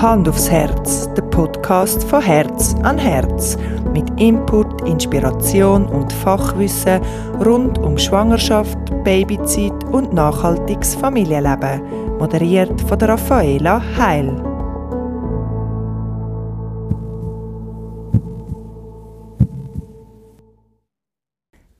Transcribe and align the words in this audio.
Hand 0.00 0.26
aufs 0.30 0.50
Herz, 0.50 1.12
der 1.12 1.20
Podcast 1.20 2.04
von 2.04 2.22
Herz 2.22 2.74
an 2.84 2.96
Herz. 2.96 3.58
Mit 3.92 4.08
Input, 4.18 4.80
Inspiration 4.88 5.86
und 5.86 6.10
Fachwissen 6.10 7.02
rund 7.44 7.76
um 7.76 7.98
Schwangerschaft, 7.98 8.78
Babyzeit 9.04 9.84
und 9.92 10.14
nachhaltiges 10.14 10.94
Familienleben. 10.94 12.16
Moderiert 12.16 12.80
von 12.80 12.98
der 12.98 13.10
Raffaela 13.10 13.82
Heil. 13.98 14.42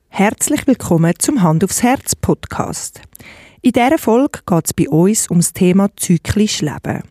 Herzlich 0.09 0.67
willkommen 0.67 1.13
zum 1.17 1.41
Hand 1.41 1.63
aufs 1.63 1.81
Herz 1.81 2.15
Podcast. 2.15 3.01
In 3.63 3.71
dieser 3.71 3.97
Folge 3.97 4.41
geht 4.45 4.65
es 4.65 4.73
bei 4.75 4.87
uns 4.89 5.27
ums 5.31 5.53
Thema 5.53 5.89
zyklisch 5.95 6.61
Leben. 6.61 7.01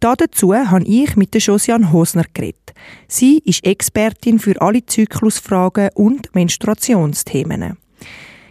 Dazu 0.00 0.54
habe 0.54 0.84
ich 0.84 1.14
mit 1.16 1.34
der 1.34 1.42
Josiane 1.42 1.92
Hosner 1.92 2.24
geredet. 2.32 2.72
Sie 3.06 3.42
ist 3.44 3.66
Expertin 3.66 4.38
für 4.38 4.58
alle 4.60 4.84
Zyklusfragen 4.86 5.90
und 5.94 6.34
Menstruationsthemen. 6.34 7.76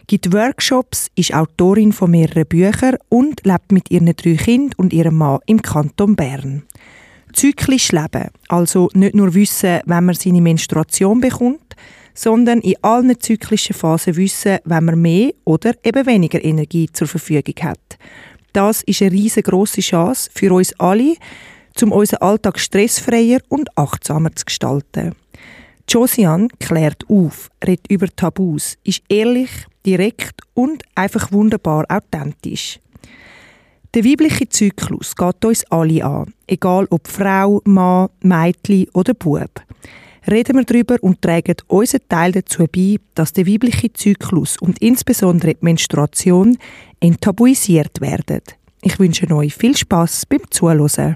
Gibt 0.06 0.32
Workshops, 0.32 1.08
ist 1.16 1.34
Autorin 1.34 1.92
von 1.92 2.12
mehreren 2.12 2.46
Büchern 2.46 2.98
und 3.10 3.46
lebt 3.46 3.72
mit 3.72 3.90
ihren 3.90 4.16
drei 4.16 4.36
Kindern 4.36 4.76
und 4.78 4.94
ihrem 4.94 5.18
Mann 5.18 5.40
im 5.48 5.62
Kanton 5.62 6.16
Bern. 6.16 6.64
Zyklisch 7.34 7.92
leben, 7.92 8.30
also 8.48 8.90
nicht 8.94 9.16
nur 9.16 9.34
wissen, 9.34 9.82
wenn 9.86 10.06
man 10.06 10.16
seine 10.16 10.42
Menstruation 10.42 11.20
bekommt, 11.20 11.76
sondern 12.14 12.60
in 12.62 12.76
allen 12.82 13.20
zyklischen 13.20 13.76
Phasen 13.76 14.16
wissen, 14.18 14.58
wenn 14.66 14.86
man 14.86 15.02
mehr 15.02 15.32
oder 15.46 15.74
eben 15.84 16.06
weniger 16.06 16.44
Energie 16.44 16.90
zur 16.92 17.08
Verfügung 17.08 17.56
hat. 17.62 17.98
Das 18.54 18.84
ist 18.84 19.02
eine 19.02 19.12
riesengroße 19.12 19.82
Chance 19.82 20.30
für 20.34 20.54
uns 20.54 20.74
alle, 20.80 21.16
um 21.82 21.92
unseren 21.92 22.22
Alltag 22.22 22.60
stressfreier 22.60 23.40
und 23.48 23.78
achtsamer 23.78 24.36
zu 24.36 24.46
gestalten. 24.46 25.16
Josiane 25.88 26.50
klärt 26.60 27.10
auf, 27.10 27.50
redet 27.66 27.90
über 27.90 28.08
Tabus, 28.08 28.78
ist 28.84 29.02
ehrlich, 29.10 29.50
direkt 29.86 30.42
und 30.54 30.84
einfach 30.94 31.32
wunderbar 31.32 31.86
authentisch. 31.90 32.80
Der 33.96 34.06
weibliche 34.06 34.48
Zyklus 34.48 35.16
geht 35.16 35.44
uns 35.46 35.66
alle 35.72 36.06
an, 36.06 36.32
egal 36.46 36.86
ob 36.92 37.08
Frau, 37.08 37.60
Mann, 37.66 38.10
Mädchen 38.22 38.88
oder 38.94 39.16
Bub. 39.16 39.50
Reden 40.30 40.58
wir 40.58 40.64
darüber 40.64 40.98
und 41.02 41.22
tragen 41.22 41.56
unseren 41.68 42.08
Teil 42.08 42.32
dazu 42.32 42.68
bei, 42.68 42.98
dass 43.16 43.34
der 43.34 43.48
weibliche 43.48 43.92
Zyklus 43.92 44.58
und 44.58 44.80
insbesondere 44.80 45.56
die 45.56 45.66
Menstruation 45.66 46.58
enttabuisiert 47.00 48.00
werden. 48.00 48.42
Ich 48.82 49.00
wünsche 49.00 49.30
euch 49.34 49.56
viel 49.56 49.76
Spaß 49.76 50.28
beim 50.28 50.42
Zuhören. 50.52 51.16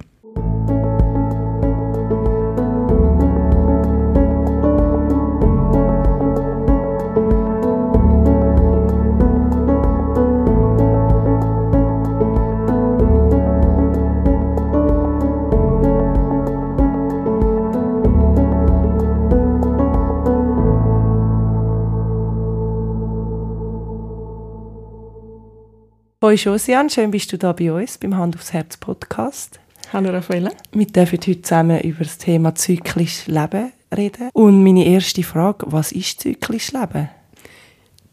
Hoi 26.34 26.38
Josiane, 26.38 26.90
schön 26.90 27.12
bist 27.12 27.32
du 27.32 27.38
da 27.38 27.52
bei 27.52 27.72
uns 27.72 28.00
beim 28.00 28.18
Hand 28.18 28.36
aufs 28.36 28.54
Herz 28.54 28.76
Podcast. 28.78 29.60
Hallo 29.92 30.10
Raffaella. 30.10 30.50
Wir 30.72 30.88
dürfen 30.88 31.20
heute 31.20 31.40
zusammen 31.44 31.80
über 31.82 32.04
das 32.04 32.18
Thema 32.18 32.56
zyklisch 32.56 33.28
Leben 33.28 33.72
reden. 33.96 34.32
Und 34.34 34.64
meine 34.64 34.84
erste 34.84 35.22
Frage, 35.22 35.72
was 35.72 35.92
ist 35.92 36.22
zyklisch 36.22 36.72
Leben? 36.72 37.12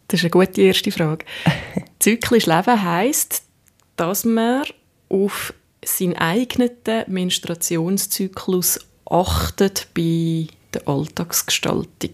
Das 0.09 0.21
ist 0.21 0.25
eine 0.25 0.31
gute 0.33 0.61
erste 0.61 0.93
Frage. 0.93 1.25
zyklisch 1.99 2.45
Leben 2.45 2.83
heisst, 2.83 3.45
dass 3.97 4.27
man 4.27 4.65
auf 5.09 5.55
seinen 5.83 6.19
eigenen 6.19 6.73
Menstruationszyklus 7.07 8.81
achtet 9.07 9.89
bei 9.95 10.49
der 10.75 10.87
Alltagsgestaltung. 10.87 12.13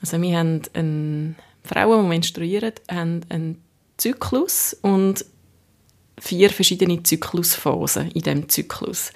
Also 0.00 0.18
wir 0.22 0.38
haben 0.38 0.62
eine 0.72 1.34
Frauen, 1.62 2.04
die 2.04 2.08
menstruieren, 2.08 2.72
haben 2.88 3.20
einen 3.28 3.62
Zyklus 4.00 4.76
und 4.82 5.24
vier 6.18 6.50
verschiedene 6.50 7.02
Zyklusphasen 7.02 8.10
in 8.10 8.22
dem 8.22 8.48
Zyklus. 8.48 9.12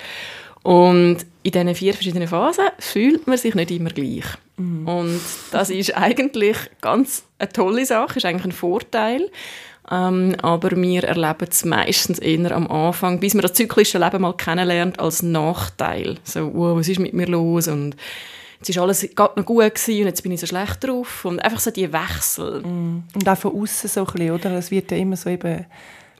Und 0.63 1.19
in 1.43 1.53
diesen 1.53 1.75
vier 1.75 1.93
verschiedenen 1.93 2.27
Phasen 2.29 2.69
fühlt 2.79 3.27
man 3.27 3.37
sich 3.37 3.55
nicht 3.55 3.71
immer 3.71 3.91
gleich. 3.91 4.25
Mhm. 4.57 4.89
Und 4.89 5.21
das 5.51 5.69
ist 5.69 5.95
eigentlich 5.95 6.57
ganz 6.81 7.25
eine 7.39 7.51
tolle 7.51 7.85
Sache, 7.85 8.17
ist 8.17 8.25
eigentlich 8.25 8.47
ein 8.47 8.53
Vorteil. 8.53 9.31
Ähm, 9.91 10.35
aber 10.41 10.71
wir 10.71 11.05
erleben 11.05 11.49
es 11.51 11.65
meistens 11.67 12.19
eher 12.19 12.53
am 12.53 12.67
Anfang, 12.69 13.21
bis 13.21 13.35
man 13.35 13.43
das 13.43 13.53
zyklische 13.53 13.99
Leben 13.99 14.23
mal 14.23 14.35
kennenlernt, 14.35 14.99
als 14.99 15.23
Nachteil. 15.23 16.17
So, 16.25 16.55
wow, 16.55 16.79
was 16.79 16.89
ist 16.89 17.01
mit 17.01 17.13
mir 17.13 17.27
los? 17.27 17.69
Und 17.69 17.95
jetzt 18.65 18.77
ist 18.77 18.79
alles 18.79 19.09
gerade 19.15 19.39
noch 19.39 19.47
gut 19.47 19.75
gewesen 19.75 20.01
und 20.01 20.07
jetzt 20.07 20.23
bin 20.23 20.33
ich 20.33 20.41
so 20.41 20.47
schlecht 20.47 20.85
drauf. 20.85 21.25
Und 21.25 21.41
einfach 21.41 21.61
so 21.61 21.71
die 21.71 21.93
Wechsel. 21.93 22.63
Mm. 22.63 23.05
Und 23.15 23.29
auch 23.29 23.37
von 23.37 23.61
außen 23.61 23.91
so 23.91 24.01
ein 24.01 24.07
bisschen, 24.07 24.31
oder? 24.31 24.51
Es 24.53 24.71
wird 24.71 24.91
ja 24.91 24.97
immer 24.97 25.17
so 25.17 25.29
eben 25.29 25.67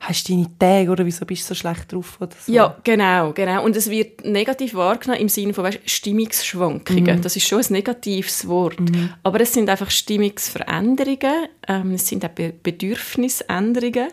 hast 0.01 0.29
du 0.29 0.35
deine 0.35 0.59
Tage 0.59 0.91
oder 0.91 1.07
wieso 1.07 1.25
bist 1.25 1.45
du 1.45 1.49
so 1.49 1.55
schlecht 1.55 1.91
drauf 1.91 2.19
oder 2.21 2.33
so? 2.39 2.53
Ja, 2.53 2.77
genau, 2.85 3.33
genau. 3.33 3.65
Und 3.65 3.75
es 3.75 3.89
wird 3.89 4.23
negativ 4.27 4.75
wahrgenommen 4.75 5.23
im 5.23 5.31
Sinne 5.31 5.55
von 5.55 5.65
weißt, 5.65 5.81
Stimmungsschwankungen. 5.87 7.17
Mhm. 7.17 7.23
Das 7.23 7.37
ist 7.37 7.49
schon 7.49 7.61
ein 7.61 7.73
negatives 7.73 8.47
Wort. 8.47 8.81
Mhm. 8.81 9.15
Aber 9.23 9.41
es 9.41 9.55
sind 9.55 9.71
einfach 9.71 9.91
Stimmungsveränderungen, 9.91 11.47
ähm, 11.69 11.93
es 11.93 12.07
sind 12.07 12.23
auch 12.23 12.31
Be 12.31 12.53
Bedürfnisänderungen. 12.63 14.09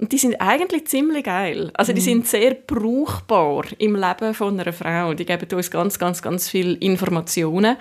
Und 0.00 0.12
die 0.12 0.18
sind 0.18 0.40
eigentlich 0.40 0.86
ziemlich 0.86 1.24
geil. 1.24 1.70
Also 1.74 1.92
die 1.92 2.00
mhm. 2.00 2.04
sind 2.04 2.26
sehr 2.26 2.54
brauchbar 2.54 3.64
im 3.78 3.96
Leben 3.96 4.32
von 4.32 4.58
einer 4.58 4.72
Frau. 4.72 5.12
Die 5.12 5.26
geben 5.26 5.46
uns 5.54 5.70
ganz, 5.70 5.98
ganz, 5.98 6.22
ganz 6.22 6.48
viele 6.48 6.74
Informationen 6.76 7.76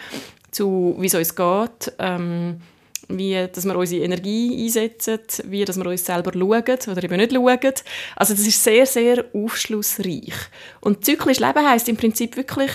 zu, 0.51 0.97
wie 0.99 1.07
es 1.07 1.15
uns 1.15 1.33
geht, 1.33 1.93
ähm, 1.97 2.59
wie 3.07 3.47
dass 3.51 3.65
wir 3.65 3.75
unsere 3.75 4.03
Energie 4.03 4.65
einsetzen, 4.65 5.19
wie 5.45 5.63
dass 5.63 5.77
wir 5.77 5.85
uns 5.85 6.05
selber 6.05 6.33
schauen 6.33 6.91
oder 6.91 7.03
eben 7.03 7.17
nicht 7.17 7.31
schauen. 7.31 7.73
Also 8.17 8.33
das 8.33 8.45
ist 8.45 8.63
sehr, 8.63 8.85
sehr 8.85 9.23
aufschlussreich. 9.33 10.33
Und 10.81 11.05
zyklisch 11.05 11.39
Leben 11.39 11.65
heißt 11.65 11.87
im 11.87 11.95
Prinzip 11.95 12.35
wirklich, 12.35 12.71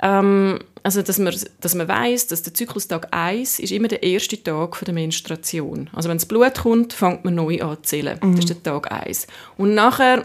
ähm, 0.00 0.60
also 0.88 1.02
dass 1.02 1.18
man, 1.18 1.34
dass 1.60 1.74
man 1.74 1.86
weiss, 1.86 2.28
dass 2.28 2.42
der 2.42 2.54
Zyklustag 2.54 3.08
1 3.10 3.58
ist 3.58 3.72
immer 3.72 3.88
der 3.88 4.02
erste 4.02 4.42
Tag 4.42 4.82
der 4.86 4.94
Menstruation. 4.94 5.90
Also 5.92 6.08
wenn 6.08 6.16
das 6.16 6.24
Blut 6.24 6.54
kommt, 6.54 6.94
fängt 6.94 7.26
man 7.26 7.34
neu 7.34 7.60
an 7.60 7.76
zu 7.76 7.82
zählen. 7.82 8.18
Mhm. 8.22 8.36
Das 8.36 8.46
ist 8.46 8.48
der 8.48 8.62
Tag 8.62 8.90
1. 8.90 9.26
Und 9.58 9.74
nachher 9.74 10.24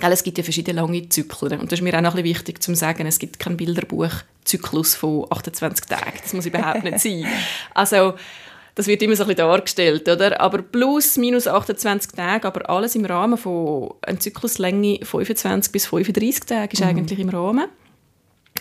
Gell, 0.00 0.10
es 0.10 0.22
gibt 0.22 0.38
ja 0.38 0.44
verschiedene 0.44 0.80
lange 0.80 1.06
Zyklen. 1.10 1.60
Und 1.60 1.70
das 1.70 1.78
ist 1.78 1.82
mir 1.82 1.94
auch 1.94 2.00
noch 2.00 2.14
ein 2.14 2.22
bisschen 2.22 2.36
wichtig 2.36 2.62
zu 2.62 2.74
sagen, 2.74 3.06
es 3.06 3.18
gibt 3.18 3.38
keinen 3.38 3.58
Bilderbuch-Zyklus 3.58 4.94
von 4.94 5.26
28 5.28 5.84
Tagen. 5.84 6.18
Das 6.22 6.32
muss 6.32 6.46
überhaupt 6.46 6.82
nicht 6.82 6.98
sein. 6.98 7.26
Also, 7.74 8.14
das 8.74 8.86
wird 8.86 9.02
immer 9.02 9.14
so 9.14 9.24
ein 9.24 9.28
bisschen 9.28 9.46
dargestellt, 9.46 10.08
oder? 10.08 10.40
Aber 10.40 10.62
plus, 10.62 11.18
minus 11.18 11.46
28 11.46 12.12
Tage, 12.12 12.48
aber 12.48 12.70
alles 12.70 12.94
im 12.94 13.04
Rahmen 13.04 13.36
von 13.36 13.92
einer 14.00 14.18
Zykluslänge 14.18 15.00
25 15.02 15.70
bis 15.70 15.84
35 15.84 16.46
Tage 16.46 16.72
ist 16.72 16.80
mhm. 16.80 16.86
eigentlich 16.86 17.18
im 17.18 17.28
Rahmen. 17.28 17.66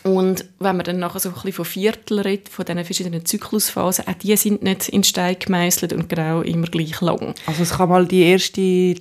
Und 0.03 0.45
wenn 0.59 0.77
man 0.77 0.85
dann 0.85 0.99
nachher 0.99 1.19
so 1.19 1.29
ein 1.29 1.35
bisschen 1.35 1.53
von 1.53 1.65
Viertel 1.65 2.19
redet, 2.19 2.49
von 2.49 2.65
diesen 2.65 2.85
verschiedenen 2.85 3.25
Zyklusphasen, 3.25 4.07
auch 4.07 4.13
die 4.13 4.35
sind 4.35 4.63
nicht 4.63 4.89
in 4.89 5.03
Stein 5.03 5.37
gemeißelt 5.39 5.93
und 5.93 6.09
genau 6.09 6.41
immer 6.41 6.67
gleich 6.67 6.99
lang. 7.01 7.35
Also 7.45 7.63
es 7.63 7.71
kann 7.71 7.89
mal 7.89 8.05
die 8.07 8.23
erste 8.23 8.95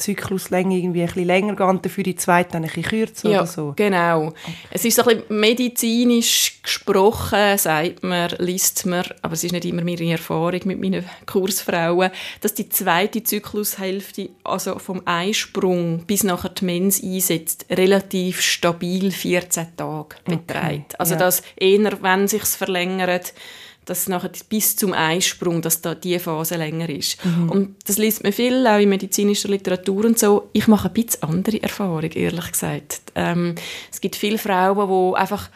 Zykluslänge 0.00 0.76
irgendwie 0.76 1.02
ein 1.02 1.06
bisschen 1.06 1.26
länger 1.26 1.54
gehen 1.54 1.66
und 1.68 1.84
dafür 1.84 2.04
die 2.04 2.16
zweite 2.16 2.52
dann 2.52 2.64
ein 2.64 2.68
bisschen 2.68 2.82
kürzer 2.82 3.28
ja, 3.30 3.38
oder 3.38 3.46
so? 3.46 3.72
genau. 3.76 4.26
Okay. 4.26 4.54
Es 4.70 4.84
ist 4.84 4.96
so 4.96 5.02
ein 5.02 5.18
bisschen 5.18 5.40
medizinisch 5.40 6.60
gesprochen, 6.62 7.58
sagt 7.58 8.02
man, 8.02 8.30
liest 8.38 8.86
man, 8.86 9.04
aber 9.22 9.34
es 9.34 9.44
ist 9.44 9.52
nicht 9.52 9.64
immer 9.64 9.84
meine 9.84 10.10
Erfahrung 10.10 10.60
mit 10.64 10.80
meinen 10.80 11.04
Kursfrauen, 11.26 12.10
dass 12.40 12.54
die 12.54 12.68
zweite 12.68 13.22
Zyklushälfte, 13.22 14.30
also 14.44 14.78
vom 14.78 15.02
Einsprung 15.04 16.04
bis 16.06 16.24
nachher 16.24 16.50
die 16.50 16.64
Mens 16.64 17.02
einsetzt, 17.02 17.66
relativ 17.70 18.40
stabil 18.40 19.10
14 19.10 19.76
Tage 19.76 20.16
beträgt. 20.24 20.46
Okay. 20.54 20.96
Also 20.98 21.14
ja. 21.14 21.20
dass 21.20 21.42
eher, 21.56 22.02
wenn 22.02 22.28
sich 22.28 22.44
verlängert, 22.44 23.32
dass 23.90 24.08
nachher 24.08 24.30
bis 24.48 24.76
zum 24.76 24.92
Einsprung, 24.92 25.60
dass 25.62 25.82
da 25.82 25.96
die 25.96 26.18
Phase 26.20 26.54
länger 26.54 26.88
ist. 26.88 27.22
Mhm. 27.24 27.50
Und 27.50 27.76
das 27.86 27.98
liest 27.98 28.22
man 28.22 28.32
viel, 28.32 28.64
auch 28.66 28.78
in 28.78 28.88
medizinischer 28.88 29.48
Literatur 29.48 30.04
und 30.04 30.16
so. 30.16 30.48
Ich 30.52 30.68
mache 30.68 30.88
ein 30.88 30.94
bisschen 30.94 31.24
andere 31.24 31.60
Erfahrung, 31.60 32.10
ehrlich 32.12 32.52
gesagt. 32.52 33.02
Ähm, 33.16 33.56
es 33.90 34.00
gibt 34.00 34.14
viele 34.14 34.38
Frauen, 34.38 34.88
die 34.88 35.18
einfach, 35.18 35.50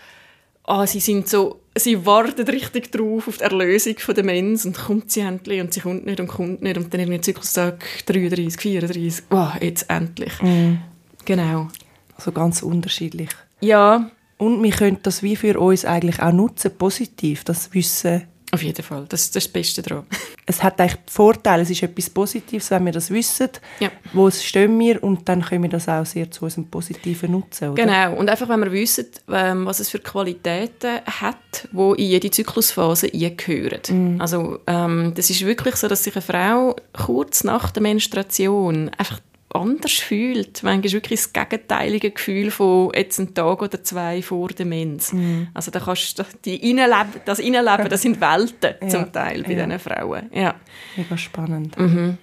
ah, 0.65 0.85
sie 0.85 0.99
sind 0.99 1.29
so, 1.29 1.61
sie 1.77 2.05
warten 2.05 2.47
richtig 2.49 2.91
drauf 2.91 3.29
auf 3.29 3.37
die 3.37 3.45
Erlösung 3.45 3.99
von 3.99 4.15
der 4.17 4.25
Mens 4.25 4.67
und 4.67 4.77
kommt 4.77 5.13
sie 5.13 5.21
endlich 5.21 5.61
und 5.61 5.73
sie 5.73 5.81
kommt 5.81 6.05
nicht 6.05 6.19
und 6.19 6.27
kommt 6.27 6.61
nicht 6.61 6.77
und 6.77 6.93
dann 6.93 7.01
irgendwie 7.01 7.21
Zyklustag 7.21 7.85
33, 8.07 8.61
34, 8.61 9.23
wow, 9.31 9.53
jetzt 9.61 9.89
endlich. 9.89 10.43
Mhm. 10.43 10.79
Genau. 11.25 11.69
Also 12.17 12.33
ganz 12.33 12.63
unterschiedlich. 12.63 13.31
Ja. 13.61 14.11
Und 14.39 14.63
wir 14.63 14.73
können 14.73 14.99
das 15.03 15.23
wie 15.23 15.37
für 15.37 15.59
uns 15.59 15.85
eigentlich 15.85 16.21
auch 16.21 16.33
nutzen, 16.33 16.77
positiv, 16.77 17.45
das 17.45 17.73
Wissen 17.73 18.25
auf 18.55 18.63
jeden 18.63 18.85
Fall, 18.85 19.05
das 19.09 19.23
ist 19.23 19.35
das 19.35 19.49
Beste 19.49 19.83
daran. 19.83 20.07
Es 20.47 20.63
hat 20.63 20.79
eigentlich 20.79 21.01
Vorteile, 21.07 21.63
es 21.63 21.71
ist 21.71 21.83
etwas 21.83 22.11
Positives, 22.11 22.71
wenn 22.71 22.85
wir 22.85 22.93
das 22.93 23.11
wissen, 23.11 23.49
ja. 23.81 23.91
wo 24.13 24.29
es 24.29 24.45
stehen 24.45 24.79
wir 24.79 25.03
und 25.03 25.27
dann 25.27 25.41
können 25.41 25.63
wir 25.63 25.71
das 25.71 25.89
auch 25.89 26.05
sehr 26.05 26.31
zu 26.31 26.45
unserem 26.45 26.67
Positiven 26.67 27.33
nutzen. 27.33 27.71
Oder? 27.71 27.83
Genau, 27.83 28.15
und 28.15 28.29
einfach 28.29 28.47
wenn 28.51 28.61
wir 28.61 28.71
wissen, 28.71 29.07
ähm, 29.33 29.65
was 29.65 29.81
es 29.81 29.89
für 29.89 30.01
Qualitäten 30.01 31.01
hat, 31.07 31.67
wo 31.73 31.95
in 31.95 32.09
jede 32.09 32.31
Zyklusphase 32.31 33.11
eingehören. 33.11 34.17
Mm. 34.17 34.21
Also 34.21 34.59
ähm, 34.67 35.13
das 35.17 35.31
ist 35.31 35.47
wirklich 35.47 35.77
so, 35.77 35.89
dass 35.89 36.05
sich 36.05 36.15
eine 36.15 36.21
Frau 36.21 36.77
kurz 36.93 37.43
nach 37.43 37.71
der 37.71 37.83
Menstruation 37.83 38.91
einfach 38.99 39.21
anders 39.55 39.93
fühlt. 39.93 40.63
Manchmal 40.63 40.85
ist 40.87 40.93
wirklich 40.93 41.21
das 41.21 41.33
gegenteilige 41.33 42.11
Gefühl 42.11 42.51
von 42.51 42.91
jetzt 42.95 43.19
einen 43.19 43.35
Tag 43.35 43.63
oder 43.63 43.83
zwei 43.83 44.21
vor 44.21 44.49
der 44.49 44.67
Mens. 44.67 45.13
Mhm. 45.13 45.49
Also 45.55 45.71
da 45.71 45.81
kannst 45.81 46.19
du 46.19 46.25
die 46.45 46.71
Innenleben, 46.71 47.21
das 47.25 47.39
Innenleben, 47.39 47.89
das 47.89 48.03
sind 48.03 48.21
Welten 48.21 48.75
ja. 48.83 48.89
zum 48.89 49.13
Teil 49.13 49.43
bei 49.45 49.53
ja. 49.53 49.65
diesen 49.65 49.79
Frauen. 49.79 50.31
Ja. 50.33 50.55
Mega 50.97 51.17
spannend. 51.17 51.79
Mhm. 51.79 52.19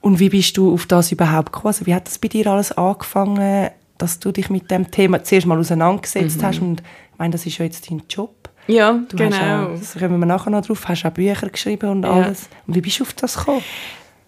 Und 0.00 0.18
wie 0.18 0.30
bist 0.30 0.56
du 0.56 0.72
auf 0.72 0.86
das 0.86 1.12
überhaupt 1.12 1.52
gekommen? 1.52 1.68
Also 1.68 1.86
wie 1.86 1.94
hat 1.94 2.06
das 2.06 2.18
bei 2.18 2.28
dir 2.28 2.46
alles 2.48 2.72
angefangen, 2.72 3.70
dass 3.98 4.18
du 4.18 4.32
dich 4.32 4.50
mit 4.50 4.70
dem 4.70 4.90
Thema 4.90 5.22
zuerst 5.22 5.46
mal 5.46 5.58
auseinandergesetzt 5.58 6.40
mhm. 6.40 6.46
hast? 6.46 6.60
Und 6.60 6.80
ich 6.80 7.18
meine, 7.18 7.32
das 7.32 7.46
ist 7.46 7.58
ja 7.58 7.64
jetzt 7.64 7.90
dein 7.90 8.02
Job. 8.08 8.50
Ja, 8.66 8.92
du 9.08 9.16
genau. 9.16 9.66
Auch, 9.66 9.78
das 9.78 9.94
kommen 9.94 10.18
wir 10.18 10.26
nachher 10.26 10.50
noch 10.50 10.64
drauf. 10.64 10.88
Hast 10.88 11.04
auch 11.04 11.10
Bücher 11.10 11.48
geschrieben 11.48 11.90
und 11.90 12.04
alles. 12.04 12.48
Und 12.66 12.74
wie 12.74 12.80
bist 12.80 13.00
du 13.00 13.04
auf 13.04 13.12
das 13.12 13.36
gekommen? 13.36 13.62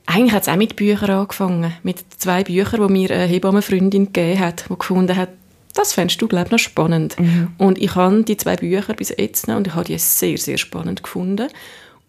Eigentlich 0.06 0.32
hat 0.32 0.42
es 0.42 0.48
auch 0.48 0.56
mit 0.56 0.76
Büchern 0.76 1.10
angefangen. 1.10 1.74
Mit 1.82 2.04
zwei 2.18 2.44
Büchern, 2.44 2.86
die 2.86 2.92
mir 2.92 3.10
eine 3.10 3.24
Hebammenfreundin 3.24 4.12
gegeben 4.12 4.38
hat, 4.38 4.66
die 4.68 4.78
gefunden 4.78 5.16
hat, 5.16 5.30
das 5.74 5.92
fändest 5.92 6.22
du, 6.22 6.28
glaube 6.28 6.46
ich, 6.46 6.52
noch 6.52 6.58
spannend. 6.58 7.18
Mhm. 7.18 7.52
Und 7.58 7.78
ich 7.78 7.94
habe 7.94 8.22
die 8.22 8.36
zwei 8.36 8.56
Bücher 8.56 8.94
bis 8.94 9.08
jetzt 9.08 9.48
noch 9.48 9.56
und 9.56 9.66
ich 9.66 9.74
habe 9.74 9.84
die 9.84 9.98
sehr, 9.98 10.38
sehr 10.38 10.58
spannend 10.58 11.02
gefunden. 11.02 11.48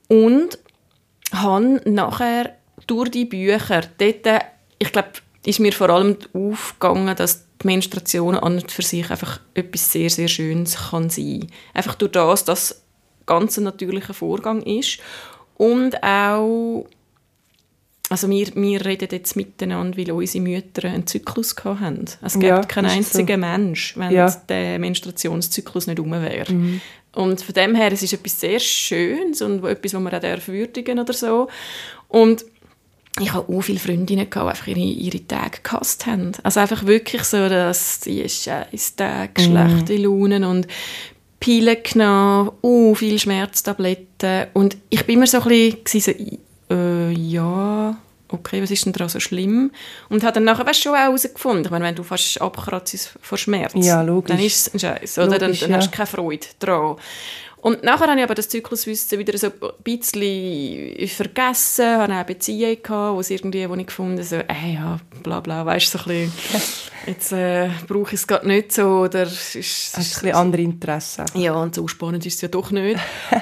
Und 0.07 0.59
habe 1.31 1.81
nachher 1.85 2.53
durch 2.85 3.09
die 3.09 3.25
Bücher, 3.25 3.81
dort, 3.97 4.43
ich 4.77 4.91
glaube, 4.91 5.09
ist 5.45 5.59
mir 5.59 5.73
vor 5.73 5.89
allem 5.89 6.17
aufgegangen, 6.33 7.15
dass 7.15 7.45
die 7.61 7.67
Menstruation 7.67 8.35
an 8.35 8.55
und 8.55 8.71
für 8.71 8.81
sich 8.81 9.09
einfach 9.09 9.39
etwas 9.53 9.91
sehr, 9.91 10.09
sehr 10.09 10.27
Schönes 10.27 10.89
kann 10.89 11.09
sein. 11.09 11.47
Einfach 11.73 11.95
durch 11.95 12.11
das, 12.11 12.45
dass 12.45 12.71
es 12.71 12.81
ganz 13.25 13.57
ein 13.57 13.63
natürlicher 13.63 14.13
Vorgang 14.13 14.61
ist. 14.61 14.99
Und 15.55 16.03
auch 16.03 16.85
also 18.15 18.29
wir, 18.29 18.47
wir 18.55 18.85
reden 18.85 19.09
jetzt 19.11 19.35
miteinander, 19.35 19.97
weil 19.97 20.09
unsere 20.09 20.41
Mütter 20.41 20.87
einen 20.87 21.05
Zyklus 21.05 21.53
hatten. 21.65 22.05
Es 22.21 22.31
gibt 22.31 22.45
ja, 22.45 22.61
keinen 22.61 22.85
einzigen 22.85 23.41
so. 23.41 23.47
Mensch, 23.47 23.97
wenn 23.97 24.09
ja. 24.09 24.29
der 24.47 24.79
Menstruationszyklus 24.79 25.87
nicht 25.87 25.99
um 25.99 26.11
wäre. 26.11 26.49
Mhm. 26.49 26.79
Und 27.11 27.41
von 27.41 27.53
dem 27.53 27.75
her, 27.75 27.91
es 27.91 28.03
ist 28.03 28.13
etwas 28.13 28.39
sehr 28.39 28.61
Schönes 28.61 29.41
und 29.41 29.65
etwas, 29.65 29.93
was 29.93 30.01
man 30.01 30.13
auch 30.15 30.47
würdigen 30.47 30.97
oder 30.97 31.11
so. 31.11 31.49
Und 32.07 32.45
ich 33.19 33.33
habe 33.33 33.53
auch 33.53 33.61
viele 33.61 33.79
Freundinnen, 33.79 34.29
die 34.29 34.39
einfach 34.39 34.67
ihre, 34.67 34.79
ihre 34.79 35.27
Tage 35.27 35.59
gehasst 35.61 36.05
haben. 36.05 36.31
Also 36.43 36.61
einfach 36.61 36.85
wirklich 36.85 37.23
so, 37.23 37.49
dass 37.49 37.99
die 37.99 38.29
Scheiß-Tage, 38.29 39.41
schlechte 39.41 39.93
mhm. 39.93 40.03
Launen 40.05 40.43
und 40.45 40.67
Pillen 41.41 41.83
genommen, 41.83 42.51
uh, 42.63 42.95
viele 42.95 43.19
Schmerztabletten. 43.19 44.47
Und 44.53 44.77
ich 44.89 45.05
bin 45.05 45.17
immer 45.17 45.27
so 45.27 45.41
ein 45.41 45.75
bisschen 45.83 45.99
so, 45.99 46.11
äh, 46.73 47.11
ja, 47.11 47.97
okay, 48.29 48.61
was 48.61 48.71
ist 48.71 48.85
denn 48.85 48.93
daran 48.93 49.09
so 49.09 49.19
schlimm? 49.19 49.71
Und 50.09 50.23
hat 50.23 50.35
dann 50.35 50.43
nachher 50.43 50.65
weißt, 50.65 50.81
schon 50.81 50.93
auch 50.93 50.97
herausgefunden, 50.97 51.65
ich 51.65 51.71
meine, 51.71 51.85
wenn 51.85 51.95
du 51.95 52.03
fast 52.03 52.41
abkratzt 52.41 53.17
vor 53.21 53.37
Schmerz, 53.37 53.73
ja, 53.75 54.01
logisch. 54.01 54.29
dann 54.29 54.39
ist 54.39 54.67
es 54.67 54.73
ein 54.73 54.79
Scheiß, 54.79 55.17
oder? 55.17 55.27
Logisch, 55.27 55.39
dann, 55.39 55.59
dann 55.59 55.71
ja. 55.71 55.77
hast 55.77 55.87
du 55.87 55.95
keine 55.95 56.07
Freude 56.07 56.47
daran. 56.59 56.97
Und 57.65 57.81
nachher 57.81 58.05
habe 58.05 58.19
ich 58.19 58.23
aber 58.23 58.35
das 58.35 58.47
Zykluswissen 58.47 59.17
wieder 59.17 59.35
so 59.39 59.47
ein 59.47 59.73
bisschen 59.83 61.07
vergessen, 61.07 61.83
Ich 61.83 61.97
hatte 61.97 62.13
auch 62.13 62.23
Beziehungen 62.23 62.83
gehabt, 62.83 63.15
wo 63.15 63.19
es 63.19 63.31
irgendwie, 63.31 63.67
wo 63.67 63.73
ich 63.73 63.87
gefunden 63.87 64.21
so, 64.21 64.35
ey, 64.35 64.75
ja, 64.75 64.99
bla 65.23 65.39
bla, 65.39 65.65
weißt 65.65 65.91
du, 65.91 65.97
so 65.97 66.03
ein 66.11 66.29
bisschen, 66.29 66.71
jetzt 67.07 67.31
äh, 67.31 67.69
brauche 67.87 68.13
ich 68.13 68.19
es 68.19 68.27
gerade 68.27 68.45
nicht 68.45 68.71
so, 68.71 68.99
oder 68.99 69.23
ist, 69.23 69.55
ist, 69.55 69.97
Hast 69.97 69.97
ein 69.97 70.01
bisschen 70.03 70.35
andere 70.35 70.61
Interessen. 70.61 71.25
Ja, 71.33 71.55
und 71.55 71.73
so 71.73 71.87
spannend 71.87 72.23
ist 72.27 72.35
es 72.35 72.41
ja 72.41 72.49
doch 72.49 72.69
nicht. 72.69 72.99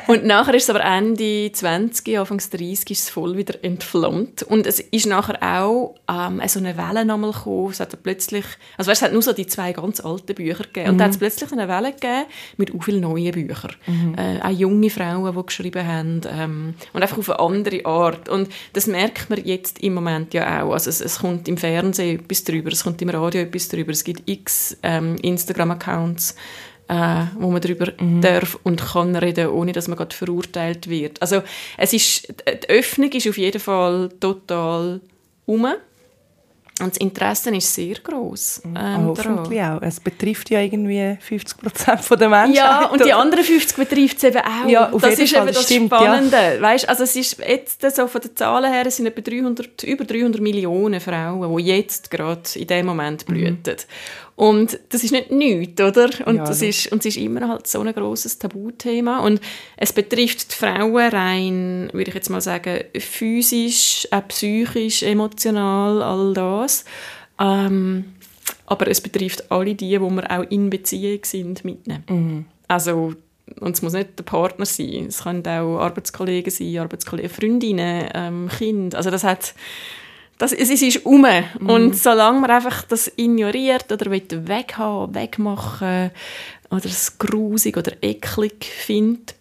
und 0.08 0.24
nachher 0.24 0.54
ist 0.54 0.64
es 0.64 0.70
aber 0.70 0.86
Ende 0.86 1.52
20, 1.52 2.18
Anfang 2.18 2.38
30 2.38 2.92
ist 2.92 2.92
es 2.92 3.10
voll 3.10 3.36
wieder 3.36 3.62
entflammt. 3.62 4.44
Und 4.44 4.66
es 4.68 4.80
ist 4.80 5.06
nachher 5.06 5.38
auch 5.44 5.96
ähm, 6.10 6.42
so 6.48 6.60
eine 6.60 6.78
Welle 6.78 7.04
nochmal 7.04 7.34
gekommen, 7.34 7.72
es 7.72 7.82
hat 7.82 8.02
plötzlich, 8.02 8.46
also 8.78 8.90
weißt, 8.90 9.02
es 9.02 9.06
hat 9.06 9.12
nur 9.12 9.22
so 9.22 9.34
die 9.34 9.48
zwei 9.48 9.74
ganz 9.74 10.00
alten 10.00 10.34
Bücher 10.34 10.64
gegeben, 10.64 10.86
mhm. 10.86 10.92
und 10.94 10.98
dann 11.00 11.08
hat 11.08 11.12
es 11.12 11.18
plötzlich 11.18 11.52
eine 11.52 11.68
Welle 11.68 11.92
gegeben 11.92 12.24
mit 12.56 12.74
auch 12.74 12.82
vielen 12.82 13.02
neuen 13.02 13.34
Büchern. 13.34 13.76
Mhm 13.86 14.13
äh, 14.18 14.40
auch 14.42 14.52
junge 14.52 14.90
Frauen, 14.90 15.36
die 15.36 15.46
geschrieben 15.46 15.88
haben 15.88 16.22
ähm, 16.30 16.74
und 16.94 17.02
einfach 17.02 17.18
auf 17.18 17.30
eine 17.30 17.40
andere 17.40 17.86
Art. 17.86 18.30
Und 18.30 18.50
das 18.74 18.88
merkt 18.88 19.30
man 19.30 19.44
jetzt 19.44 19.80
im 19.80 19.94
Moment 19.94 20.34
ja 20.34 20.64
auch. 20.64 20.74
Also 20.74 20.90
es, 20.90 21.02
es 21.02 21.20
kommt 21.20 21.48
im 21.48 21.58
Fernsehen 21.58 22.20
etwas 22.20 22.44
drüber, 22.44 22.72
es 22.72 22.84
kommt 22.84 23.02
im 23.02 23.10
Radio 23.10 23.42
etwas 23.42 23.68
drüber, 23.70 23.92
es 23.92 24.04
gibt 24.04 24.30
x 24.30 24.78
ähm, 24.84 25.16
Instagram-Accounts, 25.22 26.36
äh, 26.88 27.26
wo 27.40 27.50
man 27.50 27.62
darüber 27.62 27.92
mhm. 28.00 28.22
darf 28.22 28.58
und 28.64 28.82
kann 28.82 29.16
reden, 29.16 29.48
ohne 29.50 29.72
dass 29.72 29.88
man 29.88 29.98
gerade 29.98 30.16
verurteilt 30.16 30.90
wird. 30.90 31.22
Also 31.22 31.42
es 31.78 31.94
ist, 31.94 32.28
die 32.48 32.70
Öffnung 32.70 33.12
ist 33.12 33.28
auf 33.28 33.38
jeden 33.38 33.60
Fall 33.60 34.10
total 34.20 35.02
um. 35.46 35.68
Und 36.80 36.90
das 36.90 36.98
Interesse 36.98 37.56
ist 37.56 37.72
sehr 37.72 37.96
groß. 37.96 38.64
Mhm. 38.64 38.76
Ähm, 38.76 39.06
Hoffentlich 39.06 39.62
auch. 39.62 39.82
Es 39.84 40.00
betrifft 40.00 40.50
ja 40.50 40.60
irgendwie 40.60 41.18
50 41.22 41.58
Prozent 41.60 42.20
der 42.20 42.30
Menschen. 42.30 42.56
Ja, 42.56 42.88
und 42.88 43.06
die 43.06 43.14
anderen 43.14 43.44
50 43.44 43.78
betrifft 43.78 44.18
es 44.18 44.24
eben 44.24 44.40
auch. 44.40 44.68
Ja, 44.68 44.92
auf 44.92 45.00
das 45.02 45.12
jeden 45.12 45.24
ist 45.24 45.36
Fall, 45.36 45.44
eben 45.44 45.54
das, 45.54 45.64
stimmt, 45.64 45.88
Spannende. 45.88 46.56
Ja. 46.56 46.62
Weißt, 46.62 46.90
also 46.90 47.04
es 47.04 47.16
ist 47.16 47.38
jetzt 47.48 47.96
so 47.96 48.08
von 48.08 48.22
den 48.22 48.36
Zahlen 48.36 48.72
her, 48.72 48.88
es 48.88 48.96
sind 48.96 49.06
etwa 49.06 49.22
300, 49.22 49.84
über 49.84 50.04
300 50.04 50.42
Millionen 50.42 51.00
Frauen, 51.00 51.58
die 51.58 51.64
jetzt 51.64 52.10
gerade 52.10 52.42
in 52.56 52.66
dem 52.66 52.88
Moment 52.88 53.28
blüten. 53.28 53.76
Mhm. 53.76 54.23
Und 54.36 54.80
das 54.90 55.04
ist 55.04 55.12
nicht 55.12 55.32
nichts, 55.32 55.80
oder? 55.80 56.10
Und, 56.26 56.38
ja, 56.38 56.46
das 56.46 56.62
ist, 56.62 56.92
und 56.92 57.00
es 57.00 57.16
ist 57.16 57.18
immer 57.18 57.48
halt 57.48 57.68
so 57.68 57.82
ein 57.82 57.94
grosses 57.94 58.40
Tabuthema. 58.40 59.20
Und 59.20 59.40
es 59.78 59.94
betrifft 59.94 60.52
die 60.52 60.56
Frauen 60.56 61.10
rein, 61.10 61.90
würde 61.94 62.10
ich 62.10 62.16
jetzt 62.16 62.30
mal 62.30 62.42
sagen, 62.42 62.84
physisch, 62.98 64.08
auch 64.12 64.28
psychisch, 64.28 65.04
emotional, 65.04 66.02
all 66.02 66.34
das. 66.34 66.84
Ähm, 67.40 68.06
aber 68.66 68.88
es 68.88 69.02
betrifft 69.02 69.52
alle 69.52 69.76
die, 69.76 70.00
wo 70.02 70.10
wir 70.10 70.30
auch 70.32 70.50
in 70.50 70.70
Beziehung 70.70 71.20
sind 71.24 71.64
mit 71.64 71.86
ihnen. 71.86 72.04
Mhm. 72.10 72.46
Also, 72.68 73.14
und 73.60 73.76
es 73.76 73.82
muss 73.82 73.94
nicht 73.94 74.18
der 74.18 74.24
Partner 74.24 74.66
sein, 74.66 75.06
es 75.10 75.24
können 75.24 75.46
auch 75.46 75.80
Arbeitskollegen 75.80 76.52
sein, 76.52 76.80
Arbeitskollegen, 76.80 77.30
Freundinnen, 77.30 78.10
ähm, 78.16 78.50
Kinder. 78.58 78.98
Also 78.98 79.12
das 79.12 79.24
hat 79.24 79.54
das, 80.38 80.52
es 80.52 80.70
ist 80.70 81.06
um. 81.06 81.22
Mhm. 81.22 81.70
Und 81.70 81.98
solange 81.98 82.42
man 82.42 82.52
einfach 82.52 82.84
das 82.84 83.12
ignoriert 83.16 83.92
oder 83.92 84.12
weghaben, 84.12 85.16
wegmachen 85.16 86.12
oder 86.70 86.86
es 86.86 87.18
grusig 87.18 87.78
oder 87.78 87.94
eklig 88.02 88.66
findet, 88.66 89.36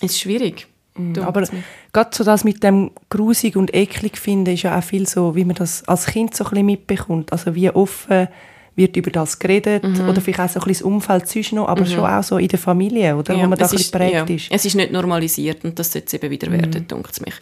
ist 0.00 0.12
es 0.12 0.20
schwierig. 0.20 0.66
Mhm. 0.94 1.18
Aber 1.22 1.46
gerade 1.92 2.10
so 2.12 2.24
das 2.24 2.44
mit 2.44 2.62
dem 2.62 2.90
grusig 3.10 3.56
und 3.56 3.74
eklig 3.74 4.18
finden 4.18 4.54
ist 4.54 4.62
ja 4.62 4.78
auch 4.78 4.84
viel 4.84 5.06
so, 5.06 5.34
wie 5.36 5.44
man 5.44 5.56
das 5.56 5.86
als 5.86 6.06
Kind 6.06 6.34
so 6.34 6.44
ein 6.44 6.50
bisschen 6.50 6.66
mitbekommt. 6.66 7.32
Also 7.32 7.54
wie 7.54 7.70
offen 7.70 8.28
wird 8.76 8.96
über 8.96 9.10
das 9.10 9.38
geredet 9.38 9.84
mhm. 9.84 10.08
oder 10.08 10.20
vielleicht 10.20 10.40
auch 10.40 10.48
so 10.48 10.60
ein 10.60 10.66
bisschen 10.66 10.84
das 10.84 10.92
Umfeld 10.92 11.28
zwischen 11.28 11.58
aber 11.58 11.80
mhm. 11.80 11.86
schon 11.86 12.04
auch 12.04 12.22
so 12.22 12.38
in 12.38 12.48
der 12.48 12.58
Familie, 12.58 13.16
oder, 13.16 13.34
ja, 13.34 13.42
wo 13.42 13.48
man 13.48 13.58
da 13.58 13.64
ein 13.64 13.70
bisschen 13.70 13.90
prägt 13.90 14.28
ja. 14.28 14.34
ist. 14.34 14.48
Es 14.50 14.64
ist 14.66 14.74
nicht 14.74 14.92
normalisiert 14.92 15.64
und 15.64 15.78
das 15.78 15.92
sollte 15.92 16.06
es 16.08 16.14
eben 16.14 16.30
wieder 16.30 16.50
werden, 16.52 16.82
mhm. 16.82 16.88
denkt 16.88 17.10
es 17.10 17.20
mich. 17.20 17.34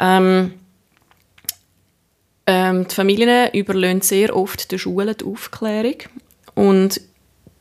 Ähm, 0.00 0.54
ähm, 2.52 2.86
die 2.86 2.94
Familien 2.94 3.50
überlassen 3.54 4.02
sehr 4.02 4.36
oft 4.36 4.70
der 4.70 4.78
Schule 4.78 5.14
die 5.14 5.24
Aufklärung 5.24 5.96
und, 6.54 7.00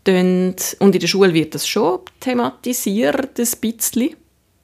und 0.06 0.96
in 0.96 1.00
der 1.00 1.08
Schule 1.08 1.34
wird 1.34 1.56
das 1.56 1.66
schon 1.66 2.00
thematisiert, 2.20 3.40
ein 3.40 3.48
bisschen, 3.62 4.16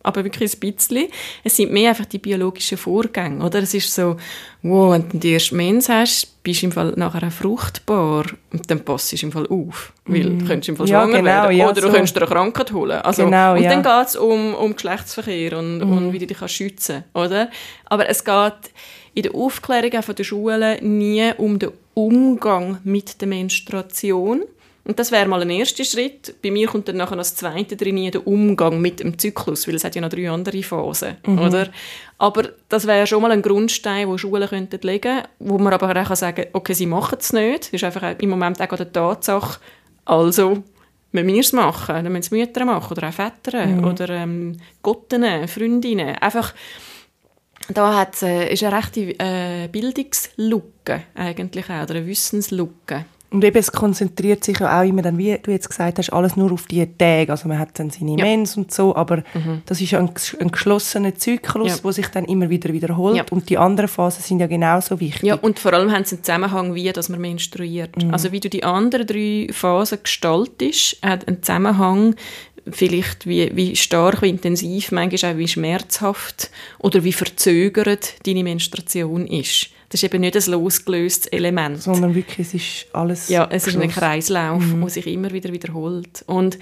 aber 0.03 0.25
wirklich 0.25 0.53
ein 0.53 0.59
bisschen. 0.59 1.07
Es 1.45 1.55
sind 1.55 1.71
mehr 1.71 1.91
einfach 1.91 2.05
die 2.05 2.17
biologischen 2.17 2.77
Vorgänge, 2.77 3.45
oder? 3.45 3.59
Es 3.59 3.73
ist 3.73 3.93
so, 3.93 4.17
wow, 4.63 4.93
wenn 4.93 5.07
du 5.07 5.17
die 5.17 5.31
erste 5.31 5.55
Mens 5.55 5.87
hast, 5.87 6.43
bist 6.43 6.61
du 6.61 6.65
im 6.65 6.71
Fall 6.73 6.93
nachher 6.97 7.25
auch 7.25 7.31
fruchtbar 7.31 8.25
und 8.51 8.69
dann 8.69 8.83
passt 8.83 9.13
du 9.13 9.25
im 9.25 9.31
Fall 9.31 9.47
auf, 9.47 9.93
weil 10.05 10.29
mm. 10.29 10.39
du 10.39 10.45
könntest 10.45 10.69
im 10.69 10.75
Fall 10.75 10.89
ja, 10.89 11.01
schwanger 11.01 11.19
genau, 11.19 11.25
werden 11.25 11.57
ja, 11.57 11.65
oder 11.65 11.81
du 11.81 11.87
so. 11.87 11.93
könntest 11.93 12.15
dir 12.17 12.21
eine 12.21 12.29
Krankheit 12.29 12.71
holen. 12.73 12.99
Also, 12.99 13.23
genau, 13.23 13.53
und 13.53 13.63
ja. 13.63 13.69
dann 13.69 13.83
geht 13.83 14.07
es 14.07 14.17
um, 14.17 14.55
um 14.55 14.73
Geschlechtsverkehr 14.73 15.57
und, 15.57 15.79
mm. 15.79 15.91
und 15.91 16.11
wie 16.11 16.19
du 16.19 16.27
dich 16.27 16.51
schützen 16.51 17.05
kannst, 17.13 17.31
oder? 17.31 17.49
Aber 17.85 18.09
es 18.09 18.25
geht 18.25 18.73
in 19.17 19.23
der 19.23 19.33
Aufklärung 19.33 20.03
von 20.03 20.13
der 20.13 20.23
Schule 20.23 20.77
nie 20.83 21.31
um 21.37 21.57
den 21.57 21.71
Umgang 21.95 22.77
mit 22.83 23.19
der 23.19 23.27
Menstruation. 23.27 24.43
Und 24.83 24.99
das 24.99 25.11
wäre 25.11 25.27
mal 25.27 25.41
ein 25.41 25.49
erster 25.49 25.83
Schritt. 25.83 26.35
Bei 26.43 26.51
mir 26.51 26.67
kommt 26.67 26.87
dann 26.87 26.97
nachher 26.97 27.17
als 27.17 27.35
zweite 27.35 27.75
drin 27.75 28.11
der 28.11 28.27
Umgang 28.27 28.79
mit 28.79 28.99
dem 28.99 29.17
Zyklus, 29.17 29.67
weil 29.67 29.73
es 29.73 29.83
hat 29.83 29.95
ja 29.95 30.01
noch 30.01 30.09
drei 30.09 30.29
andere 30.29 30.61
Phasen, 30.61 31.17
mhm. 31.25 31.39
oder? 31.39 31.69
Aber 32.19 32.49
das 32.69 32.85
wäre 32.85 33.07
schon 33.07 33.23
mal 33.23 33.31
ein 33.31 33.41
Grundstein, 33.41 34.07
wo 34.07 34.19
Schulen 34.19 34.47
könnten 34.47 34.79
legen, 34.83 35.23
wo 35.39 35.57
man 35.57 35.73
aber 35.73 35.99
auch 35.99 36.15
sagen, 36.15 36.45
okay, 36.53 36.73
sie 36.73 36.85
machen 36.85 37.17
es 37.19 37.33
nicht. 37.33 37.65
Das 37.65 37.73
ist 37.73 37.83
einfach 37.83 38.19
im 38.19 38.29
Moment 38.29 38.61
auch 38.61 38.71
eine 38.71 38.91
Tatsache, 38.91 39.59
Also 40.05 40.61
müssen 41.11 41.27
wir 41.27 41.39
es 41.39 41.53
machen, 41.53 41.95
dann 41.95 42.13
müssen 42.13 42.17
es 42.19 42.31
Mütter 42.31 42.65
machen 42.65 42.95
oder 42.95 43.09
auch 43.09 43.13
Väter 43.13 43.65
mhm. 43.65 43.83
oder 43.83 44.09
ähm, 44.09 44.57
Gotten, 44.83 45.47
Freundinnen. 45.47 46.15
Einfach, 46.17 46.53
da 47.73 47.95
hat, 47.95 48.21
äh, 48.23 48.51
ist 48.51 48.63
eine 48.63 48.77
rechte 48.77 49.01
äh, 49.19 49.67
Bildungslücke 49.67 51.03
eigentlich 51.15 51.69
auch, 51.69 51.83
oder 51.83 51.95
eine 51.95 52.07
Wissenslücke. 52.07 53.05
Und 53.29 53.43
eben, 53.43 53.57
es 53.57 53.71
konzentriert 53.73 54.45
sich 54.45 54.59
ja 54.59 54.79
auch 54.79 54.87
immer 54.87 55.01
dann, 55.01 55.17
wie 55.17 55.37
du 55.37 55.51
jetzt 55.51 55.67
gesagt 55.67 55.97
hast, 55.97 56.13
alles 56.13 56.37
nur 56.37 56.53
auf 56.53 56.65
die 56.65 56.85
Tage. 56.97 57.29
Also 57.29 57.49
man 57.49 57.59
hat 57.59 57.77
dann 57.77 57.89
seine 57.89 58.17
ja. 58.17 58.23
Mens 58.23 58.55
und 58.55 58.73
so, 58.73 58.95
aber 58.95 59.17
mhm. 59.33 59.63
das 59.65 59.81
ist 59.81 59.91
ja 59.91 59.99
ein, 59.99 60.09
ein 60.39 60.49
geschlossener 60.49 61.13
Zyklus, 61.13 61.77
ja. 61.77 61.83
wo 61.83 61.91
sich 61.91 62.07
dann 62.07 62.23
immer 62.23 62.49
wieder 62.49 62.71
wiederholt. 62.71 63.17
Ja. 63.17 63.25
Und 63.29 63.49
die 63.49 63.57
anderen 63.57 63.89
Phasen 63.89 64.23
sind 64.23 64.39
ja 64.39 64.47
genauso 64.47 65.01
wichtig. 65.01 65.23
Ja, 65.23 65.35
und 65.35 65.59
vor 65.59 65.73
allem 65.73 65.91
haben 65.91 66.05
sie 66.05 66.15
einen 66.15 66.23
Zusammenhang, 66.23 66.73
wie 66.73 66.89
dass 66.93 67.09
man 67.09 67.19
menstruiert. 67.19 68.01
Mhm. 68.01 68.13
Also 68.13 68.31
wie 68.31 68.39
du 68.39 68.49
die 68.49 68.63
anderen 68.63 69.05
drei 69.05 69.49
Phasen 69.51 69.99
gestaltest, 70.01 70.97
hat 71.03 71.27
einen 71.27 71.43
Zusammenhang, 71.43 72.15
vielleicht 72.71 73.27
wie, 73.27 73.55
wie 73.55 73.75
stark, 73.75 74.21
wie 74.21 74.29
intensiv, 74.29 74.91
manchmal 74.91 75.33
auch 75.33 75.37
wie 75.37 75.47
schmerzhaft 75.47 76.49
oder 76.79 77.03
wie 77.03 77.13
verzögert 77.13 78.15
deine 78.25 78.43
Menstruation 78.43 79.27
ist. 79.27 79.69
Das 79.89 80.03
ist 80.03 80.13
eben 80.13 80.21
nicht 80.21 80.35
ein 80.35 80.51
losgelöstes 80.51 81.27
Element. 81.27 81.81
Sondern 81.81 82.13
wirklich, 82.13 82.47
es 82.47 82.53
ist 82.53 82.87
alles 82.93 83.29
Ja, 83.29 83.47
es 83.49 83.67
ist 83.67 83.77
ein 83.77 83.89
Kreislauf, 83.89 84.61
mhm. 84.61 84.81
der 84.81 84.89
sich 84.89 85.07
immer 85.07 85.31
wieder 85.31 85.51
wiederholt. 85.53 86.23
Und 86.27 86.59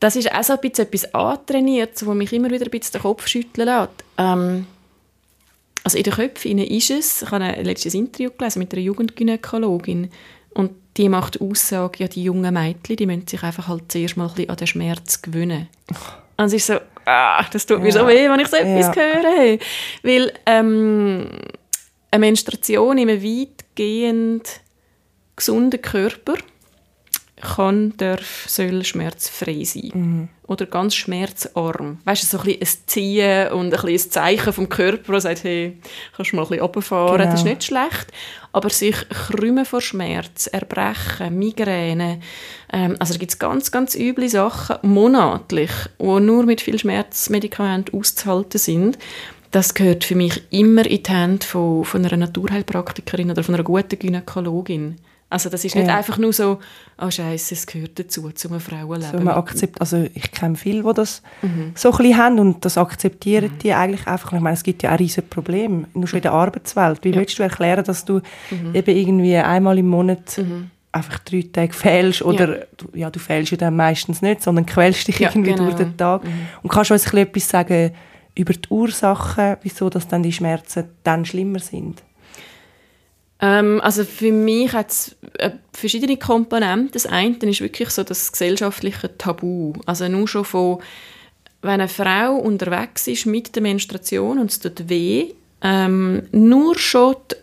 das 0.00 0.16
ist 0.16 0.30
auch 0.30 0.42
so 0.42 0.52
ein 0.52 0.60
bisschen 0.60 0.86
etwas 0.86 1.14
antrainiert, 1.14 2.04
wo 2.04 2.12
mich 2.12 2.32
immer 2.32 2.50
wieder 2.50 2.66
ein 2.66 2.70
bisschen 2.70 2.92
den 2.92 3.02
Kopf 3.02 3.26
schütteln 3.26 3.66
lässt. 3.66 4.04
Ähm, 4.18 4.66
also 5.82 5.98
in 5.98 6.04
den 6.04 6.12
Köpfen 6.12 6.58
ist 6.58 6.90
es, 6.90 7.22
ich 7.22 7.30
habe 7.30 7.44
ein 7.44 7.64
letztes 7.64 7.94
Interview 7.94 8.30
gelesen 8.36 8.58
mit 8.58 8.72
einer 8.72 8.82
Jugendgynäkologin 8.82 10.10
und 10.54 10.72
die 10.96 11.08
macht 11.08 11.40
Aussage, 11.40 11.98
ja, 12.00 12.08
die 12.08 12.24
jungen 12.24 12.54
Mädchen, 12.54 12.96
die 12.96 13.06
müssen 13.06 13.26
sich 13.26 13.42
einfach 13.42 13.68
halt 13.68 13.90
zuerst 13.90 14.16
mal 14.16 14.28
ein 14.28 14.34
bisschen 14.34 14.50
an 14.50 14.56
den 14.56 14.66
Schmerz 14.66 15.22
gewöhnen. 15.22 15.68
Und 16.36 16.46
es 16.46 16.52
ist 16.52 16.66
so, 16.66 16.78
ah, 17.04 17.44
das 17.50 17.66
tut 17.66 17.82
mir 17.82 17.92
so 17.92 18.06
weh, 18.06 18.28
wenn 18.28 18.40
ich 18.40 18.48
so 18.48 18.56
ja. 18.56 18.62
etwas 18.62 18.96
höre. 18.96 19.58
Weil 20.02 20.32
ähm, 20.46 21.28
eine 22.10 22.20
Menstruation 22.20 22.98
in 22.98 23.10
einem 23.10 23.22
weitgehend 23.22 24.60
gesunden 25.36 25.82
Körper 25.82 26.34
kann, 27.40 27.96
darf, 27.96 28.44
soll 28.48 28.84
schmerzfrei 28.84 29.64
sein. 29.64 29.90
Mhm. 29.92 30.28
Oder 30.46 30.66
ganz 30.66 30.94
schmerzarm. 30.94 31.98
Weißt 32.04 32.22
du, 32.22 32.38
so 32.38 32.42
ein, 32.42 32.56
ein 32.60 32.68
Ziehen 32.86 33.48
und 33.52 33.74
ein, 33.74 33.88
ein 33.88 33.98
Zeichen 33.98 34.52
vom 34.52 34.68
Körper, 34.68 35.12
das 35.12 35.24
sagt, 35.24 35.44
hey, 35.44 35.78
kannst 36.16 36.32
du 36.32 36.36
mal 36.36 36.42
ein 36.42 36.48
bisschen 36.48 36.62
runterfahren, 36.62 37.18
genau. 37.18 37.30
das 37.30 37.40
ist 37.40 37.46
nicht 37.46 37.64
schlecht. 37.64 38.12
Aber 38.54 38.70
sich 38.70 38.94
krümmen 39.08 39.64
vor 39.64 39.80
Schmerz, 39.80 40.46
Erbrechen, 40.46 41.36
Migräne, 41.36 42.20
ähm, 42.72 42.94
also 43.00 43.12
da 43.12 43.18
gibt 43.18 43.32
es 43.32 43.38
ganz, 43.40 43.72
ganz 43.72 43.96
üble 43.96 44.28
Sachen, 44.28 44.76
monatlich, 44.82 45.72
die 46.00 46.04
nur 46.04 46.44
mit 46.44 46.60
viel 46.60 46.78
Schmerzmedikamenten 46.78 47.98
auszuhalten 47.98 48.58
sind 48.58 48.96
das 49.54 49.72
gehört 49.72 50.02
für 50.02 50.16
mich 50.16 50.42
immer 50.50 50.84
in 50.84 51.04
die 51.04 51.12
Hände 51.12 51.46
von, 51.46 51.84
von 51.84 52.04
einer 52.04 52.16
Naturheilpraktikerin 52.16 53.30
oder 53.30 53.44
von 53.44 53.54
einer 53.54 53.62
guten 53.62 53.96
Gynäkologin. 54.00 54.96
Also 55.34 55.50
das 55.50 55.64
ist 55.64 55.74
nicht 55.74 55.88
ja. 55.88 55.96
einfach 55.96 56.16
nur 56.16 56.32
so, 56.32 56.60
oh 56.96 57.10
Scheiße, 57.10 57.54
es 57.56 57.66
gehört 57.66 57.98
dazu, 57.98 58.30
zu 58.30 58.48
einem 58.48 58.60
Frauenleben. 58.60 59.24
So, 59.24 59.30
akzept, 59.30 59.80
also 59.80 60.06
ich 60.14 60.30
kenne 60.30 60.54
viele, 60.54 60.84
die 60.84 60.94
das 60.94 61.22
mhm. 61.42 61.72
so 61.74 61.90
ein 61.90 61.96
bisschen 61.96 62.16
haben 62.16 62.38
und 62.38 62.64
das 62.64 62.78
akzeptieren 62.78 63.50
mhm. 63.50 63.58
die 63.58 63.72
eigentlich 63.74 64.06
einfach. 64.06 64.32
Ich 64.32 64.38
meine, 64.38 64.54
es 64.54 64.62
gibt 64.62 64.84
ja 64.84 64.94
auch 64.94 64.98
riesige 65.00 65.26
Probleme, 65.26 65.88
nur 65.92 66.06
schon 66.06 66.18
in 66.18 66.22
der 66.22 66.34
Arbeitswelt. 66.34 67.02
Wie 67.02 67.10
ja. 67.10 67.16
willst 67.16 67.36
du 67.36 67.42
erklären, 67.42 67.82
dass 67.82 68.04
du 68.04 68.20
mhm. 68.52 68.76
eben 68.76 68.96
irgendwie 68.96 69.34
einmal 69.34 69.76
im 69.76 69.88
Monat 69.88 70.38
mhm. 70.38 70.70
einfach 70.92 71.18
drei 71.18 71.44
Tage 71.52 71.72
fehlst 71.72 72.22
oder 72.22 72.60
ja. 72.60 72.64
Du, 72.76 72.86
ja, 72.94 73.10
du 73.10 73.18
fehlst 73.18 73.50
ja 73.50 73.56
dann 73.56 73.74
meistens 73.74 74.22
nicht, 74.22 74.40
sondern 74.40 74.66
quälst 74.66 75.08
dich 75.08 75.20
irgendwie 75.20 75.50
genau. 75.50 75.64
durch 75.64 75.74
den 75.74 75.96
Tag. 75.96 76.22
Mhm. 76.22 76.46
Und 76.62 76.70
kannst 76.70 76.90
du 76.90 76.94
uns 76.94 77.12
ein 77.12 77.18
etwas 77.18 77.48
sagen, 77.48 77.90
über 78.36 78.52
die 78.52 78.68
Ursachen, 78.68 79.56
wieso 79.62 79.90
dass 79.90 80.06
dann 80.06 80.22
die 80.22 80.32
Schmerzen 80.32 80.84
dann 81.02 81.24
schlimmer 81.24 81.58
sind? 81.58 82.04
Ähm, 83.44 83.80
also 83.82 84.04
für 84.04 84.32
mich 84.32 84.72
hat 84.72 84.90
es 84.90 85.16
äh, 85.38 85.50
verschiedene 85.72 86.16
Komponenten. 86.16 86.90
Das 86.92 87.04
eine 87.04 87.36
ist 87.42 87.60
wirklich 87.60 87.90
so 87.90 88.02
das 88.02 88.32
gesellschaftliche 88.32 89.18
Tabu. 89.18 89.74
Also 89.84 90.08
nur 90.08 90.26
schon 90.26 90.46
von, 90.46 90.78
wenn 91.60 91.80
eine 91.80 91.88
Frau 91.88 92.36
unterwegs 92.36 93.06
ist 93.06 93.26
mit 93.26 93.54
der 93.54 93.62
Menstruation 93.62 94.38
und 94.38 94.50
es 94.50 94.60
tut 94.60 94.88
weh, 94.88 95.32
ähm, 95.60 96.22
nur 96.32 96.78
schon 96.78 97.16
die, 97.30 97.36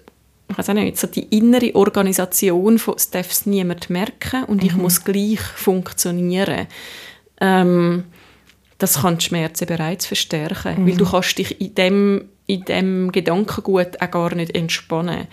ich 0.50 0.58
weiß 0.58 0.70
nicht, 0.70 0.98
so 0.98 1.06
die 1.08 1.28
innere 1.38 1.76
Organisation 1.76 2.80
von 2.80 2.96
«es 2.96 3.12
darf 3.12 3.30
es 3.30 3.46
niemand 3.46 3.90
merken 3.92 4.44
und 4.46 4.64
mhm. 4.64 4.70
ich 4.70 4.76
muss 4.76 5.04
gleich 5.04 5.40
funktionieren». 5.40 6.68
Ähm, 7.40 8.06
das 8.80 9.02
kann 9.02 9.20
die 9.20 9.26
Schmerzen 9.26 9.68
bereits 9.68 10.08
verstärken, 10.08 10.82
mhm. 10.82 10.88
weil 10.88 10.98
du 10.98 11.06
kannst 11.06 11.38
dich 11.38 11.62
in 11.62 11.76
dem, 11.76 12.30
in 12.48 12.66
dem 12.66 13.12
Gedankengut 13.12 14.02
auch 14.02 14.12
gar 14.12 14.34
nicht 14.34 14.56
entspannen. 14.56 15.28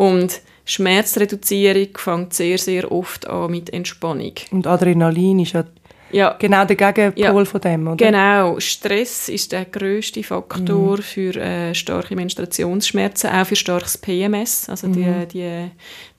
Und 0.00 0.40
Schmerzreduzierung 0.64 1.88
fängt 1.94 2.32
sehr, 2.32 2.56
sehr 2.56 2.90
oft 2.90 3.26
an 3.26 3.50
mit 3.50 3.70
Entspannung. 3.70 4.32
Und 4.50 4.66
Adrenalin 4.66 5.40
ist 5.40 5.52
ja, 5.52 5.64
ja. 6.10 6.36
genau 6.38 6.64
der 6.64 6.76
Gegenpol 6.76 7.42
ja. 7.42 7.44
von 7.44 7.60
dem, 7.60 7.86
oder? 7.86 7.96
Genau. 7.96 8.58
Stress 8.60 9.28
ist 9.28 9.52
der 9.52 9.66
grösste 9.66 10.22
Faktor 10.22 10.96
mhm. 10.96 11.02
für 11.02 11.36
äh, 11.36 11.74
starke 11.74 12.16
Menstruationsschmerzen, 12.16 13.28
auch 13.28 13.46
für 13.46 13.56
starkes 13.56 13.98
PMS, 13.98 14.70
also 14.70 14.86
mhm. 14.86 14.92
die, 14.92 15.26
die 15.34 15.70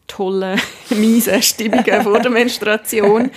tolle, 0.06 0.58
miese 0.92 1.42
Stimmungen 1.42 2.04
vor 2.04 2.20
der 2.20 2.30
Menstruation, 2.30 3.32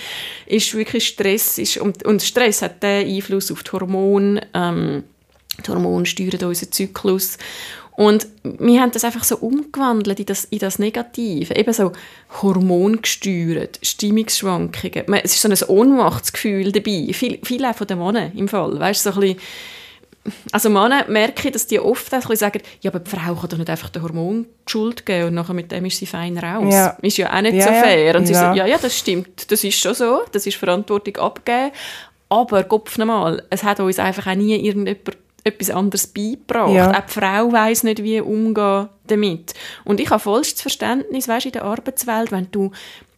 ist 0.45 0.75
wirklich 0.75 1.07
Stress. 1.07 1.57
Ist, 1.57 1.77
und, 1.77 2.05
und 2.05 2.21
Stress 2.21 2.61
hat 2.61 2.83
den 2.83 3.07
Einfluss 3.07 3.51
auf 3.51 3.63
die 3.63 3.71
Hormone. 3.71 4.45
Ähm, 4.53 5.05
die 5.65 5.71
Hormone 5.71 6.05
steuern 6.05 6.43
unseren 6.43 6.71
Zyklus. 6.71 7.37
Und 7.95 8.27
wir 8.43 8.81
haben 8.81 8.91
das 8.91 9.05
einfach 9.05 9.23
so 9.23 9.37
umgewandelt 9.37 10.19
in 10.19 10.25
das, 10.25 10.45
in 10.45 10.59
das 10.59 10.79
Negative. 10.79 11.55
Eben 11.55 11.71
so 11.71 11.93
hormongesteuert, 12.41 13.79
Stimmungsschwankungen. 13.81 15.13
Es 15.23 15.35
ist 15.35 15.41
so 15.41 15.49
ein 15.49 15.77
Ohnmachtsgefühl 15.77 16.71
dabei. 16.71 17.09
Viel, 17.13 17.39
viel 17.43 17.63
auch 17.65 17.75
von 17.75 17.87
den 17.87 17.99
Männern 17.99 18.31
im 18.35 18.49
Fall. 18.49 18.77
Weißt, 18.79 19.03
so 19.03 19.11
ein 19.11 19.19
bisschen, 19.21 19.39
also 20.51 20.69
Männer 20.69 21.05
merke 21.07 21.47
ich, 21.47 21.53
dass 21.53 21.67
die 21.67 21.79
oft 21.79 22.13
auch 22.13 22.35
sagen, 22.35 22.61
ja, 22.81 22.91
aber 22.91 22.99
die 22.99 23.09
Frau 23.09 23.35
kann 23.35 23.49
doch 23.49 23.57
nicht 23.57 23.69
einfach 23.69 23.89
den 23.89 24.01
Hormon 24.01 24.45
Schuld 24.67 25.05
geben 25.05 25.27
und 25.27 25.33
nachher 25.35 25.53
mit 25.53 25.71
dem 25.71 25.85
ist 25.85 25.97
sie 25.97 26.07
fein 26.07 26.37
raus. 26.37 26.73
Ja. 26.73 26.97
Ist 27.01 27.17
ja 27.17 27.31
auch 27.31 27.41
nicht 27.41 27.55
ja, 27.55 27.63
so 27.63 27.69
fair. 27.69 28.15
Und 28.15 28.21
ja. 28.23 28.27
sie 28.27 28.33
sagen, 28.33 28.57
ja, 28.57 28.65
ja, 28.65 28.77
das 28.77 28.97
stimmt, 28.97 29.51
das 29.51 29.63
ist 29.63 29.79
schon 29.79 29.93
so, 29.93 30.21
das 30.31 30.47
ist 30.47 30.57
Verantwortung 30.57 31.17
abgeben, 31.17 31.71
aber 32.27 32.63
Kopf 32.63 32.97
nochmal, 32.97 33.43
es 33.51 33.63
hat 33.63 33.79
uns 33.79 33.99
einfach 33.99 34.27
auch 34.27 34.35
nie 34.35 34.55
irgendjemand 34.55 35.17
etwas 35.45 35.69
anderes 35.69 36.07
beigebracht. 36.07 36.73
Ja. 36.73 36.91
Auch 36.91 37.05
die 37.05 37.13
Frau 37.13 37.51
weiß 37.51 37.83
nicht, 37.83 38.03
wie 38.03 38.19
umgehen 38.19 38.89
damit. 39.07 39.53
Und 39.85 39.99
ich 39.99 40.09
habe 40.09 40.19
vollstes 40.19 40.61
Verständnis, 40.61 41.27
weißt, 41.27 41.45
in 41.45 41.51
der 41.53 41.63
Arbeitswelt, 41.63 42.31
wenn 42.31 42.49
du 42.51 42.71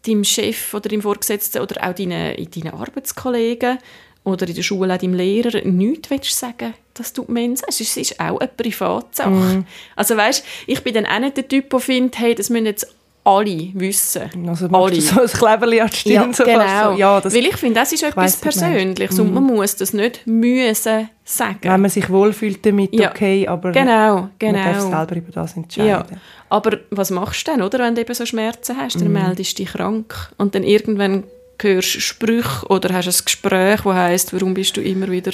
deinem 0.06 0.24
Chef 0.24 0.74
oder 0.74 0.90
deinem 0.90 1.02
Vorgesetzten 1.02 1.62
oder 1.62 1.88
auch 1.88 1.96
deinen, 1.96 2.36
deinen 2.36 2.74
Arbeitskollegen 2.74 3.80
oder 4.24 4.48
in 4.48 4.56
der 4.56 4.62
Schule 4.62 4.94
auch 4.94 4.98
deinem 4.98 5.14
Lehrer 5.14 5.64
nichts 5.66 6.10
willst 6.10 6.38
sagen 6.38 6.74
dass 6.98 7.14
du 7.14 7.26
Mensch 7.28 7.62
sagst. 7.62 7.82
Es 7.82 7.96
ist 7.96 8.20
auch 8.20 8.40
eine 8.40 8.50
Privatsache. 8.50 9.30
Mm. 9.30 9.66
Also 9.96 10.18
weißt, 10.18 10.44
ich 10.66 10.84
bin 10.84 10.96
dann 10.96 11.06
auch 11.06 11.20
nicht 11.20 11.38
der 11.38 11.48
Typ, 11.48 11.70
der 11.70 11.80
findet, 11.80 12.20
hey, 12.20 12.36
das 12.36 12.50
müssen 12.50 12.66
jetzt 12.66 12.88
alle 13.28 13.72
wissen. 13.74 14.48
Also 14.48 14.68
alle. 14.68 15.02
so 15.02 15.22
ein 15.22 15.28
Kleberli 15.28 15.82
an 15.82 15.90
die 15.90 15.98
Stirn. 15.98 16.28
Ja, 16.28 16.34
so 16.34 16.44
genau. 16.46 16.92
So. 16.94 16.98
Ja, 16.98 17.22
das, 17.22 17.36
Weil 17.36 17.46
ich 17.46 17.58
finde, 17.58 17.82
das 17.82 17.92
ist 17.92 18.04
etwas 18.04 18.38
Persönliches 18.38 19.20
und 19.20 19.34
man 19.34 19.44
mm. 19.44 19.48
muss 19.48 19.76
das 19.76 19.94
nicht 19.94 20.26
müssen 20.26 21.10
sagen. 21.26 21.60
Wenn 21.62 21.82
man 21.82 21.90
sich 21.90 22.10
wohlfühlt 22.10 22.66
damit, 22.66 22.94
ja. 22.94 23.12
okay, 23.12 23.46
aber 23.46 23.74
genau, 23.74 24.30
genau. 24.40 24.54
man 24.54 24.64
darf 24.64 24.84
genau. 24.84 24.98
selber 24.98 25.16
über 25.18 25.32
das 25.34 25.58
entscheiden. 25.58 25.90
Ja. 25.90 26.06
Aber 26.48 26.78
was 26.90 27.12
machst 27.12 27.46
du 27.48 27.52
denn, 27.52 27.62
oder, 27.62 27.80
wenn 27.80 27.96
du 27.96 28.02
eben 28.02 28.14
so 28.14 28.26
Schmerzen 28.26 28.78
hast? 28.78 28.96
Dann 28.96 29.10
mm. 29.10 29.14
meldest 29.14 29.60
du 29.60 29.64
dich 29.64 29.74
krank 29.74 30.32
und 30.38 30.56
dann 30.56 30.64
irgendwann 30.64 31.24
hörst 31.62 31.96
du 31.96 32.00
Sprüche 32.00 32.66
oder 32.68 32.94
hast 32.94 33.08
ein 33.08 33.26
Gespräch, 33.26 33.82
das 33.82 33.94
heisst, 33.94 34.34
warum 34.34 34.54
bist 34.54 34.78
du 34.78 34.82
immer 34.82 35.10
wieder, 35.12 35.32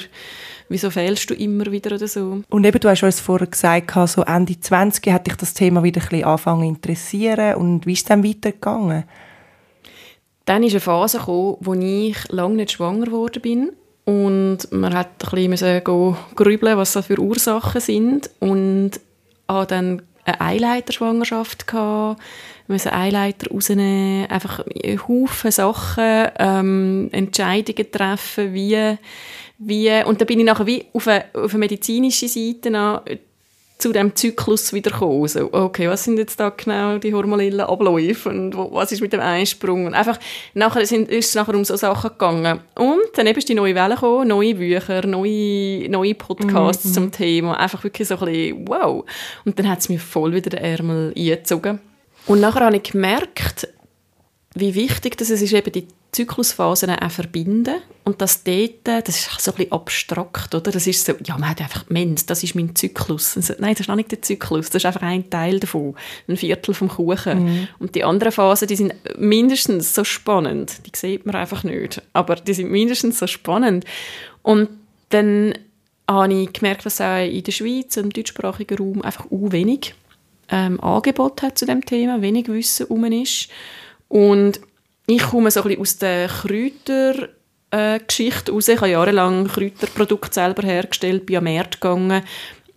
wieso 0.69 0.89
fehlst 0.89 1.29
du 1.29 1.33
immer 1.33 1.71
wieder 1.71 1.95
oder 1.95 2.07
so. 2.07 2.41
Und 2.49 2.65
eben, 2.65 2.79
du 2.79 2.89
hast 2.89 3.03
uns 3.03 3.19
vorher 3.19 3.47
gesagt, 3.47 3.91
so 4.09 4.23
Ende 4.23 4.59
20 4.59 5.11
hat 5.11 5.27
dich 5.27 5.35
das 5.35 5.53
Thema 5.53 5.83
wieder 5.83 6.01
ein 6.01 6.07
bisschen 6.07 6.25
angefangen 6.25 6.61
zu 6.61 6.67
interessieren 6.67 7.55
und 7.55 7.85
wie 7.85 7.93
ist 7.93 7.99
es 7.99 8.05
dann 8.05 8.23
weitergegangen? 8.23 9.03
Dann 10.45 10.63
ist 10.63 10.73
eine 10.73 10.81
Phase 10.81 11.19
gekommen, 11.19 11.57
wo 11.61 11.73
ich 11.73 12.17
lange 12.29 12.55
nicht 12.55 12.73
schwanger 12.73 13.05
geworden 13.05 13.41
bin 13.41 13.71
und 14.05 14.59
man 14.71 14.93
hat 14.93 15.33
ein 15.33 15.49
bisschen 15.49 15.83
grübeln, 16.35 16.77
was 16.77 16.93
das 16.93 17.05
für 17.05 17.19
Ursachen 17.19 17.79
sind 17.79 18.29
und 18.39 18.91
habe 19.47 19.67
dann 19.67 20.01
eine 20.25 20.41
Eileiterschwangerschaft 20.41 21.67
gehabt, 21.67 22.21
müssen 22.67 22.91
Eileiter 22.91 23.51
rausnehmen, 23.51 24.29
einfach 24.29 24.63
Haufen 25.07 25.51
Sachen, 25.51 26.27
ähm, 26.39 27.09
Entscheidungen 27.11 27.91
treffen, 27.91 28.53
wie, 28.53 28.97
wie, 29.65 30.03
und 30.03 30.19
da 30.21 30.25
bin 30.25 30.39
ich 30.39 30.45
nachher 30.45 30.65
wie 30.65 30.85
auf 30.93 31.07
eine, 31.07 31.25
auf 31.33 31.51
eine 31.51 31.59
medizinische 31.59 32.27
Seite 32.27 32.77
an, 32.77 33.01
zu 33.83 33.91
dem 33.91 34.15
Zyklus 34.15 34.71
wieder 34.71 34.91
gekommen. 34.91 35.27
So, 35.27 35.51
okay, 35.51 35.89
was 35.89 36.05
sind 36.05 36.17
jetzt 36.17 36.39
da 36.39 36.49
genau 36.49 36.99
die 36.99 37.13
hormonellen 37.13 37.59
Abläufe 37.59 38.29
und 38.29 38.55
was 38.55 38.93
ist 38.93 39.01
mit 39.01 39.11
dem 39.11 39.19
Einsprung? 39.19 39.85
Und 39.87 39.93
einfach, 39.93 40.17
nachher 40.53 40.85
sind, 40.85 41.09
ist 41.09 41.29
es 41.29 41.35
nachher 41.35 41.53
um 41.53 41.65
so 41.65 41.75
Sachen 41.75 42.11
gegangen. 42.11 42.61
Und 42.75 43.01
dann 43.15 43.27
eben 43.27 43.37
ist 43.37 43.49
die 43.49 43.55
neue 43.55 43.75
Welle 43.75 43.95
gekommen, 43.95 44.29
neue 44.29 44.55
Bücher, 44.55 45.05
neue, 45.05 45.89
neue 45.89 46.15
Podcasts 46.15 46.85
mhm. 46.85 46.93
zum 46.93 47.11
Thema. 47.11 47.59
Einfach 47.59 47.83
wirklich 47.83 48.07
so 48.07 48.17
ein 48.19 48.25
bisschen, 48.25 48.67
wow. 48.69 49.03
Und 49.43 49.59
dann 49.59 49.69
hat 49.69 49.79
es 49.79 49.89
mir 49.89 49.99
voll 49.99 50.33
wieder 50.33 50.51
den 50.51 50.63
Ärmel 50.63 51.13
eingezogen. 51.17 51.79
Und 52.25 52.39
nachher 52.39 52.65
habe 52.65 52.77
ich 52.77 52.83
gemerkt, 52.83 53.67
wie 54.55 54.75
wichtig 54.75 55.17
das 55.17 55.29
ist, 55.29 55.51
eben 55.51 55.71
die 55.73 55.87
Zyklusphasen 56.13 56.91
auch 56.91 57.11
verbinden 57.11 57.75
und 58.05 58.21
das 58.21 58.43
dort, 58.43 58.85
das 58.85 59.09
ist 59.09 59.41
so 59.41 59.51
ein 59.51 59.57
bisschen 59.57 59.71
abstrakt, 59.71 60.53
oder? 60.53 60.71
Das 60.71 60.87
ist 60.87 61.05
so, 61.05 61.13
ja, 61.25 61.37
man 61.37 61.49
hat 61.49 61.61
einfach 61.61 61.89
Mensch, 61.89 62.25
das 62.25 62.43
ist 62.43 62.55
mein 62.55 62.75
Zyklus. 62.75 63.33
So, 63.33 63.53
nein, 63.59 63.73
das 63.73 63.81
ist 63.81 63.87
noch 63.87 63.95
nicht 63.95 64.11
der 64.11 64.21
Zyklus, 64.21 64.69
das 64.69 64.81
ist 64.81 64.85
einfach 64.85 65.01
ein 65.01 65.29
Teil 65.29 65.59
davon, 65.59 65.95
ein 66.27 66.37
Viertel 66.37 66.73
vom 66.73 66.87
Kuchen. 66.87 67.43
Mhm. 67.43 67.67
Und 67.79 67.95
die 67.95 68.03
anderen 68.03 68.31
Phasen, 68.31 68.67
die 68.67 68.75
sind 68.75 68.93
mindestens 69.17 69.95
so 69.95 70.03
spannend, 70.03 70.85
die 70.85 70.91
sieht 70.95 71.25
man 71.25 71.35
einfach 71.35 71.63
nicht, 71.63 72.01
aber 72.13 72.35
die 72.35 72.53
sind 72.53 72.71
mindestens 72.71 73.19
so 73.19 73.27
spannend. 73.27 73.85
Und 74.41 74.69
dann 75.09 75.53
habe 76.07 76.33
ich 76.33 76.53
gemerkt, 76.53 76.85
dass 76.85 77.01
auch 77.01 77.25
in 77.25 77.43
der 77.43 77.51
Schweiz, 77.51 77.97
im 77.97 78.11
deutschsprachigen 78.11 78.77
Raum, 78.77 79.01
einfach 79.01 79.25
auch 79.25 79.51
wenig 79.51 79.95
ähm, 80.49 80.79
Angebot 80.81 81.41
hat 81.41 81.57
zu 81.57 81.65
dem 81.65 81.85
Thema, 81.85 82.21
wenig 82.21 82.47
Wissen 82.47 82.87
um 82.87 83.05
ist. 83.05 83.47
Und 84.09 84.59
ich 85.07 85.21
komme 85.21 85.51
so 85.51 85.61
ein 85.61 85.67
bisschen 85.67 85.81
aus 85.81 85.97
der 85.97 86.27
Kräuter 86.27 87.29
äh, 87.71 87.99
Geschichte 87.99 88.51
raus. 88.51 88.67
Ich 88.67 88.77
habe 88.77 88.89
jahrelang 88.89 89.47
Kräuterprodukte 89.47 90.33
selber 90.33 90.65
hergestellt, 90.65 91.25
bin 91.25 91.37
am 91.37 91.43
Markt 91.45 91.81
gegangen 91.81 92.23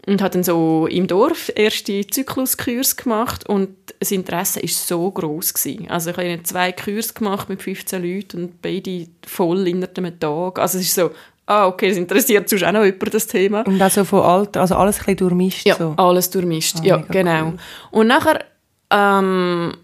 und 0.07 0.23
habe 0.23 0.31
dann 0.31 0.45
so 0.45 0.87
im 0.87 1.07
Dorf 1.07 1.51
erste 1.55 2.07
Zykluskurs 2.07 2.97
gemacht 2.97 3.49
und 3.49 3.71
das 3.99 4.13
Interesse 4.13 4.63
war 4.63 4.69
so 4.69 5.11
groß 5.11 5.55
gewesen. 5.55 5.91
Also 5.91 6.11
ich 6.11 6.17
habe 6.17 6.43
zwei 6.45 6.73
Kurs 6.73 7.13
gemacht 7.13 7.49
mit 7.49 7.63
15 7.63 8.03
Leuten 8.03 8.45
und 8.45 8.63
beide 8.63 9.09
voll 9.27 9.67
innerhalb 9.67 9.99
einem 9.99 10.19
Tag. 10.19 10.59
Also 10.59 10.79
es 10.79 10.85
ist 10.85 10.95
so, 10.95 11.11
ah 11.47 11.67
okay, 11.67 11.89
das 11.89 11.99
interessiert 11.99 12.49
sonst 12.49 12.65
auch 12.65 12.73
noch 12.73 12.85
jemand, 12.85 13.15
das 13.15 13.27
Thema. 13.27 13.63
Und 13.67 13.83
also 13.83 14.05
von 14.05 14.23
Alter, 14.23 14.61
also 14.61 14.77
alles 14.77 14.99
ein 14.99 15.07
bisschen 15.07 15.17
durchmischt? 15.17 15.67
Ja, 15.67 15.75
so. 15.77 15.95
alles 15.97 16.31
durchmischt, 16.31 16.77
ah, 16.81 16.85
ja 16.85 16.97
genau. 16.99 17.47
Cool. 17.47 17.57
Und 17.91 18.07
nachher 18.07 18.45
ähm, 18.91 19.77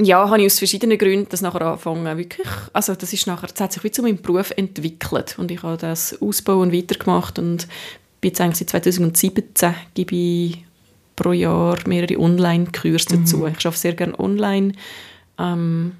ja, 0.00 0.28
habe 0.28 0.40
ich 0.40 0.46
aus 0.46 0.58
verschiedenen 0.58 0.98
Gründen 0.98 1.28
das 1.30 1.40
nachher 1.40 1.62
angefangen, 1.62 2.18
wirklich, 2.18 2.48
also 2.72 2.94
das 2.94 3.12
ist 3.12 3.26
nachher, 3.26 3.48
das 3.48 3.60
hat 3.60 3.72
sich 3.72 3.84
wie 3.84 3.90
zu 3.90 4.02
meinem 4.02 4.20
Beruf 4.20 4.52
entwickelt 4.56 5.36
und 5.38 5.50
ich 5.50 5.62
habe 5.62 5.76
das 5.76 6.20
ausbauen 6.20 6.68
und 6.68 6.72
weitergemacht 6.72 7.38
und 7.38 7.68
bin 8.20 8.30
jetzt 8.30 8.40
eigentlich 8.40 8.58
seit 8.58 8.70
2017 8.70 9.74
gebe 9.94 10.14
ich 10.14 10.64
pro 11.14 11.32
Jahr 11.32 11.78
mehrere 11.86 12.18
Online-Kurse 12.18 13.18
dazu. 13.18 13.38
Mhm. 13.38 13.54
Ich 13.58 13.66
arbeite 13.66 13.78
sehr 13.78 13.94
gerne 13.94 14.18
online 14.18 14.72
ähm, 15.38 15.92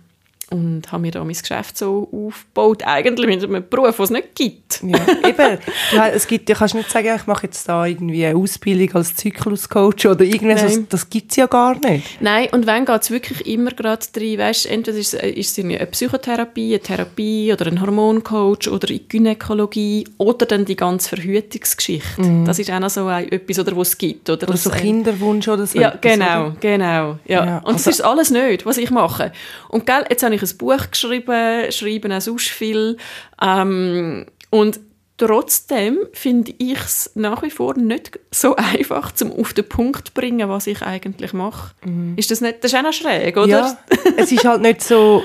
und 0.54 0.92
habe 0.92 1.02
mir 1.02 1.10
da 1.10 1.24
mein 1.24 1.34
Geschäft 1.34 1.76
so 1.76 2.08
aufgebaut, 2.12 2.82
eigentlich 2.84 3.26
mit 3.26 3.42
einem 3.42 3.68
Beruf, 3.68 3.96
den 3.96 4.04
es 4.04 4.10
nicht 4.10 4.34
gibt. 4.36 4.82
Ja, 4.82 4.98
eben. 5.28 5.58
Du, 5.90 5.98
es 5.98 6.26
gibt, 6.28 6.48
du 6.48 6.54
kannst 6.54 6.74
nicht 6.74 6.90
sagen, 6.90 7.08
ich 7.16 7.26
mache 7.26 7.46
jetzt 7.46 7.68
da 7.68 7.84
irgendwie 7.84 8.24
eine 8.24 8.38
Ausbildung 8.38 8.94
als 8.94 9.16
Zykluscoach 9.16 10.06
oder 10.06 10.22
irgendwas, 10.24 10.62
das, 10.62 10.80
das 10.88 11.10
gibt 11.10 11.32
es 11.32 11.36
ja 11.36 11.46
gar 11.46 11.74
nicht. 11.80 12.20
Nein, 12.20 12.48
und 12.52 12.66
wenn 12.66 12.84
geht 12.84 13.02
es 13.02 13.10
wirklich 13.10 13.46
immer 13.46 13.72
gerade 13.72 14.06
drin, 14.12 14.38
weißt, 14.38 14.66
entweder 14.66 14.98
ist, 14.98 15.14
ist 15.14 15.58
es 15.58 15.64
eine 15.64 15.84
Psychotherapie, 15.86 16.74
eine 16.74 16.80
Therapie 16.80 17.52
oder 17.52 17.66
ein 17.66 17.80
Hormoncoach 17.80 18.68
oder 18.68 18.88
eine 18.88 19.00
Gynäkologie 19.00 20.06
oder 20.18 20.46
dann 20.46 20.64
die 20.64 20.76
ganze 20.76 21.08
Verhütungsgeschichte. 21.08 22.22
Mhm. 22.22 22.44
Das 22.44 22.58
ist 22.58 22.70
auch 22.70 22.80
noch 22.80 22.90
so 22.90 23.08
etwas, 23.08 23.58
oder, 23.58 23.76
was 23.76 23.88
es 23.88 23.98
gibt. 23.98 24.30
Oder, 24.30 24.48
oder 24.48 24.56
so 24.56 24.70
Kinderwunsch 24.70 25.48
oder 25.48 25.66
so. 25.66 25.80
Ja, 25.80 25.94
genau, 26.00 26.46
oder? 26.46 26.56
genau. 26.60 27.18
Ja. 27.26 27.44
ja. 27.44 27.58
Und 27.58 27.74
also, 27.74 27.90
das 27.90 27.98
ist 27.98 28.00
alles 28.02 28.30
nicht, 28.30 28.66
was 28.66 28.76
ich 28.76 28.90
mache. 28.90 29.32
Und 29.68 29.86
gell, 29.86 30.04
jetzt 30.08 30.22
habe 30.22 30.34
ich 30.34 30.43
ein 30.44 30.58
Buch 30.58 30.90
geschrieben, 30.90 31.72
schreiben 31.72 32.12
auch 32.12 32.20
sonst 32.20 32.48
viel. 32.48 32.96
Ähm, 33.40 34.26
und 34.50 34.80
trotzdem 35.16 35.98
finde 36.12 36.54
ich 36.58 36.78
es 36.78 37.10
nach 37.14 37.42
wie 37.42 37.50
vor 37.50 37.76
nicht 37.76 38.18
so 38.30 38.56
einfach, 38.56 39.12
zum 39.12 39.32
auf 39.32 39.52
den 39.52 39.68
Punkt 39.68 40.08
zu 40.08 40.14
bringen, 40.14 40.48
was 40.48 40.66
ich 40.66 40.82
eigentlich 40.82 41.32
mache. 41.32 41.74
Mhm. 41.84 42.14
Ist 42.16 42.30
das 42.30 42.40
nicht, 42.40 42.62
das 42.62 42.72
ist 42.72 42.78
auch 42.78 42.82
noch 42.82 42.92
schräg, 42.92 43.36
oder? 43.36 43.48
Ja, 43.48 43.78
es 44.16 44.32
ist 44.32 44.44
halt 44.44 44.62
nicht 44.62 44.82
so, 44.82 45.22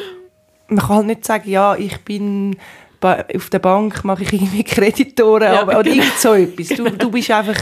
man 0.68 0.80
kann 0.80 0.96
halt 0.98 1.08
nicht 1.08 1.26
sagen, 1.26 1.50
ja, 1.50 1.76
ich 1.76 1.98
bin 2.00 2.58
auf 3.02 3.50
der 3.50 3.60
Bank 3.60 4.04
mache 4.04 4.24
ich 4.24 4.34
irgendwie 4.34 4.64
Kreditoren 4.64 5.54
ja, 5.54 5.62
aber, 5.62 5.80
oder 5.80 5.84
genau. 5.84 6.04
irgend 6.04 6.20
so 6.20 6.34
etwas. 6.34 6.68
Du, 6.68 6.90
du 6.90 7.12
bist 7.12 7.32
einfach 7.32 7.58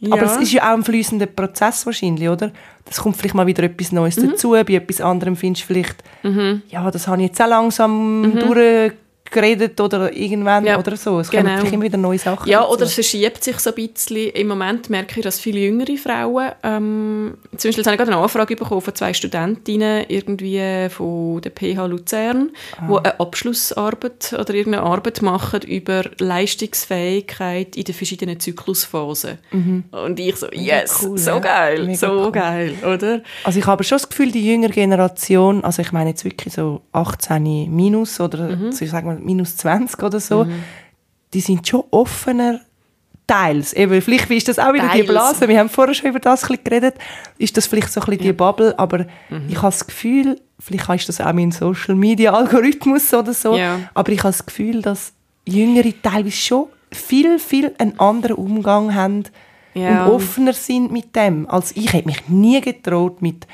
ja. 0.00 0.14
Aber 0.14 0.22
es 0.22 0.36
ist 0.36 0.52
ja 0.52 0.70
auch 0.70 0.76
ein 0.76 0.84
fließender 0.84 1.26
Prozess 1.26 1.84
wahrscheinlich, 1.84 2.28
oder? 2.28 2.50
Das 2.86 2.98
kommt 2.98 3.16
vielleicht 3.16 3.34
mal 3.34 3.46
wieder 3.46 3.62
etwas 3.62 3.92
Neues 3.92 4.16
mhm. 4.16 4.30
dazu, 4.30 4.50
bei 4.50 4.74
etwas 4.74 5.00
anderem 5.00 5.36
findest 5.36 5.64
du 5.64 5.66
vielleicht, 5.66 6.02
mhm. 6.22 6.62
ja, 6.68 6.90
das 6.90 7.06
habe 7.06 7.22
ich 7.22 7.28
jetzt 7.28 7.40
auch 7.40 7.48
langsam 7.48 8.22
mhm. 8.22 8.38
durch 8.40 8.92
geredet 9.30 9.80
oder 9.80 10.12
irgendwann 10.12 10.64
ja, 10.64 10.78
oder 10.78 10.96
so. 10.96 11.20
Es 11.20 11.30
genau. 11.30 11.58
kommen 11.58 11.72
immer 11.72 11.84
wieder 11.84 11.98
neue 11.98 12.18
Sachen 12.18 12.48
Ja, 12.48 12.60
dazu. 12.60 12.72
oder 12.72 12.82
es 12.84 12.94
verschiebt 12.94 13.42
sich 13.42 13.58
so 13.58 13.70
ein 13.70 13.74
bisschen. 13.76 14.30
Im 14.30 14.48
Moment 14.48 14.90
merke 14.90 15.20
ich, 15.20 15.24
dass 15.24 15.38
viele 15.38 15.60
jüngere 15.60 15.96
Frauen, 15.96 16.52
ähm, 16.62 17.34
zum 17.56 17.68
Beispiel 17.68 17.84
habe 17.84 17.94
ich 17.94 17.98
gerade 17.98 18.12
eine 18.12 18.20
Anfrage 18.20 18.56
bekommen 18.56 18.80
von 18.80 18.94
zwei 18.94 19.14
Studentinnen 19.14 20.04
irgendwie 20.08 20.88
von 20.90 21.40
der 21.40 21.50
PH 21.50 21.86
Luzern, 21.86 22.50
ah. 22.78 22.86
die 22.88 23.08
eine 23.08 23.20
Abschlussarbeit 23.20 24.32
oder 24.32 24.54
irgendeine 24.54 24.84
Arbeit 24.84 25.22
machen 25.22 25.62
über 25.62 26.04
Leistungsfähigkeit 26.18 27.76
in 27.76 27.84
den 27.84 27.94
verschiedenen 27.94 28.40
Zyklusphasen. 28.40 29.38
Mhm. 29.52 29.84
Und 29.90 30.18
ich 30.18 30.36
so, 30.36 30.48
yes, 30.52 31.00
cool, 31.02 31.18
so 31.18 31.30
ja. 31.30 31.38
geil, 31.38 31.86
Mega 31.86 31.98
so 31.98 32.24
cool. 32.24 32.32
geil, 32.32 32.74
oder? 32.82 33.22
Also 33.44 33.58
ich 33.58 33.66
habe 33.66 33.84
schon 33.84 33.96
das 33.98 34.08
Gefühl, 34.08 34.32
die 34.32 34.44
jüngere 34.44 34.70
Generation, 34.70 35.64
also 35.64 35.82
ich 35.82 35.92
meine 35.92 36.10
jetzt 36.10 36.24
wirklich 36.24 36.54
so 36.54 36.82
18 36.92 37.74
minus 37.74 38.20
oder 38.20 38.56
mhm. 38.56 38.72
so, 38.72 38.84
sagen 38.86 39.08
wir 39.08 39.19
minus 39.24 39.56
20 39.56 40.02
oder 40.02 40.20
so, 40.20 40.44
mhm. 40.44 40.62
die 41.32 41.40
sind 41.40 41.66
schon 41.66 41.84
offener 41.90 42.60
teils. 43.26 43.72
Eben, 43.72 44.02
vielleicht 44.02 44.30
ist 44.30 44.48
das 44.48 44.58
auch 44.58 44.72
wieder 44.72 44.88
teils. 44.88 45.00
die 45.00 45.02
Blase. 45.04 45.48
Wir 45.48 45.58
haben 45.58 45.68
vorher 45.68 45.94
schon 45.94 46.10
über 46.10 46.18
das 46.18 46.46
geredet. 46.46 46.96
Ist 47.38 47.56
das 47.56 47.66
vielleicht 47.66 47.92
so 47.92 48.00
ein 48.00 48.06
bisschen 48.06 48.24
ja. 48.24 48.32
die 48.32 48.36
Bubble, 48.36 48.76
aber 48.78 49.06
mhm. 49.28 49.46
ich 49.48 49.56
habe 49.56 49.68
das 49.68 49.86
Gefühl, 49.86 50.40
vielleicht 50.58 51.02
ist 51.02 51.08
das 51.08 51.20
auch 51.20 51.32
mein 51.32 51.52
Social 51.52 51.94
Media 51.94 52.32
Algorithmus 52.32 53.14
oder 53.14 53.32
so, 53.32 53.56
ja. 53.56 53.78
aber 53.94 54.12
ich 54.12 54.18
habe 54.18 54.30
das 54.30 54.44
Gefühl, 54.44 54.82
dass 54.82 55.12
Jüngere 55.46 55.92
teilweise 56.02 56.36
schon 56.36 56.66
viel, 56.92 57.38
viel 57.38 57.72
einen 57.78 57.98
anderen 58.00 58.36
Umgang 58.36 58.94
haben 58.94 59.24
ja. 59.74 60.04
und 60.06 60.12
offener 60.12 60.52
sind 60.52 60.90
mit 60.90 61.14
dem. 61.14 61.48
Als 61.48 61.76
ich 61.76 61.92
hätte 61.92 62.08
mich 62.08 62.28
nie 62.28 62.60
getraut, 62.60 63.22
mit 63.22 63.46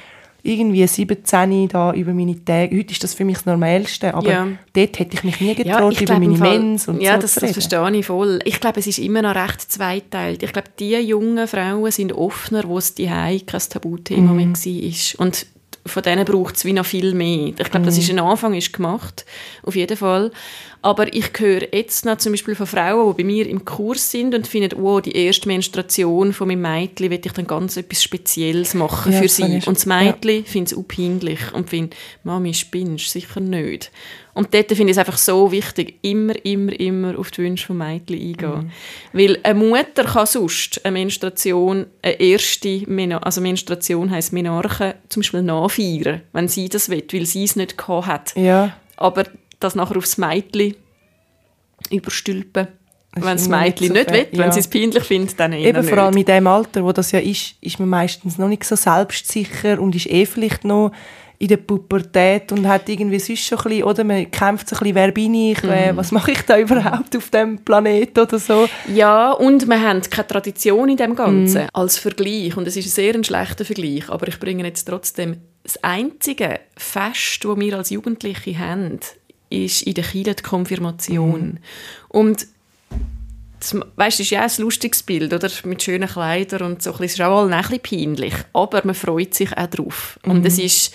irgendwie 0.46 0.86
17 0.86 1.68
da 1.68 1.92
über 1.92 2.12
meine 2.12 2.42
Tage. 2.44 2.76
Heute 2.76 2.92
ist 2.92 3.02
das 3.02 3.14
für 3.14 3.24
mich 3.24 3.36
das 3.36 3.46
Normalste, 3.46 4.14
aber 4.14 4.30
ja. 4.30 4.48
dort 4.72 4.98
hätte 4.98 5.16
ich 5.16 5.24
mich 5.24 5.40
nie 5.40 5.54
getraut, 5.54 5.94
ja, 5.94 6.02
über 6.02 6.18
meine 6.18 6.36
Fall, 6.36 6.58
Mens 6.58 6.88
und 6.88 7.00
ja, 7.00 7.14
so 7.14 7.22
das, 7.22 7.34
das 7.34 7.52
verstehe 7.52 7.90
ich 7.98 8.06
voll. 8.06 8.38
Ich 8.44 8.60
glaube, 8.60 8.80
es 8.80 8.86
ist 8.86 8.98
immer 8.98 9.22
noch 9.22 9.34
recht 9.34 9.60
zweiteilt. 9.60 10.42
Ich 10.42 10.52
glaube, 10.52 10.68
die 10.78 10.94
jungen 10.96 11.46
Frauen 11.48 11.90
sind 11.90 12.12
offener, 12.12 12.64
wo 12.64 12.78
es 12.78 12.94
die 12.94 13.06
kein 13.06 13.40
Tabuthema 13.46 14.32
mhm. 14.32 14.36
mehr 14.36 14.46
war. 14.48 15.26
Und 15.26 15.46
von 15.86 16.02
denen 16.02 16.24
braucht 16.24 16.56
es 16.56 16.64
wie 16.64 16.72
noch 16.72 16.86
viel 16.86 17.14
mehr. 17.14 17.48
Ich 17.58 17.70
glaube, 17.70 17.86
das 17.86 17.98
ist 17.98 18.10
ein 18.10 18.18
Anfang 18.18 18.54
ist 18.54 18.72
gemacht, 18.72 19.24
auf 19.62 19.76
jeden 19.76 19.96
Fall. 19.96 20.30
Aber 20.86 21.12
ich 21.12 21.32
höre 21.36 21.74
jetzt 21.74 22.04
noch 22.04 22.18
zum 22.18 22.32
Beispiel 22.32 22.54
von 22.54 22.68
Frauen, 22.68 23.12
die 23.16 23.20
bei 23.24 23.26
mir 23.26 23.48
im 23.48 23.64
Kurs 23.64 24.08
sind 24.08 24.36
und 24.36 24.46
finden, 24.46 24.80
oh, 24.80 25.00
die 25.00 25.16
erste 25.16 25.48
Menstruation 25.48 26.32
von 26.32 26.46
meinem 26.46 26.62
Mädchen 26.62 27.10
will 27.10 27.20
ich 27.24 27.32
dann 27.32 27.48
ganz 27.48 27.76
etwas 27.76 28.04
Spezielles 28.04 28.72
machen 28.72 29.12
ja, 29.12 29.20
für 29.20 29.28
sie. 29.28 29.60
Und 29.66 29.78
das 29.78 29.84
Mädchen 29.84 30.30
ja. 30.30 30.42
findet 30.44 30.70
es 30.70 30.78
auch 30.78 30.86
peinlich 30.86 31.40
und 31.52 31.70
findet, 31.70 31.96
Mami, 32.22 32.54
spinnst 32.54 33.10
sicher 33.10 33.40
nicht. 33.40 33.90
Und 34.32 34.54
dort 34.54 34.68
finde 34.68 34.84
ich 34.84 34.90
es 34.90 34.98
einfach 34.98 35.18
so 35.18 35.50
wichtig, 35.50 35.98
immer, 36.02 36.36
immer, 36.44 36.78
immer 36.78 37.18
auf 37.18 37.32
die 37.32 37.42
Wünsche 37.42 37.66
von 37.66 37.78
Mädchen 37.78 38.20
eingehen. 38.20 38.70
Mhm. 39.12 39.18
Weil 39.18 39.38
eine 39.42 39.58
Mutter 39.58 40.04
kann 40.04 40.26
sonst 40.26 40.84
eine 40.84 40.92
Menstruation, 40.92 41.86
eine 42.00 42.20
erste 42.20 42.84
Mena 42.86 43.18
also 43.18 43.40
Menstruation 43.40 44.12
heisst 44.12 44.32
Menarche, 44.32 44.94
zum 45.08 45.22
Beispiel 45.22 45.42
nachfeiern, 45.42 46.22
wenn 46.32 46.46
sie 46.46 46.68
das 46.68 46.88
will, 46.90 47.02
weil 47.12 47.26
sie 47.26 47.42
es 47.42 47.56
nicht 47.56 47.76
gehabt 47.76 48.06
hat. 48.06 48.36
Ja. 48.36 48.76
Aber 48.96 49.24
das 49.60 49.74
nachher 49.74 49.96
aufs 49.96 50.18
Mädchen 50.18 50.74
überstülpen, 51.90 52.68
wenn 53.14 53.36
das 53.36 53.48
Mädchen 53.48 53.92
nicht, 53.92 54.08
so 54.08 54.14
will, 54.14 54.26
ja. 54.30 54.38
wenn 54.38 54.52
sie 54.52 54.60
es 54.60 54.68
peinlich 54.68 55.04
findet, 55.04 55.40
dann 55.40 55.52
Eben 55.52 55.80
nicht. 55.80 55.88
vor 55.88 55.98
allem 55.98 56.16
in 56.16 56.24
dem 56.24 56.46
Alter, 56.46 56.84
wo 56.84 56.92
das 56.92 57.12
ja 57.12 57.18
ist, 57.18 57.54
ist 57.60 57.78
man 57.78 57.88
meistens 57.88 58.36
noch 58.36 58.48
nicht 58.48 58.64
so 58.64 58.76
selbstsicher 58.76 59.80
und 59.80 59.94
ist 59.94 60.06
eh 60.06 60.26
vielleicht 60.26 60.64
noch 60.64 60.92
in 61.38 61.48
der 61.48 61.58
Pubertät 61.58 62.50
und 62.52 62.66
hat 62.66 62.88
irgendwie 62.88 63.18
sonst 63.18 63.44
schon 63.44 63.58
ein 63.58 63.64
bisschen, 63.64 63.84
oder 63.84 64.04
man 64.04 64.30
kämpft 64.30 64.68
so 64.68 64.76
ein 64.76 64.80
bisschen, 64.80 64.94
wer 64.94 65.12
bin 65.12 65.34
ich, 65.34 65.62
mhm. 65.62 65.96
was 65.96 66.12
mache 66.12 66.32
ich 66.32 66.42
da 66.42 66.58
überhaupt 66.58 67.14
auf 67.16 67.30
dem 67.30 67.58
Planet 67.58 68.18
oder 68.18 68.38
so. 68.38 68.68
Ja, 68.92 69.32
und 69.32 69.66
wir 69.66 69.80
haben 69.80 70.00
keine 70.02 70.26
Tradition 70.26 70.88
in 70.88 70.96
dem 70.96 71.14
Ganzen 71.14 71.62
mhm. 71.62 71.68
als 71.72 71.98
Vergleich 71.98 72.56
und 72.56 72.66
es 72.66 72.76
ist 72.76 72.86
ein 72.86 72.90
sehr 72.90 73.14
ein 73.14 73.24
schlechter 73.24 73.64
Vergleich, 73.64 74.08
aber 74.08 74.28
ich 74.28 74.38
bringe 74.38 74.64
jetzt 74.64 74.84
trotzdem 74.84 75.36
das 75.62 75.82
einzige 75.82 76.60
Fest, 76.76 77.44
das 77.44 77.58
wir 77.58 77.76
als 77.76 77.90
Jugendliche 77.90 78.58
haben, 78.58 79.00
ist 79.50 79.82
in 79.82 79.94
der 79.94 80.04
Kirche 80.04 80.34
die 80.34 80.42
Konfirmation. 80.42 81.46
Mhm. 81.46 81.58
Und 82.08 82.46
das, 83.60 83.74
weißt, 83.74 84.18
das 84.18 84.20
ist 84.20 84.30
ja 84.30 84.42
ein 84.42 84.50
lustiges 84.58 85.02
Bild, 85.02 85.32
oder? 85.32 85.50
Mit 85.64 85.82
schönen 85.82 86.08
Kleidern 86.08 86.72
und 86.72 86.82
so. 86.82 86.90
Es 86.92 87.12
ist 87.12 87.20
auch 87.20 87.48
ein 87.48 87.62
bisschen 87.62 87.80
peinlich, 87.80 88.34
aber 88.52 88.82
man 88.84 88.94
freut 88.94 89.34
sich 89.34 89.56
auch 89.56 89.66
drauf. 89.66 90.18
Mhm. 90.24 90.30
Und 90.30 90.46
es 90.46 90.58
ist 90.58 90.94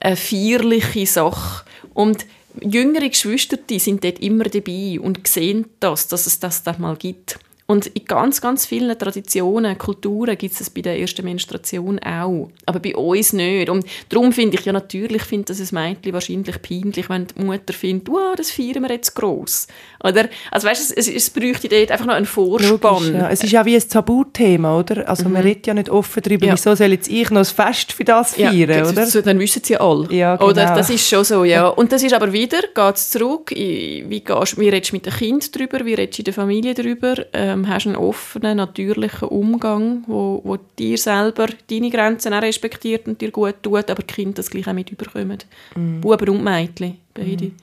eine 0.00 0.16
feierliche 0.16 1.06
Sache. 1.06 1.64
Und 1.94 2.26
jüngere 2.60 3.08
Geschwister 3.08 3.56
die 3.56 3.78
sind 3.78 4.04
dort 4.04 4.18
immer 4.20 4.44
dabei 4.44 4.98
und 5.00 5.26
sehen 5.26 5.66
das, 5.80 6.08
dass 6.08 6.26
es 6.26 6.38
das 6.38 6.62
da 6.62 6.74
mal 6.78 6.96
gibt. 6.96 7.38
Und 7.66 7.88
in 7.88 8.04
ganz, 8.04 8.40
ganz 8.40 8.64
vielen 8.64 8.96
Traditionen, 8.96 9.76
Kulturen 9.76 10.38
gibt 10.38 10.52
es 10.52 10.60
das 10.60 10.70
bei 10.70 10.82
der 10.82 11.00
ersten 11.00 11.24
Menstruation 11.24 11.98
auch. 11.98 12.48
Aber 12.64 12.78
bei 12.78 12.94
uns 12.94 13.32
nicht. 13.32 13.68
Und 13.68 13.84
darum 14.08 14.32
finde 14.32 14.56
ich 14.56 14.64
ja 14.64 14.72
natürlich, 14.72 15.22
finde 15.22 15.46
das 15.46 15.60
ein 15.60 15.74
Mädchen 15.74 16.12
wahrscheinlich 16.12 16.62
peinlich, 16.62 17.08
wenn 17.08 17.26
die 17.26 17.42
Mutter 17.42 17.72
findet, 17.72 18.08
wow, 18.08 18.34
das 18.36 18.52
feiern 18.52 18.82
wir 18.82 18.90
jetzt 18.90 19.14
gross. 19.14 19.66
Oder? 20.04 20.28
Also 20.52 20.68
weißt, 20.68 20.92
es, 20.92 21.08
es, 21.08 21.12
es 21.12 21.30
bräuchte 21.30 21.68
dort 21.68 21.90
einfach 21.90 22.06
noch 22.06 22.14
einen 22.14 22.26
Vorspann. 22.26 22.78
Logisch, 22.78 23.08
ja. 23.08 23.30
Es 23.30 23.42
ist 23.42 23.52
ja 23.52 23.64
wie 23.64 23.74
ein 23.74 23.88
Tabuthema, 23.88 24.78
oder? 24.78 25.08
Also 25.08 25.24
mhm. 25.24 25.32
man 25.32 25.42
redet 25.42 25.66
ja 25.66 25.74
nicht 25.74 25.90
offen 25.90 26.22
darüber, 26.22 26.46
ja. 26.46 26.52
wieso 26.52 26.74
soll 26.76 26.92
jetzt 26.92 27.08
ich 27.08 27.30
noch 27.30 27.40
ein 27.40 27.44
Fest 27.44 27.92
für 27.92 28.04
das 28.04 28.34
feiern, 28.34 28.70
ja, 28.70 28.88
oder? 28.88 29.06
So, 29.06 29.22
dann 29.22 29.40
wissen 29.40 29.62
sie 29.64 29.76
alle. 29.76 30.06
Ja, 30.12 30.36
genau. 30.36 30.50
Oder? 30.50 30.66
Das 30.66 30.88
ist 30.88 31.08
schon 31.08 31.24
so, 31.24 31.42
ja. 31.42 31.66
Und 31.66 31.90
das 31.90 32.04
ist 32.04 32.14
aber 32.14 32.32
wieder, 32.32 32.60
geht 32.60 32.94
es 32.94 33.10
zurück, 33.10 33.50
wie, 33.50 34.22
gehst, 34.24 34.58
wie 34.60 34.68
redest 34.68 34.92
du 34.92 34.96
mit 34.96 35.06
dem 35.06 35.12
Kind 35.12 35.56
darüber, 35.56 35.84
wie 35.84 35.94
redest 35.94 36.18
du 36.18 36.20
in 36.20 36.24
der 36.24 36.34
Familie 36.34 36.74
darüber, 36.74 37.16
ähm, 37.32 37.55
ähm, 37.56 37.68
hast 37.68 37.86
einen 37.86 37.96
offenen, 37.96 38.58
natürlichen 38.58 39.28
Umgang, 39.28 40.04
wo, 40.06 40.40
wo 40.44 40.58
dir 40.78 40.98
selber 40.98 41.48
deine 41.70 41.90
Grenzen 41.90 42.32
auch 42.32 42.42
respektiert 42.42 43.06
und 43.06 43.20
dir 43.20 43.30
gut 43.30 43.56
tut, 43.62 43.90
aber 43.90 44.02
die 44.02 44.14
Kinder 44.14 44.34
das 44.34 44.50
gleich 44.50 44.68
auch 44.68 44.72
mit 44.72 44.90
überkommen. 44.90 45.38
Mm. 45.74 46.00
Buben 46.00 46.28
und 46.28 46.44
Mädchen, 46.44 46.98
beide. 47.14 47.46
Mm. 47.46 47.56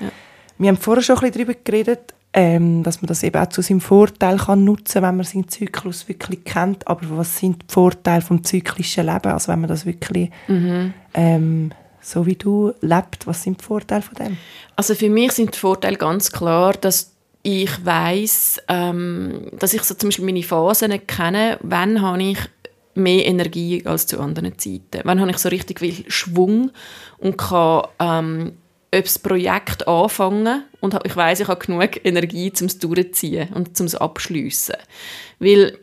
Ja. 0.00 0.08
Wir 0.58 0.68
haben 0.68 0.76
vorher 0.76 1.02
schon 1.02 1.16
ein 1.16 1.22
bisschen 1.22 1.46
darüber 1.46 1.60
geredet, 1.64 2.14
ähm, 2.32 2.82
dass 2.82 3.02
man 3.02 3.08
das 3.08 3.22
eben 3.22 3.40
auch 3.40 3.48
zu 3.48 3.60
seinem 3.62 3.80
Vorteil 3.80 4.36
kann 4.36 4.62
nutzen 4.62 5.02
wenn 5.02 5.16
man 5.16 5.24
seinen 5.24 5.48
Zyklus 5.48 6.06
wirklich 6.08 6.44
kennt. 6.44 6.86
Aber 6.86 7.00
was 7.18 7.38
sind 7.38 7.62
die 7.62 7.72
Vorteile 7.72 8.22
vom 8.22 8.44
zyklischen 8.44 9.06
Leben? 9.06 9.32
Also 9.32 9.48
wenn 9.50 9.60
man 9.60 9.68
das 9.68 9.84
wirklich 9.84 10.30
mhm. 10.46 10.94
ähm, 11.14 11.72
so 12.00 12.26
wie 12.26 12.36
du 12.36 12.72
lebt, 12.80 13.26
was 13.26 13.42
sind 13.42 13.60
die 13.60 13.64
Vorteile 13.64 14.02
von 14.02 14.14
dem? 14.14 14.36
Also 14.76 14.94
für 14.94 15.10
mich 15.10 15.32
sind 15.32 15.54
die 15.54 15.58
Vorteile 15.58 15.96
ganz 15.96 16.30
klar, 16.30 16.72
dass 16.74 17.12
ich 17.42 17.84
weiß, 17.84 18.62
ähm, 18.68 19.46
dass 19.58 19.72
ich 19.72 19.82
so 19.82 19.94
zum 19.94 20.08
Beispiel 20.08 20.24
meine 20.24 20.42
Phasen 20.42 21.06
kenne, 21.06 21.58
wann 21.62 22.02
habe 22.02 22.22
ich 22.22 22.38
mehr 22.94 23.26
Energie 23.26 23.84
als 23.86 24.06
zu 24.06 24.20
anderen 24.20 24.58
Zeiten. 24.58 25.00
Wann 25.04 25.20
habe 25.20 25.30
ich 25.30 25.38
so 25.38 25.48
richtig 25.48 25.80
viel 25.80 26.04
Schwung 26.08 26.70
und 27.18 27.38
kann 27.38 27.84
ähm, 27.98 28.52
das 28.90 29.18
Projekt 29.18 29.86
anfangen 29.86 30.64
und 30.80 30.98
ich 31.04 31.16
weiß, 31.16 31.40
ich 31.40 31.48
habe 31.48 31.64
genug 31.64 32.04
Energie, 32.04 32.52
um 32.60 32.66
es 32.66 32.78
durchzuziehen 32.78 33.48
und 33.54 33.78
um 33.80 33.86
es 33.86 33.94
abschliessen. 33.94 34.76
Weil 35.38 35.78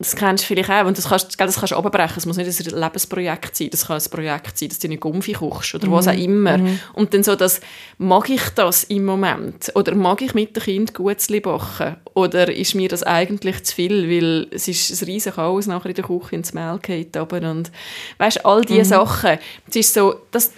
das 0.00 0.16
kennst 0.16 0.44
du 0.44 0.46
vielleicht 0.48 0.70
auch, 0.70 0.86
und 0.86 0.96
das 0.96 1.10
kannst, 1.10 1.38
das 1.38 1.56
kannst 1.56 1.72
du 1.72 1.76
abbrechen, 1.76 2.14
es 2.16 2.24
muss 2.24 2.38
nicht 2.38 2.48
ein 2.48 2.80
Lebensprojekt 2.80 3.54
sein, 3.54 3.68
das 3.68 3.86
kann 3.86 4.00
ein 4.00 4.10
Projekt 4.10 4.56
sein, 4.56 4.70
dass 4.70 4.78
du 4.78 4.88
nicht 4.88 5.02
Gumpfi 5.02 5.34
kochst 5.34 5.74
oder 5.74 5.88
mhm. 5.88 5.92
was 5.92 6.08
auch 6.08 6.16
immer. 6.16 6.56
Mhm. 6.56 6.80
Und 6.94 7.12
dann 7.12 7.22
so 7.22 7.36
das, 7.36 7.60
mag 7.98 8.30
ich 8.30 8.40
das 8.54 8.84
im 8.84 9.04
Moment? 9.04 9.70
Oder 9.74 9.94
mag 9.94 10.22
ich 10.22 10.32
mit 10.32 10.56
dem 10.56 10.62
Kind 10.62 10.94
Gutzli 10.94 11.40
backen? 11.40 11.96
Oder 12.14 12.50
ist 12.50 12.74
mir 12.74 12.88
das 12.88 13.02
eigentlich 13.02 13.62
zu 13.64 13.74
viel, 13.74 14.08
weil 14.08 14.46
es 14.52 14.68
ist 14.68 15.02
ein 15.02 15.04
riesen 15.04 15.34
Chaos 15.34 15.66
nachher 15.66 15.90
in 15.90 15.94
der 15.94 16.04
Küche 16.04 16.34
ins 16.34 16.54
Mehl 16.54 16.78
geht 16.80 17.14
und 17.18 17.70
weißt, 18.16 18.46
all 18.46 18.62
diese 18.62 18.80
mhm. 18.80 18.84
Sachen, 18.84 19.38
es 19.68 19.76
ist 19.76 19.92
so, 19.92 20.14
das, 20.30 20.52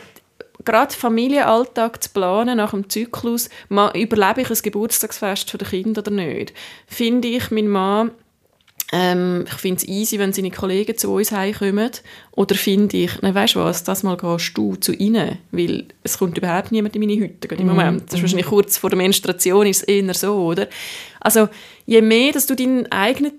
gerade 0.65 0.95
Familienalltag 0.95 2.01
zu 2.01 2.11
planen 2.11 2.59
nach 2.59 2.71
dem 2.71 2.89
Zyklus, 2.89 3.51
überlebe 3.69 4.43
ich 4.43 4.51
ein 4.51 4.63
Geburtstagsfest 4.63 5.61
der 5.61 5.67
Kinder 5.67 6.01
oder 6.01 6.13
nicht, 6.13 6.53
finde 6.87 7.27
ich, 7.27 7.51
mein 7.51 7.67
Mann 7.67 8.13
ähm, 8.95 9.47
ich 9.49 9.55
finde 9.55 9.79
es 9.79 9.89
easy, 9.89 10.19
wenn 10.19 10.35
seine 10.35 10.51
Kollegen 10.51 10.99
zu 10.99 11.15
uns 11.15 11.33
heimkommen. 11.33 11.91
Oder 12.33 12.55
finde 12.55 12.99
ich, 12.99 13.23
nein, 13.23 13.35
weißt 13.35 13.55
du 13.55 13.61
was, 13.61 13.85
das 13.85 14.03
mal 14.03 14.19
gehst 14.19 14.57
du 14.57 14.77
zu 14.77 14.93
ihnen, 14.93 15.39
weil 15.51 15.87
es 16.03 16.19
kommt 16.19 16.37
überhaupt 16.37 16.73
niemand 16.73 16.95
in 16.95 17.01
meine 17.01 17.19
Hütte 17.19 17.49
im 17.55 17.63
mhm. 17.63 17.67
Moment. 17.69 18.03
Das 18.07 18.17
ist 18.17 18.23
wahrscheinlich 18.23 18.47
kurz 18.47 18.77
vor 18.77 18.91
der 18.91 18.99
Menstruation 18.99 19.67
ist 19.67 19.79
es 19.79 19.83
eher 19.85 20.13
so, 20.13 20.35
oder? 20.37 20.69
Also, 21.21 21.49
je 21.87 22.03
mehr, 22.03 22.33
dass 22.33 22.47
du 22.47 22.55
deinen 22.55 22.91
eigenen 22.93 23.33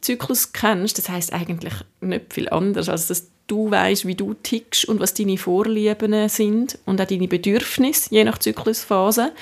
Zyklus 0.00 0.52
kennst, 0.52 0.96
das 0.96 1.10
heißt 1.10 1.34
eigentlich 1.34 1.74
nicht 2.00 2.32
viel 2.32 2.48
anders, 2.48 2.88
als 2.88 3.08
dass 3.08 3.28
du 3.48 3.70
weißt, 3.70 4.06
wie 4.06 4.14
du 4.14 4.34
tickst 4.34 4.86
und 4.86 4.98
was 4.98 5.12
deine 5.12 5.36
Vorlieben 5.36 6.28
sind 6.30 6.78
und 6.86 7.00
auch 7.00 7.06
deine 7.06 7.28
Bedürfnisse, 7.28 8.08
je 8.14 8.24
nach 8.24 8.38
Zyklusphase, 8.38 9.32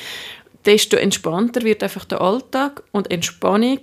desto 0.65 0.97
entspannter 0.97 1.63
wird 1.63 1.83
einfach 1.85 2.07
der 2.07 2.21
Alltag 2.21 2.83
und 2.91 3.11
Entspannung 3.11 3.79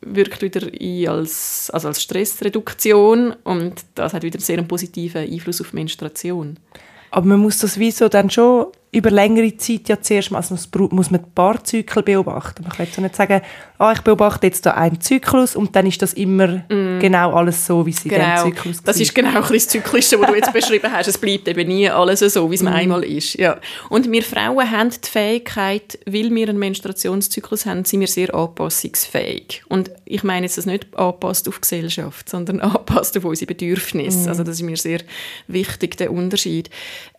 wirkt 0.00 0.42
wieder 0.42 0.66
ein 0.66 1.08
als, 1.08 1.70
also 1.72 1.88
als 1.88 2.02
Stressreduktion 2.02 3.34
und 3.44 3.84
das 3.94 4.14
hat 4.14 4.22
wieder 4.22 4.36
einen 4.36 4.44
sehr 4.44 4.62
positiven 4.62 5.30
Einfluss 5.30 5.60
auf 5.60 5.72
Menstruation. 5.72 6.58
Aber 7.10 7.26
man 7.26 7.40
muss 7.40 7.58
das 7.58 7.78
wie 7.78 7.90
so 7.90 8.08
dann 8.08 8.30
schon 8.30 8.66
über 8.90 9.10
längere 9.10 9.54
Zeit 9.56 9.88
ja 9.88 10.00
zuerst 10.00 10.30
mal, 10.30 10.38
also 10.38 10.56
muss 10.90 11.10
man 11.10 11.20
ein 11.20 11.30
paar 11.34 11.62
Zyklen 11.62 12.04
beobachten. 12.04 12.62
Man 12.62 12.72
kann 12.72 12.86
jetzt 12.86 12.98
nicht 12.98 13.16
sagen, 13.16 13.42
ah, 13.78 13.92
ich 13.92 14.00
beobachte 14.00 14.46
jetzt 14.46 14.64
da 14.64 14.72
einen 14.72 15.00
Zyklus 15.00 15.56
und 15.56 15.76
dann 15.76 15.86
ist 15.86 16.00
das 16.00 16.14
immer 16.14 16.48
mm. 16.68 16.98
genau 16.98 17.34
alles 17.34 17.66
so, 17.66 17.84
wie 17.84 17.90
es 17.90 18.04
in 18.04 18.10
genau. 18.10 18.34
diesem 18.34 18.56
Zyklus 18.56 18.82
Das 18.82 18.98
ist 18.98 19.14
genau 19.14 19.40
das 19.52 19.68
Zyklische, 19.68 20.18
was 20.18 20.28
du 20.28 20.36
jetzt 20.36 20.52
beschrieben 20.52 20.90
hast. 20.90 21.06
Es 21.06 21.18
bleibt 21.18 21.48
eben 21.48 21.68
nie 21.68 21.88
alles 21.88 22.20
so, 22.20 22.50
wie 22.50 22.54
es 22.54 22.62
mm. 22.62 22.68
einmal 22.68 23.04
ist. 23.04 23.34
Ja. 23.34 23.58
Und 23.90 24.10
wir 24.10 24.22
Frauen 24.22 24.70
haben 24.70 24.90
die 24.90 25.08
Fähigkeit, 25.08 25.98
weil 26.06 26.34
wir 26.34 26.48
einen 26.48 26.58
Menstruationszyklus 26.58 27.66
haben, 27.66 27.84
sind 27.84 28.00
wir 28.00 28.08
sehr 28.08 28.34
anpassungsfähig. 28.34 29.62
Und 29.68 29.90
ich 30.06 30.24
meine 30.24 30.46
jetzt 30.46 30.58
das 30.58 30.66
nicht 30.66 30.86
angepasst 30.96 31.46
auf 31.48 31.60
Gesellschaft, 31.60 32.28
sondern 32.28 32.60
angepasst 32.60 33.16
auf 33.18 33.24
unsere 33.24 33.46
Bedürfnisse. 33.46 34.26
Mm. 34.26 34.28
Also 34.30 34.44
das 34.44 34.56
ist 34.56 34.62
mir 34.62 34.76
sehr 34.76 35.00
wichtig, 35.46 35.96
der 35.98 36.10
Unterschied. 36.10 36.70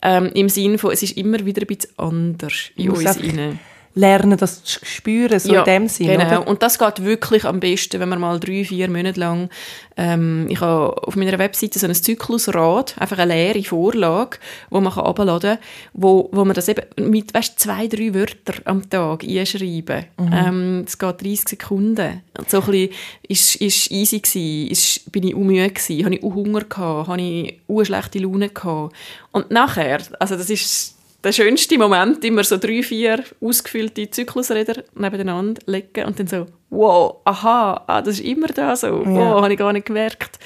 Ähm, 0.02 0.30
Im 0.34 0.48
Sinne 0.48 0.78
von, 0.78 0.90
es 0.92 1.02
ist 1.02 1.16
immer 1.16 1.44
wieder 1.44 1.59
wieder 1.60 1.74
ein 1.74 1.76
bisschen 1.76 1.98
anders 1.98 2.70
in 2.76 2.90
uns 2.90 3.04
rein 3.04 3.58
lernen, 3.94 4.38
das 4.38 4.62
zu 4.62 4.84
spüren, 4.84 5.38
so 5.40 5.52
ja, 5.52 5.60
in 5.60 5.64
dem 5.64 5.88
Sinne. 5.88 6.18
Genau. 6.18 6.26
Oder? 6.26 6.48
Und 6.48 6.62
das 6.62 6.78
geht 6.78 7.04
wirklich 7.04 7.44
am 7.44 7.58
besten, 7.58 8.00
wenn 8.00 8.08
man 8.08 8.20
mal 8.20 8.38
drei, 8.38 8.64
vier 8.64 8.88
Monate 8.88 9.18
lang, 9.18 9.50
ähm, 9.96 10.46
ich 10.48 10.60
habe 10.60 10.96
auf 11.06 11.16
meiner 11.16 11.38
Webseite 11.38 11.78
so 11.78 11.86
ein 11.86 11.94
Zyklusrad, 11.94 12.94
einfach 12.98 13.18
eine 13.18 13.34
leere 13.34 13.62
Vorlage, 13.64 14.38
wo 14.70 14.80
man 14.80 14.94
herunterladen 14.94 15.56
kann, 15.56 15.64
wo, 15.92 16.28
wo 16.32 16.44
man 16.44 16.54
das 16.54 16.68
eben 16.68 16.82
mit, 17.10 17.34
weißt, 17.34 17.58
zwei, 17.58 17.88
drei 17.88 18.14
Wörter 18.14 18.54
am 18.64 18.88
Tag 18.88 19.24
einschreiben. 19.24 20.04
Mhm. 20.18 20.32
Ähm, 20.32 20.84
es 20.86 20.96
geht 20.96 21.22
30 21.22 21.48
Sekunden. 21.48 22.22
So 22.46 22.60
ein 22.60 22.66
bisschen, 22.66 22.90
ist, 23.28 23.56
ist 23.56 23.90
easy 23.90 24.20
gewesen, 24.20 24.70
ist, 24.70 25.12
bin 25.12 25.24
ich 25.24 25.34
unmüde 25.34 25.68
gewesen, 25.68 26.04
habe 26.04 26.14
ich 26.14 26.22
Hunger 26.22 26.62
gehabt, 26.62 27.08
habe 27.08 27.20
ich 27.20 27.60
schlechte 27.84 28.20
Laune 28.20 28.50
gehabt. 28.50 28.94
Und 29.32 29.50
nachher, 29.50 30.00
also 30.20 30.36
das 30.36 30.48
ist 30.48 30.99
der 31.22 31.32
schönste 31.32 31.78
Moment, 31.78 32.24
immer 32.24 32.44
so 32.44 32.56
drei, 32.56 32.82
vier 32.82 33.22
ausgefüllte 33.40 34.10
Zyklusräder 34.10 34.82
nebeneinander 34.94 35.60
legen 35.66 36.06
und 36.06 36.18
dann 36.18 36.26
so, 36.26 36.46
wow, 36.70 37.16
aha, 37.24 37.84
ah, 37.86 38.02
das 38.02 38.20
ist 38.20 38.26
immer 38.26 38.48
da 38.48 38.74
so, 38.74 38.86
ja. 38.86 39.06
wow, 39.06 39.42
habe 39.42 39.52
ich 39.52 39.58
gar 39.58 39.72
nicht 39.72 39.86
gemerkt. 39.86 40.38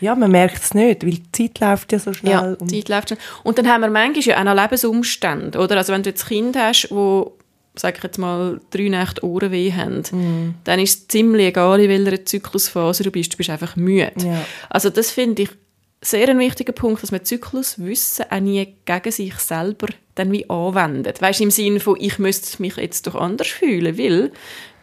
Ja, 0.00 0.14
man 0.14 0.30
merkt 0.30 0.62
es 0.62 0.74
nicht, 0.74 1.04
weil 1.04 1.18
die 1.18 1.32
Zeit 1.32 1.60
läuft 1.60 1.92
ja 1.92 1.98
so 1.98 2.12
schnell. 2.12 2.32
Ja, 2.32 2.56
die 2.56 2.82
Zeit 2.82 2.88
läuft 2.88 3.08
schnell. 3.08 3.20
Und 3.42 3.58
dann 3.58 3.68
haben 3.68 3.82
wir 3.82 3.90
manchmal 3.90 4.24
ja 4.24 4.38
auch 4.38 4.44
noch 4.44 4.62
Lebensumstände, 4.62 5.58
oder? 5.58 5.76
Also 5.76 5.92
wenn 5.92 6.02
du 6.02 6.10
jetzt 6.10 6.24
ein 6.24 6.28
Kind 6.28 6.56
hast, 6.56 6.90
wo 6.90 7.36
sag 7.76 7.96
ich 7.96 8.02
jetzt 8.02 8.18
mal, 8.18 8.60
drei 8.70 8.88
Nächte 8.88 9.24
Ohrenweh 9.24 9.72
haben, 9.72 10.00
mm. 10.00 10.54
dann 10.64 10.80
ist 10.80 10.98
es 10.98 11.08
ziemlich 11.08 11.46
egal, 11.46 11.80
in 11.80 11.88
welcher 11.88 12.24
Zyklusphase 12.24 13.04
du 13.04 13.10
bist, 13.10 13.32
du 13.32 13.36
bist 13.36 13.48
einfach 13.48 13.76
müde. 13.76 14.12
Ja. 14.16 14.44
Also 14.68 14.90
das 14.90 15.10
finde 15.10 15.42
ich 15.42 15.50
sehr 16.02 16.28
ein 16.28 16.38
wichtiger 16.38 16.72
Punkt, 16.72 17.02
dass 17.02 17.12
man 17.12 17.24
Zykluswissen 17.24 18.26
auch 18.30 18.40
nie 18.40 18.74
gegen 18.84 19.12
sich 19.12 19.34
selber 19.34 19.88
dann 20.14 20.32
wie 20.32 20.48
anwendet. 20.48 21.20
Weißt 21.20 21.40
du, 21.40 21.44
im 21.44 21.50
Sinne 21.50 21.80
von, 21.80 21.96
ich 22.00 22.18
müsste 22.18 22.60
mich 22.62 22.76
jetzt 22.76 23.06
doch 23.06 23.14
anders 23.14 23.48
fühlen, 23.48 23.98
weil 23.98 24.32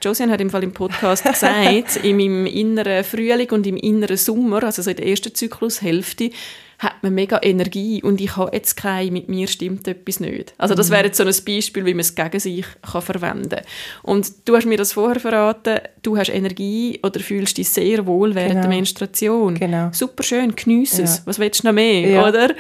Josiane 0.02 0.32
hat 0.32 0.42
im 0.42 0.52
Fall 0.52 0.64
im 0.64 0.74
Podcast 0.74 1.24
gesagt, 1.26 1.98
in 2.04 2.18
meinem 2.18 2.46
inneren 2.46 3.04
Frühling 3.04 3.50
und 3.50 3.66
im 3.66 3.78
inneren 3.78 4.18
Sommer, 4.18 4.64
also 4.64 4.82
so 4.82 4.92
in 4.92 4.98
der 4.98 5.08
ersten 5.08 5.34
Zyklushälfte, 5.34 6.30
hat 6.80 7.02
man 7.02 7.14
mega 7.14 7.40
Energie 7.42 8.04
und 8.04 8.22
ich 8.22 8.38
habe 8.38 8.56
jetzt 8.56 8.78
keine, 8.78 9.10
mit 9.10 9.30
mir 9.30 9.48
stimmt 9.48 9.88
etwas 9.88 10.20
nicht. 10.20 10.54
Also 10.60 10.76
das 10.76 10.92
wäre 10.92 11.06
jetzt 11.06 11.18
so 11.18 11.24
ein 11.24 11.34
Beispiel, 11.46 11.86
wie 11.86 11.94
man 11.94 12.02
es 12.02 12.14
gegen 12.14 12.40
sich 12.40 12.66
kann 12.82 13.02
verwenden 13.02 13.50
kann. 13.50 13.66
Und 14.04 14.32
du 14.46 14.56
hast 14.56 14.66
mir 14.66 14.78
das 14.78 14.94
vorher 14.94 15.20
verraten, 15.20 15.80
du 16.04 16.18
hast 16.18 16.30
Energie 16.30 17.00
oder 17.02 17.20
fühlst 17.20 17.58
dich 17.58 17.70
sehr 17.70 18.06
wohl 18.06 18.36
während 18.36 18.52
genau. 18.52 18.62
der 18.62 18.70
Menstruation. 18.70 19.56
Genau. 19.56 19.90
Super 19.92 20.22
schön, 20.22 20.56
geniesse 20.56 21.02
es. 21.02 21.18
Ja. 21.18 21.24
Was 21.26 21.40
willst 21.40 21.64
du 21.64 21.68
noch 21.68 21.74
mehr, 21.74 22.10
ja. 22.10 22.28
oder? 22.28 22.54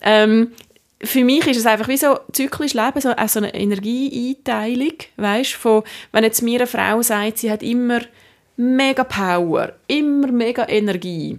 Ähm, 0.00 0.52
für 1.02 1.24
mich 1.24 1.46
ist 1.46 1.58
es 1.58 1.66
einfach 1.66 1.88
wie 1.88 1.96
so 1.96 2.18
zyklisch 2.32 2.74
Leben, 2.74 3.00
so, 3.00 3.12
so 3.26 3.38
eine 3.40 3.54
Energieeinteilung, 3.54 4.94
weißt, 5.16 5.52
von, 5.54 5.82
wenn 6.12 6.24
jetzt 6.24 6.42
mir 6.42 6.60
eine 6.60 6.66
Frau 6.68 7.02
sagt, 7.02 7.38
sie 7.38 7.50
hat 7.50 7.62
immer 7.62 8.00
mega 8.56 9.04
Power, 9.04 9.72
immer 9.88 10.30
mega 10.30 10.66
Energie, 10.68 11.38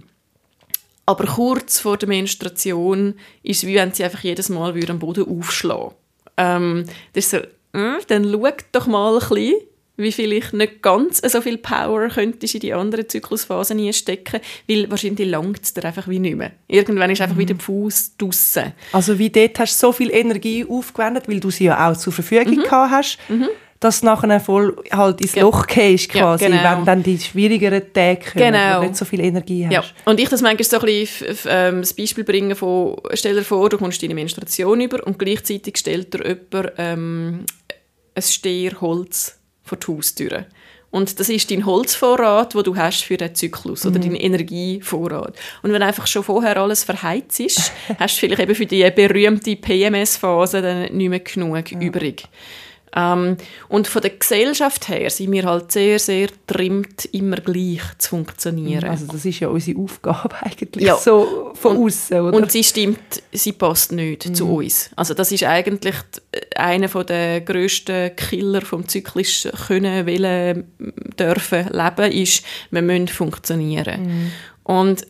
aber 1.06 1.24
kurz 1.26 1.78
vor 1.78 1.96
der 1.96 2.08
Menstruation 2.08 3.14
ist 3.42 3.62
es 3.62 3.66
wie 3.66 3.76
wenn 3.76 3.92
sie 3.92 4.04
einfach 4.04 4.24
jedes 4.24 4.48
Mal 4.48 4.74
am 4.88 4.98
Boden 4.98 5.26
aufschlagen 5.26 5.92
ähm, 6.36 6.84
Das 7.12 7.24
ist 7.24 7.30
so, 7.30 7.36
äh, 7.78 7.98
dann 8.08 8.30
schau 8.30 8.48
doch 8.72 8.86
mal 8.86 9.14
ein 9.14 9.28
bisschen, 9.28 9.54
wie 9.96 10.12
vielleicht 10.12 10.52
nicht 10.52 10.82
ganz 10.82 11.22
so 11.24 11.40
viel 11.40 11.58
Power 11.58 12.08
könntest 12.08 12.54
in 12.54 12.60
die 12.60 12.74
anderen 12.74 13.08
Zyklusphasen 13.08 13.78
einstecken, 13.78 14.40
weil 14.68 14.90
wahrscheinlich 14.90 15.28
langt 15.28 15.62
es 15.62 15.74
dir 15.74 15.84
einfach 15.84 16.08
wie 16.08 16.18
nicht 16.18 16.36
mehr. 16.36 16.52
Irgendwann 16.68 17.10
ist 17.10 17.20
einfach 17.20 17.36
mhm. 17.36 17.40
wieder 17.40 17.54
der 17.54 17.64
Fuß 17.64 18.16
draussen. 18.18 18.72
Also 18.92 19.18
wie 19.18 19.30
dort 19.30 19.58
hast 19.58 19.82
du 19.82 19.86
so 19.86 19.92
viel 19.92 20.10
Energie 20.10 20.66
aufgewendet, 20.68 21.28
weil 21.28 21.40
du 21.40 21.50
sie 21.50 21.64
ja 21.64 21.88
auch 21.90 21.96
zur 21.96 22.12
Verfügung 22.12 22.56
mhm. 22.56 22.62
gehabt 22.62 22.90
hast, 22.90 23.18
mhm. 23.28 23.48
Dass 23.86 24.00
du 24.00 24.06
nachher 24.06 24.40
voll 24.40 24.76
halt 24.90 25.20
ins 25.20 25.36
Loch 25.36 25.66
gehst 25.66 26.10
quasi, 26.10 26.44
ja, 26.44 26.50
genau. 26.50 26.78
wenn 26.78 26.84
dann 26.84 27.02
die 27.02 27.18
schwierigeren 27.18 27.92
Tage 27.92 28.20
kommen, 28.32 28.52
genau. 28.52 28.76
wo 28.76 28.80
du 28.82 28.88
nicht 28.88 28.96
so 28.96 29.04
viel 29.04 29.20
Energie 29.20 29.66
hast. 29.66 29.72
Ja. 29.72 29.84
Und 30.04 30.20
ich 30.20 30.28
das 30.28 30.42
manchmal 30.42 30.64
so 30.64 30.78
ein 30.78 30.86
bisschen 30.86 31.38
ähm, 31.48 31.80
das 31.80 31.94
Beispiel 31.94 32.24
bringen 32.24 32.54
von, 32.54 32.96
stell 33.14 33.34
dir 33.34 33.42
vor, 33.42 33.68
du 33.68 33.78
kommst 33.78 34.02
deine 34.02 34.14
Menstruation 34.14 34.80
über 34.80 35.06
und 35.06 35.18
gleichzeitig 35.18 35.76
stellt 35.78 36.12
dir 36.14 36.26
jemand 36.26 36.72
ähm, 36.78 37.46
ein 38.14 38.22
Steherholz 38.22 39.38
vor 39.62 39.78
die 39.78 39.86
Haustür. 39.92 40.46
Und 40.90 41.20
das 41.20 41.28
ist 41.28 41.50
dein 41.50 41.66
Holzvorrat, 41.66 42.54
wo 42.54 42.62
du 42.62 42.74
hast 42.74 43.04
für 43.04 43.16
den 43.16 43.34
Zyklus 43.34 43.84
oder 43.84 43.98
mhm. 43.98 44.04
dein 44.04 44.14
Energievorrat. 44.14 45.36
Und 45.62 45.72
wenn 45.72 45.82
einfach 45.82 46.06
schon 46.06 46.22
vorher 46.22 46.56
alles 46.56 46.84
verheizt 46.84 47.40
ist, 47.40 47.72
hast 47.98 48.16
du 48.16 48.20
vielleicht 48.20 48.40
eben 48.40 48.54
für 48.54 48.66
die 48.66 48.90
berühmte 48.90 49.56
PMS-Phase 49.56 50.62
dann 50.62 50.96
nicht 50.96 51.08
mehr 51.10 51.20
genug 51.20 51.70
ja. 51.70 51.78
übrig. 51.78 52.24
Ähm, 52.96 53.36
und 53.68 53.86
von 53.86 54.00
der 54.00 54.12
Gesellschaft 54.12 54.88
her 54.88 55.10
sind 55.10 55.30
wir 55.30 55.44
halt 55.44 55.70
sehr, 55.70 55.98
sehr 55.98 56.28
trimmt, 56.46 57.04
immer 57.12 57.36
gleich 57.36 57.82
zu 57.98 58.10
funktionieren. 58.10 58.88
Also 58.88 59.06
das 59.06 59.26
ist 59.26 59.40
ja 59.40 59.48
unsere 59.48 59.78
Aufgabe 59.78 60.34
eigentlich, 60.40 60.86
ja. 60.86 60.96
so 60.96 61.52
von 61.54 61.76
außen, 61.76 62.18
oder? 62.20 62.36
Und 62.36 62.50
sie 62.50 62.64
stimmt, 62.64 63.22
sie 63.32 63.52
passt 63.52 63.92
nicht 63.92 64.26
mhm. 64.26 64.34
zu 64.34 64.56
uns. 64.56 64.90
Also 64.96 65.12
das 65.12 65.30
ist 65.30 65.44
eigentlich 65.44 65.94
einer 66.56 66.88
der 67.04 67.42
grössten 67.42 68.16
Killer 68.16 68.62
vom 68.62 68.88
zyklisch 68.88 69.46
können, 69.66 70.06
wollen, 70.06 70.64
dürfen, 71.18 71.68
leben, 71.70 72.12
ist, 72.12 72.44
wir 72.70 72.82
müssen 72.82 73.08
funktionieren. 73.08 74.02
Mhm. 74.02 74.32
Und 74.64 75.06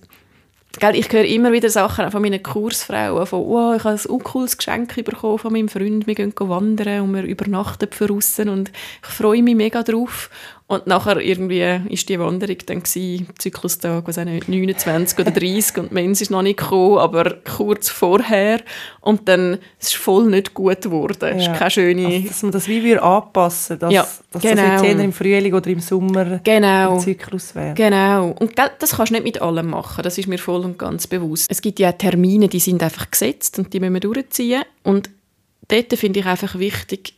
Gell, 0.78 0.94
ich 0.94 1.10
höre 1.10 1.24
immer 1.24 1.52
wieder 1.52 1.70
Sachen 1.70 2.10
von 2.10 2.20
meinen 2.20 2.42
Kursfrauen, 2.42 3.26
von 3.26 3.40
oh, 3.40 3.74
ich 3.74 3.84
habe 3.84 3.98
ein 3.98 4.18
cooles 4.22 4.58
Geschenk 4.58 4.94
bekommen 4.94 5.38
von 5.38 5.52
meinem 5.52 5.70
Freund, 5.70 6.06
wir 6.06 6.14
gehen 6.14 6.34
wandern 6.36 7.00
und 7.00 7.14
wir 7.14 7.22
übernachten 7.22 7.88
draussen 7.88 8.50
und 8.50 8.70
ich 9.02 9.08
freue 9.08 9.42
mich 9.42 9.54
mega 9.54 9.82
drauf. 9.82 10.28
Und 10.68 10.88
nachher 10.88 11.18
irgendwie 11.18 11.80
ist 11.90 12.08
die 12.08 12.18
Wanderung 12.18 12.56
dann 12.66 12.82
gewesen, 12.82 13.28
Zyklustag, 13.38 14.02
was 14.08 14.18
auch 14.18 14.24
nicht, 14.24 14.48
29 14.48 15.16
oder 15.20 15.30
30 15.30 15.78
und 15.78 15.90
die 15.90 15.94
Mens 15.94 16.20
ist 16.20 16.30
noch 16.32 16.42
nicht 16.42 16.58
gekommen, 16.58 16.98
aber 16.98 17.36
kurz 17.44 17.88
vorher. 17.88 18.60
Und 19.00 19.28
dann 19.28 19.54
ist 19.78 19.88
es 19.88 19.92
voll 19.92 20.26
nicht 20.26 20.54
gut 20.54 20.82
geworden. 20.82 21.38
Ja. 21.38 21.52
ist 21.52 21.56
keine 21.56 21.70
schöne... 21.70 22.06
Also, 22.06 22.26
dass 22.26 22.42
man 22.42 22.52
das 22.52 22.66
wie 22.66 22.82
wir 22.82 23.00
anpassen, 23.00 23.78
dass, 23.78 23.92
ja, 23.92 24.08
dass 24.32 24.42
genau. 24.42 24.62
das 24.62 24.82
jetzt 24.82 25.00
im 25.00 25.12
Frühling 25.12 25.54
oder 25.54 25.70
im 25.70 25.78
Sommer 25.78 26.40
genau. 26.42 26.94
im 26.94 27.00
Zyklus 27.00 27.54
wäre. 27.54 27.74
Genau. 27.74 28.34
Und 28.40 28.58
das 28.58 28.96
kannst 28.96 29.10
du 29.10 29.14
nicht 29.14 29.24
mit 29.24 29.40
allem 29.40 29.68
machen, 29.68 30.02
das 30.02 30.18
ist 30.18 30.26
mir 30.26 30.38
voll 30.38 30.64
und 30.64 30.80
ganz 30.80 31.06
bewusst. 31.06 31.46
Es 31.48 31.62
gibt 31.62 31.78
ja 31.78 31.92
Termine, 31.92 32.48
die 32.48 32.58
sind 32.58 32.82
einfach 32.82 33.08
gesetzt 33.08 33.60
und 33.60 33.72
die 33.72 33.78
müssen 33.78 33.94
wir 33.94 34.00
durchziehen. 34.00 34.62
Und 34.82 35.10
dort 35.68 35.92
finde 35.94 36.18
ich 36.18 36.26
einfach 36.26 36.58
wichtig, 36.58 37.14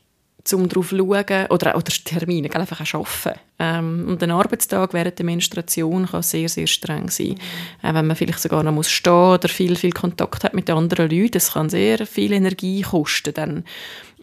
um 0.53 0.69
darauf 0.69 0.89
zu 0.91 0.97
schauen, 0.97 1.47
oder, 1.51 1.77
oder 1.77 1.93
Termine, 2.05 2.55
einfach 2.55 2.81
auch 2.81 2.95
arbeiten. 2.95 3.41
Ähm, 3.59 4.07
und 4.09 4.23
ein 4.23 4.31
Arbeitstag 4.31 4.95
während 4.95 5.19
der 5.19 5.27
Menstruation 5.27 6.07
kann 6.07 6.23
sehr, 6.23 6.49
sehr 6.49 6.67
streng 6.67 7.11
sein. 7.11 7.35
Äh, 7.83 7.95
wenn 7.95 8.07
man 8.07 8.17
vielleicht 8.17 8.41
sogar 8.41 8.63
noch 8.63 8.73
muss 8.73 8.91
stehen 8.91 9.13
oder 9.13 9.49
viel, 9.49 9.77
viel 9.77 9.93
Kontakt 9.93 10.45
hat 10.45 10.55
mit 10.55 10.71
anderen 10.71 11.11
Leuten, 11.11 11.33
das 11.33 11.53
kann 11.53 11.69
sehr 11.69 12.07
viel 12.07 12.33
Energie 12.33 12.83
kosten. 12.83 13.35
Dann, 13.35 13.65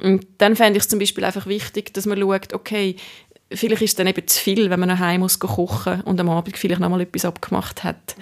und 0.01 0.25
dann 0.38 0.56
fände 0.56 0.78
ich 0.78 0.84
es 0.84 0.89
zum 0.89 0.99
Beispiel 0.99 1.25
einfach 1.25 1.47
wichtig, 1.47 1.93
dass 1.93 2.06
man 2.06 2.19
schaut, 2.19 2.54
okay, 2.54 2.95
vielleicht 3.51 3.82
ist 3.82 3.91
es 3.91 3.95
dann 3.95 4.08
eben 4.08 4.28
zu 4.28 4.39
viel, 4.39 4.69
wenn 4.69 4.80
man 4.80 4.89
nach 4.89 4.99
Hause 4.99 5.19
muss 5.19 5.39
kochen 5.39 6.01
und 6.01 6.19
am 6.19 6.30
Abend 6.30 6.58
vielleicht 6.58 6.82
noch 6.82 6.89
mal 6.89 7.01
etwas 7.01 7.25
abgemacht 7.25 7.84
hat. 7.84 8.15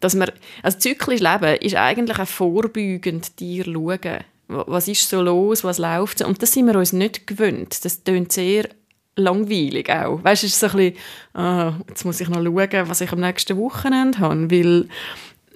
Dass 0.00 0.14
man, 0.14 0.30
also 0.62 0.78
zyklisch 0.78 1.20
leben 1.20 1.56
ist 1.60 1.74
eigentlich 1.74 2.18
auch 2.18 2.28
vorbeugend 2.28 3.38
dir 3.40 3.64
schauen 3.64 4.24
was 4.48 4.88
ist 4.88 5.08
so 5.08 5.20
los, 5.22 5.62
was 5.62 5.78
läuft. 5.78 6.22
Und 6.22 6.42
das 6.42 6.52
sind 6.52 6.66
wir 6.66 6.76
uns 6.76 6.92
nicht 6.92 7.26
gewöhnt. 7.26 7.84
Das 7.84 8.02
tönt 8.02 8.32
sehr 8.32 8.68
langweilig 9.16 9.90
auch. 9.90 10.22
Weißt, 10.24 10.44
es 10.44 10.52
ist 10.52 10.60
so 10.60 10.68
ein 10.68 10.76
bisschen, 10.76 10.96
ah, 11.34 11.74
jetzt 11.88 12.04
muss 12.04 12.20
ich 12.20 12.28
noch 12.28 12.42
schauen, 12.42 12.88
was 12.88 13.00
ich 13.00 13.12
am 13.12 13.20
nächsten 13.20 13.56
Wochenende 13.58 14.18
habe, 14.20 14.50
weil 14.50 14.88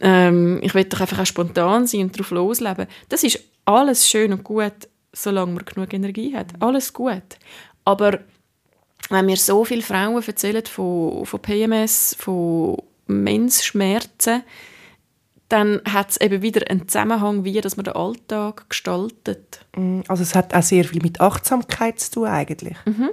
ähm, 0.00 0.60
ich 0.62 0.74
will 0.74 0.84
doch 0.84 1.00
einfach 1.00 1.20
auch 1.20 1.26
spontan 1.26 1.86
sein 1.86 2.02
und 2.02 2.16
darauf 2.16 2.30
losleben. 2.32 2.86
Das 3.08 3.22
ist 3.22 3.40
alles 3.64 4.08
schön 4.08 4.32
und 4.32 4.44
gut, 4.44 4.72
solange 5.12 5.52
man 5.52 5.64
genug 5.64 5.92
Energie 5.94 6.34
hat. 6.34 6.48
Alles 6.60 6.92
gut. 6.92 7.22
Aber 7.84 8.18
wenn 9.08 9.26
mir 9.26 9.36
so 9.36 9.64
viele 9.64 9.82
Frauen 9.82 10.22
erzählen 10.22 10.64
von, 10.66 11.24
von 11.24 11.40
PMS, 11.40 12.16
von 12.18 12.78
Mensschmerzen, 13.06 14.42
dann 15.52 15.80
hat 15.84 16.10
es 16.10 16.20
eben 16.20 16.42
wieder 16.42 16.68
einen 16.70 16.88
Zusammenhang, 16.88 17.44
wie 17.44 17.60
dass 17.60 17.76
man 17.76 17.84
den 17.84 17.94
Alltag 17.94 18.70
gestaltet. 18.70 19.64
Mm, 19.76 20.00
also 20.08 20.22
es 20.22 20.34
hat 20.34 20.54
auch 20.54 20.62
sehr 20.62 20.84
viel 20.84 21.02
mit 21.02 21.20
Achtsamkeit 21.20 22.00
zu 22.00 22.12
tun 22.12 22.28
eigentlich. 22.28 22.76
Mhm 22.86 23.10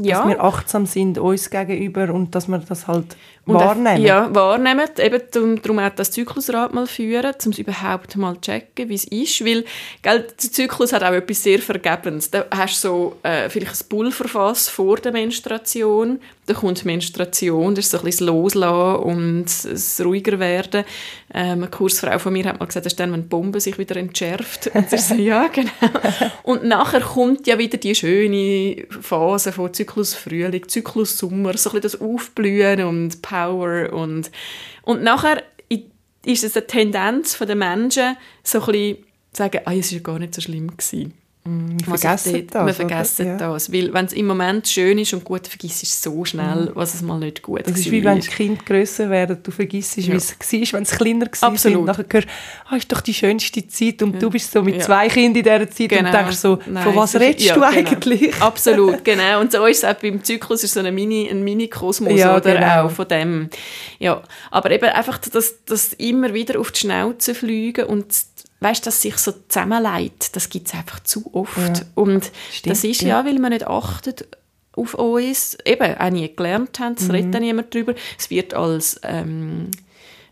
ja. 0.00 0.18
dass 0.18 0.28
wir 0.28 0.42
achtsam 0.42 0.86
sind 0.86 1.18
uns 1.18 1.50
gegenüber 1.50 2.12
und 2.12 2.34
dass 2.34 2.48
wir 2.48 2.58
das 2.58 2.86
halt 2.86 3.16
und 3.46 3.54
wahrnehmen. 3.54 4.02
Ja, 4.02 4.32
wahrnehmen. 4.34 4.88
Eben 4.98 5.22
darum 5.62 5.78
auch 5.78 5.90
das 5.90 6.10
Zyklusrad 6.10 6.74
mal 6.74 6.86
führen, 6.86 7.34
um 7.44 7.52
es 7.52 7.58
überhaupt 7.58 8.16
mal 8.16 8.34
zu 8.34 8.42
checken, 8.42 8.88
wie 8.88 8.94
es 8.94 9.04
ist. 9.04 9.44
Weil 9.44 9.64
gell, 10.02 10.20
der 10.20 10.36
Zyklus 10.38 10.92
hat 10.92 11.02
auch 11.02 11.12
etwas 11.12 11.42
sehr 11.42 11.58
Vergebendes. 11.58 12.30
Da 12.30 12.44
hast 12.50 12.84
du 12.84 12.88
so 12.88 13.16
äh, 13.22 13.48
vielleicht 13.48 13.82
ein 13.82 13.88
Pulverfass 13.88 14.68
vor 14.68 14.98
der 14.98 15.12
Menstruation, 15.12 16.20
dann 16.46 16.56
kommt 16.56 16.82
die 16.82 16.86
Menstruation, 16.86 17.74
das 17.76 17.84
ist 17.84 17.92
so 17.92 17.98
ein 17.98 18.04
bisschen 18.04 18.26
das 18.26 18.34
Loslassen 18.34 19.02
und 19.04 19.44
das 19.44 20.00
ruhiger 20.04 20.38
werden. 20.40 20.84
Ähm, 21.32 21.58
eine 21.58 21.68
Kursfrau 21.68 22.18
von 22.18 22.32
mir 22.32 22.44
hat 22.46 22.58
mal 22.58 22.66
gesagt, 22.66 22.86
das 22.86 22.92
ist 22.92 22.98
dann, 22.98 23.12
wenn 23.12 23.22
die 23.22 23.28
Bombe 23.28 23.60
sich 23.60 23.78
wieder 23.78 23.96
entschärft. 23.96 24.68
Und 24.74 24.92
ich 24.92 25.00
so, 25.00 25.14
ja, 25.16 25.46
genau. 25.46 25.70
Und 26.42 26.64
nachher 26.64 27.00
kommt 27.00 27.46
ja 27.46 27.56
wieder 27.56 27.78
die 27.78 27.94
schöne 27.94 28.84
Phase 29.00 29.52
von 29.52 29.72
Zyklus 29.72 30.14
Frühling, 30.14 30.66
Zyklus 30.66 31.16
Sommer, 31.16 31.56
so 31.56 31.70
ein 31.70 31.80
bisschen 31.80 31.82
das 31.82 32.00
Aufblühen 32.00 32.82
und 32.82 33.22
Power 33.40 33.92
und, 33.92 34.30
und 34.82 35.02
nachher 35.02 35.42
ist 36.24 36.44
es 36.44 36.56
eine 36.56 36.66
Tendenz 36.66 37.38
der 37.38 37.56
Menschen, 37.56 38.16
so 38.42 38.60
ein 38.60 38.66
bisschen 38.66 38.96
zu 39.32 39.38
sagen, 39.42 39.60
ah, 39.64 39.74
es 39.74 39.92
war 39.92 40.00
gar 40.00 40.18
nicht 40.18 40.34
so 40.34 40.40
schlimm 40.40 40.68
gewesen. 40.76 41.14
Mm, 41.44 41.78
wir 41.78 41.96
vergessen 41.96 42.46
das. 42.50 42.66
Wir 42.66 42.74
vergessen 42.74 43.26
oder? 43.34 43.52
das. 43.52 43.72
Weil 43.72 43.94
wenn 43.94 44.04
es 44.04 44.12
im 44.12 44.26
Moment 44.26 44.68
schön 44.68 44.98
ist 44.98 45.14
und 45.14 45.24
gut, 45.24 45.48
vergisst 45.48 45.82
es 45.82 46.02
so 46.02 46.22
schnell, 46.26 46.66
mm. 46.66 46.70
was 46.74 46.94
es 46.94 47.00
mal 47.00 47.18
nicht 47.18 47.40
gut 47.40 47.66
Das 47.66 47.78
ist 47.78 47.90
wie 47.90 48.04
wenn 48.04 48.20
die 48.20 48.28
Kinder 48.28 48.62
grösser 48.62 49.08
werden. 49.08 49.38
Du 49.42 49.50
vergisst, 49.50 49.96
ja. 49.96 50.12
wie 50.12 50.16
es 50.16 50.32
war, 50.32 50.78
wenn 50.78 50.82
es 50.82 50.90
kleiner 50.90 51.26
war. 51.26 51.48
Absolut. 51.48 51.86
Nachher 51.86 52.04
hörst 52.10 52.26
du, 52.26 52.30
ah, 52.68 52.76
ist 52.76 52.92
doch 52.92 53.00
die 53.00 53.14
schönste 53.14 53.66
Zeit 53.66 54.02
und 54.02 54.14
ja. 54.14 54.18
du 54.20 54.28
bist 54.28 54.52
so 54.52 54.62
mit 54.62 54.76
ja. 54.76 54.80
zwei 54.82 55.08
Kindern 55.08 55.36
in 55.36 55.42
dieser 55.44 55.70
Zeit 55.70 55.88
genau. 55.88 56.08
und 56.08 56.14
denkst 56.14 56.36
so, 56.36 56.58
Nein, 56.66 56.84
von 56.84 56.96
was 56.96 57.14
redest 57.14 57.46
ja, 57.46 57.54
du 57.54 57.60
genau. 57.60 57.72
eigentlich? 57.72 58.34
Absolut, 58.42 59.02
genau. 59.02 59.40
Und 59.40 59.52
so 59.52 59.64
ist 59.64 59.78
es 59.78 59.84
auch 59.84 59.94
beim 59.94 60.22
Zyklus 60.22 60.62
ist 60.62 60.74
so 60.74 60.80
ein 60.80 60.94
Mini, 60.94 61.26
ein 61.30 61.42
Mini-Kosmos 61.42 62.18
ja, 62.18 62.36
oder 62.36 62.54
genau. 62.54 62.84
auch 62.84 62.90
von 62.90 63.08
dem. 63.08 63.48
Ja. 63.98 64.22
Aber 64.50 64.70
eben 64.70 64.90
einfach 64.90 65.16
das, 65.16 65.64
das 65.64 65.94
immer 65.94 66.34
wieder 66.34 66.60
auf 66.60 66.70
die 66.70 66.80
Schnauze 66.80 67.34
fliegen 67.34 67.86
und 67.86 68.12
weißt, 68.60 68.86
dass 68.86 69.02
sich 69.02 69.16
so 69.16 69.32
zusammenleitet, 69.48 70.36
das 70.36 70.48
gibt 70.48 70.68
es 70.68 70.74
einfach 70.74 71.00
zu 71.00 71.30
oft. 71.34 71.56
Ja, 71.56 71.84
und 71.94 72.30
stimmt, 72.52 72.72
das 72.72 72.84
ist 72.84 73.02
ja, 73.02 73.08
ja, 73.08 73.24
weil 73.24 73.38
man 73.38 73.52
nicht 73.52 73.66
achtet 73.66 74.28
auf 74.72 74.94
uns, 74.94 75.58
eben 75.64 75.96
auch 75.96 76.10
nie 76.10 76.34
gelernt 76.34 76.78
haben, 76.78 76.94
es 76.96 77.04
mhm. 77.04 77.10
redet 77.10 77.40
niemand 77.40 77.74
darüber. 77.74 77.94
Es 78.18 78.30
wird 78.30 78.54
als, 78.54 79.00
ähm, 79.02 79.70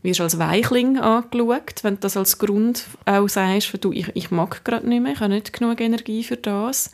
wirst 0.02 0.20
als 0.20 0.38
Weichling 0.38 0.98
angeschaut, 0.98 1.82
wenn 1.82 1.94
du 1.94 2.00
das 2.00 2.16
als 2.16 2.38
Grund 2.38 2.84
auch 3.04 3.28
sagst, 3.28 3.72
du, 3.80 3.92
ich, 3.92 4.10
ich 4.14 4.30
mag 4.30 4.64
gerade 4.64 4.88
nicht 4.88 5.02
mehr, 5.02 5.12
ich 5.12 5.20
habe 5.20 5.32
nicht 5.32 5.52
genug 5.52 5.80
Energie 5.80 6.22
für 6.22 6.36
das. 6.36 6.92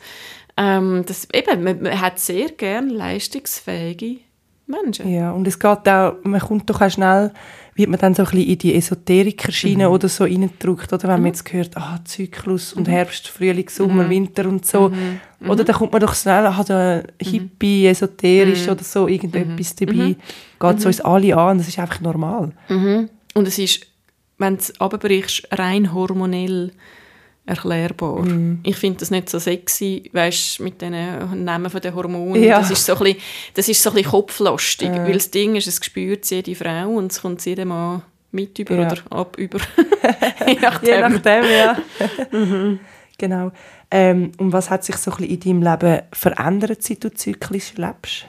Ähm, 0.57 1.03
das 1.05 1.27
eben, 1.33 1.63
man, 1.63 1.81
man 1.81 1.99
hat 1.99 2.19
sehr 2.19 2.49
gerne 2.49 2.91
leistungsfähige 2.91 4.19
Menschen. 4.67 5.09
Ja, 5.09 5.31
und 5.31 5.47
es 5.47 5.59
geht 5.59 5.87
auch, 5.87 6.15
man 6.23 6.41
kommt 6.41 6.69
doch 6.69 6.81
auch 6.81 6.89
schnell 6.89 7.31
wird 7.75 7.89
man 7.89 7.99
dann 7.99 8.13
so 8.13 8.23
ein 8.23 8.29
bisschen 8.29 8.49
in 8.49 8.57
die 8.57 8.75
Esoterikerschiene 8.75 9.87
mhm. 9.87 9.93
oder 9.93 10.07
so 10.07 10.23
reindrückt, 10.23 10.93
oder 10.93 11.03
wenn 11.03 11.17
mhm. 11.17 11.21
man 11.23 11.25
jetzt 11.33 11.51
hört, 11.51 11.75
ah, 11.75 11.99
Zyklus 12.05 12.73
und 12.73 12.87
mhm. 12.87 12.91
Herbst, 12.91 13.27
Frühling, 13.27 13.67
Sommer, 13.69 14.05
mhm. 14.05 14.09
Winter 14.09 14.47
und 14.47 14.65
so, 14.65 14.89
mhm. 14.89 15.19
Oder 15.47 15.63
dann 15.63 15.75
kommt 15.75 15.91
man 15.91 16.01
doch 16.01 16.15
schnell, 16.15 16.47
hat 16.55 16.71
ein 16.71 17.03
Hippie, 17.21 17.85
esoterisch 17.85 18.67
oder 18.67 18.83
so, 18.83 19.07
irgendetwas 19.07 19.75
dabei, 19.75 20.15
geht 20.59 20.79
es 20.79 20.85
uns 20.85 21.01
alle 21.01 21.37
an, 21.37 21.59
das 21.59 21.67
ist 21.67 21.77
einfach 21.77 21.99
normal. 21.99 22.53
Und 22.69 23.47
es 23.47 23.59
ist, 23.59 23.85
wenn 24.37 24.55
du 24.55 24.61
es 24.61 24.73
runterbrichst, 24.81 25.49
rein 25.51 25.93
hormonell, 25.93 26.71
erklärbar. 27.45 28.23
Mm. 28.23 28.59
Ich 28.63 28.75
finde 28.75 28.99
das 28.99 29.11
nicht 29.11 29.29
so 29.29 29.39
sexy, 29.39 30.09
weißt, 30.11 30.59
mit 30.61 30.81
den 30.81 30.93
Namen 31.43 31.71
der 31.71 31.93
Hormone. 31.93 32.39
Ja. 32.39 32.59
Das 32.59 32.71
ist 32.71 32.85
so 32.85 32.93
ein 32.93 33.03
bisschen, 33.03 33.19
das 33.53 33.69
ist 33.69 33.81
so 33.81 33.91
ein 33.91 33.95
bisschen 33.95 34.11
kopflastig, 34.11 34.89
äh. 34.89 35.03
weil 35.05 35.13
das 35.13 35.29
Ding 35.29 35.55
ist, 35.55 35.67
es 35.67 35.83
spürt 35.83 36.29
jede 36.29 36.55
Frau 36.55 36.89
und 36.89 37.11
es 37.11 37.21
kommt 37.21 37.45
jedem 37.45 37.69
Mann 37.69 38.01
mit 38.31 38.57
über 38.59 38.75
ja. 38.75 38.87
oder 38.87 39.01
ab 39.11 39.37
über. 39.37 39.59
Je 40.47 40.59
nachdem. 40.59 40.93
Je 40.93 41.01
nachdem, 41.01 41.43
ja. 41.45 41.77
mhm. 42.31 42.79
Genau. 43.17 43.51
Ähm, 43.89 44.31
und 44.37 44.51
was 44.51 44.69
hat 44.69 44.83
sich 44.83 44.97
so 44.97 45.11
ein 45.11 45.17
bisschen 45.17 45.33
in 45.33 45.61
deinem 45.61 45.71
Leben 45.71 46.01
verändert, 46.11 46.83
seit 46.83 47.03
du 47.03 47.13
zyklisch 47.13 47.73
lebst? 47.75 48.25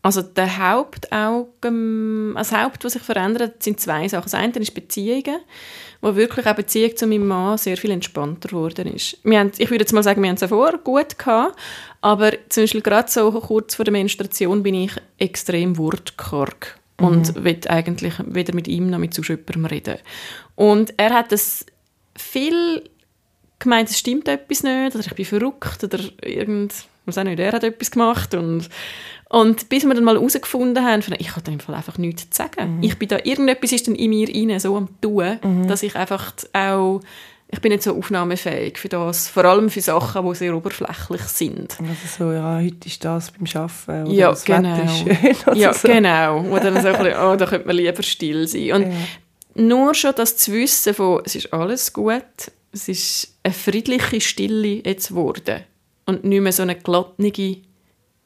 Also 0.00 0.22
der 0.22 0.58
Hauptaugen, 0.58 2.34
das 2.34 2.52
Haupt, 2.52 2.84
was 2.84 2.92
sich 2.92 3.02
verändert, 3.02 3.62
sind 3.62 3.80
zwei 3.80 4.06
Sachen. 4.06 4.24
Das 4.24 4.34
eine 4.34 4.52
ist 4.54 4.72
Beziehungen, 4.72 5.40
wo 6.00 6.14
wirklich 6.14 6.46
auch 6.46 6.54
Beziehung 6.54 6.96
zu 6.96 7.06
meinem 7.06 7.26
Mann 7.26 7.58
sehr 7.58 7.76
viel 7.76 7.90
entspannter 7.90 8.50
geworden 8.50 8.94
ist. 8.94 9.18
Wir 9.24 9.40
haben, 9.40 9.50
ich 9.58 9.70
würde 9.70 9.82
jetzt 9.82 9.92
mal 9.92 10.04
sagen, 10.04 10.22
wir 10.22 10.28
haben 10.28 10.36
es 10.36 10.40
davor 10.40 10.78
gut 10.78 11.18
gehabt, 11.18 11.58
aber 12.00 12.32
zum 12.48 12.62
Beispiel 12.62 12.80
gerade 12.80 13.10
so 13.10 13.30
kurz 13.32 13.74
vor 13.74 13.84
der 13.84 13.92
Menstruation 13.92 14.62
bin 14.62 14.74
ich 14.74 14.92
extrem 15.18 15.76
wortkarg 15.76 16.78
mhm. 17.00 17.06
und 17.06 17.44
will 17.44 17.58
eigentlich 17.68 18.14
weder 18.24 18.54
mit 18.54 18.68
ihm 18.68 18.90
noch 18.90 18.98
mit 18.98 19.14
sonst 19.14 19.28
jemandem 19.28 19.64
reden. 19.64 19.98
Und 20.54 20.94
er 20.96 21.10
hat 21.10 21.32
das 21.32 21.66
viel 22.16 22.88
gemeint, 23.58 23.90
es 23.90 23.98
stimmt 23.98 24.28
etwas 24.28 24.62
nicht, 24.62 24.94
oder 24.94 25.04
ich 25.04 25.14
bin 25.14 25.24
verrückt, 25.24 25.82
oder 25.82 25.98
irgend, 26.22 26.72
ich 26.72 27.06
weiß 27.06 27.18
auch 27.18 27.24
nicht, 27.24 27.40
er 27.40 27.52
hat 27.52 27.64
etwas 27.64 27.90
gemacht 27.90 28.34
und 28.34 28.68
und 29.30 29.68
bis 29.68 29.84
wir 29.84 29.94
dann 29.94 30.04
mal 30.04 30.14
herausgefunden 30.14 30.84
haben, 30.84 31.02
ich 31.18 31.36
habe 31.36 31.50
im 31.50 31.60
Fall 31.60 31.74
einfach 31.74 31.98
nichts 31.98 32.30
zu 32.30 32.42
sagen. 32.42 32.78
Mhm. 32.78 32.82
Ich 32.82 32.98
bin 32.98 33.08
da, 33.08 33.18
irgendetwas 33.22 33.72
ist 33.72 33.86
dann 33.86 33.94
in 33.94 34.10
mir 34.10 34.28
rein, 34.28 34.58
so 34.58 34.76
am 34.76 34.88
tun, 35.00 35.38
mhm. 35.42 35.68
dass 35.68 35.82
ich 35.82 35.94
einfach 35.96 36.32
auch, 36.54 37.00
ich 37.50 37.60
bin 37.60 37.72
nicht 37.72 37.82
so 37.82 37.94
aufnahmefähig 37.94 38.78
für 38.78 38.88
das, 38.88 39.28
vor 39.28 39.44
allem 39.44 39.68
für 39.68 39.82
Sachen, 39.82 40.26
die 40.26 40.34
sehr 40.34 40.56
oberflächlich 40.56 41.22
sind. 41.22 41.76
Also 41.78 42.24
so, 42.24 42.32
ja, 42.32 42.58
heute 42.58 42.86
ist 42.86 43.04
das 43.04 43.30
beim 43.30 43.46
Arbeiten 43.54 44.06
oder 44.06 44.14
ja, 44.14 44.30
das 44.30 44.44
genau. 44.44 44.76
Wetter 44.76 44.84
ist 44.84 45.42
schön. 45.42 45.56
ja, 45.56 45.74
so. 45.74 45.88
genau. 45.88 46.40
Oder 46.44 46.70
dann 46.70 46.82
so 46.82 46.88
ein 46.88 46.96
bisschen, 46.96 47.20
oh, 47.20 47.36
da 47.36 47.46
könnte 47.46 47.66
man 47.66 47.76
lieber 47.76 48.02
still 48.02 48.48
sein. 48.48 48.72
Und 48.72 48.82
ja. 48.82 48.96
nur 49.56 49.94
schon 49.94 50.14
das 50.16 50.38
zu 50.38 50.52
wissen 50.52 50.94
von, 50.94 51.20
es 51.24 51.34
ist 51.34 51.52
alles 51.52 51.92
gut, 51.92 52.22
es 52.72 52.88
ist 52.88 53.38
eine 53.42 53.52
friedliche 53.52 54.22
Stille 54.22 54.82
jetzt 54.84 55.08
geworden 55.08 55.64
und 56.06 56.24
nicht 56.24 56.40
mehr 56.40 56.52
so 56.52 56.62
eine 56.62 56.76
glattnige 56.76 57.58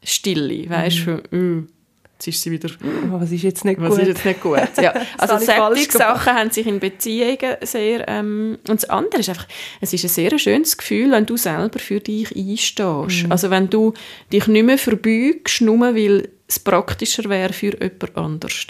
Stille, 0.03 0.69
weißt 0.69 1.07
du, 1.07 1.23
mhm. 1.31 1.59
mm, 1.59 1.69
jetzt 2.15 2.27
ist 2.27 2.43
sie 2.43 2.51
wieder, 2.51 2.71
oh, 2.83 3.21
was 3.21 3.31
ist 3.31 3.43
jetzt 3.43 3.65
nicht 3.65 3.81
was 3.81 3.91
gut? 3.91 4.01
ist 4.01 4.09
jetzt 4.09 4.25
nicht 4.25 4.41
gut, 4.41 4.61
ja. 4.81 4.95
also 5.19 5.39
solche 5.39 5.91
Sachen 5.91 6.33
haben 6.35 6.51
sich 6.51 6.67
in 6.67 6.81
Beziehungen 6.81 7.57
sehr, 7.63 8.09
ähm, 8.09 8.59
und 8.69 8.83
das 8.83 8.91
andere 8.91 9.21
ist 9.21 9.29
einfach, 9.29 9.49
es 9.81 9.93
ist 9.93 10.05
ein 10.05 10.09
sehr 10.09 10.39
schönes 10.39 10.77
Gefühl, 10.77 11.11
wenn 11.11 11.27
du 11.27 11.37
selber 11.37 11.79
für 11.79 12.01
dich 12.01 12.35
einstehst, 12.37 13.27
mhm. 13.27 13.33
also 13.33 13.51
wenn 13.51 13.71
du 13.71 13.95
dich 14.33 14.47
nicht 14.47 14.65
mehr 14.65 14.79
verbeugst, 14.79 15.61
nur 15.61 15.95
weil 15.95 16.29
es 16.47 16.59
praktischer 16.59 17.29
wäre 17.29 17.53
für 17.53 17.73
jemand 17.81 18.17
anders. 18.17 18.67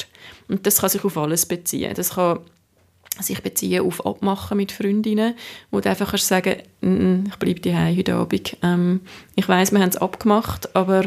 Und 0.48 0.66
das 0.66 0.80
kann 0.80 0.90
sich 0.90 1.04
auf 1.04 1.16
alles 1.16 1.46
beziehen. 1.46 1.94
Das 1.94 2.14
kann 2.14 2.40
sich 3.20 3.42
beziehen 3.42 3.84
auf 3.84 4.04
Abmachen 4.06 4.56
mit 4.56 4.72
Freundinnen, 4.72 5.34
wo 5.70 5.80
du 5.80 5.90
einfach 5.90 6.10
kannst 6.10 6.28
sagen 6.28 6.56
ich 6.80 7.36
bleibe 7.36 7.60
daheim 7.60 7.96
heute 7.96 8.14
Abend. 8.14 8.56
Ähm, 8.62 9.00
ich 9.36 9.48
weiß, 9.48 9.72
wir 9.72 9.80
haben 9.80 9.90
es 9.90 9.96
abgemacht, 9.96 10.74
aber 10.74 11.04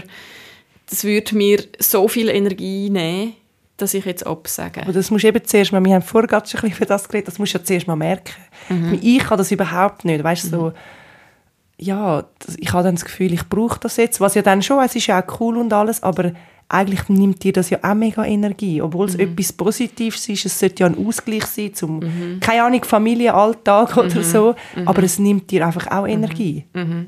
das 0.89 1.03
würde 1.03 1.35
mir 1.35 1.63
so 1.79 2.07
viel 2.07 2.29
Energie 2.29 2.89
nehmen, 2.89 3.33
dass 3.77 3.93
ich 3.93 4.05
jetzt 4.05 4.25
absage. 4.25 4.81
Aber 4.83 4.93
das 4.93 5.11
musst 5.11 5.23
du 5.23 5.27
eben 5.27 5.43
zuerst 5.43 5.71
mal, 5.71 5.83
wir 5.83 5.95
haben 5.95 6.01
vorher 6.01 6.27
gerade 6.27 6.47
schon 6.47 6.59
ein 6.59 6.69
bisschen 6.69 6.77
für 6.77 6.85
das 6.85 7.09
geredet, 7.09 7.27
das 7.27 7.39
musst 7.39 7.53
du 7.53 7.57
ja 7.57 7.63
zuerst 7.63 7.87
mal 7.87 7.95
merken. 7.95 8.35
Mhm. 8.69 8.99
Ich 9.01 9.19
kann 9.19 9.37
das 9.37 9.51
überhaupt 9.51 10.05
nicht, 10.05 10.23
weißt 10.23 10.45
du, 10.45 10.47
mhm. 10.47 10.51
so, 10.51 10.73
ja, 11.77 12.23
ich 12.57 12.71
habe 12.71 12.83
dann 12.83 12.95
das 12.95 13.03
Gefühl, 13.03 13.33
ich 13.33 13.49
brauche 13.49 13.79
das 13.79 13.97
jetzt, 13.97 14.21
was 14.21 14.35
ja 14.35 14.41
dann 14.41 14.61
schon, 14.61 14.83
es 14.83 14.95
ist 14.95 15.07
ja 15.07 15.21
auch 15.21 15.39
cool 15.39 15.57
und 15.57 15.73
alles, 15.73 16.03
aber 16.03 16.31
eigentlich 16.67 17.07
nimmt 17.09 17.43
dir 17.43 17.53
das 17.53 17.69
ja 17.69 17.79
auch 17.83 17.93
mega 17.93 18.25
Energie, 18.25 18.81
obwohl 18.81 19.07
es 19.07 19.15
mhm. 19.15 19.21
etwas 19.21 19.53
Positives 19.53 20.27
ist. 20.27 20.45
Es 20.45 20.59
sollte 20.59 20.81
ja 20.81 20.87
ein 20.87 21.05
Ausgleich 21.05 21.45
sein 21.45 21.73
zum, 21.73 21.99
mhm. 21.99 22.39
keine 22.39 22.63
Ahnung, 22.63 22.83
Familienalltag 22.83 23.97
oder 23.97 24.15
mhm. 24.15 24.23
so, 24.23 24.55
mhm. 24.75 24.87
aber 24.87 25.03
es 25.03 25.19
nimmt 25.19 25.51
dir 25.51 25.65
einfach 25.65 25.87
auch 25.91 26.07
Energie. 26.07 26.65
Mhm. 26.73 26.81
Mhm. 26.81 27.07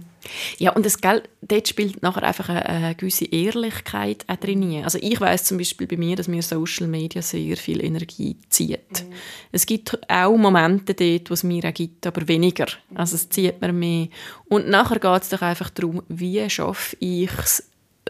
Ja, 0.57 0.73
und 0.73 0.85
das 0.85 0.99
Geld, 0.99 1.29
dort 1.41 1.67
spielt 1.67 2.01
nachher 2.01 2.23
einfach 2.23 2.49
eine, 2.49 2.65
eine 2.65 2.95
gewisse 2.95 3.25
Ehrlichkeit 3.25 4.25
auch 4.27 4.35
drin. 4.35 4.83
Also 4.83 4.99
ich 5.01 5.19
weiß 5.19 5.45
zum 5.45 5.57
Beispiel 5.57 5.87
bei 5.87 5.95
mir, 5.97 6.15
dass 6.15 6.27
mir 6.27 6.41
Social 6.41 6.87
Media 6.87 7.21
sehr 7.21 7.55
viel 7.55 7.83
Energie 7.83 8.35
zieht. 8.49 9.05
Es 9.51 9.65
gibt 9.65 9.97
auch 10.09 10.35
Momente 10.35 10.93
dort, 10.93 11.29
wo 11.29 11.33
es 11.33 11.43
mir 11.43 11.63
auch 11.63 11.73
gibt, 11.73 12.05
aber 12.05 12.27
weniger. 12.27 12.67
Also 12.93 13.15
es 13.15 13.29
zieht 13.29 13.61
mir 13.61 13.71
mehr. 13.71 14.07
Und 14.49 14.67
nachher 14.67 14.99
geht 14.99 15.21
es 15.21 15.29
doch 15.29 15.41
einfach 15.41 15.69
darum, 15.69 16.01
wie 16.09 16.47
schaffe 16.49 16.97
ich 16.99 17.31
es, 17.39 17.63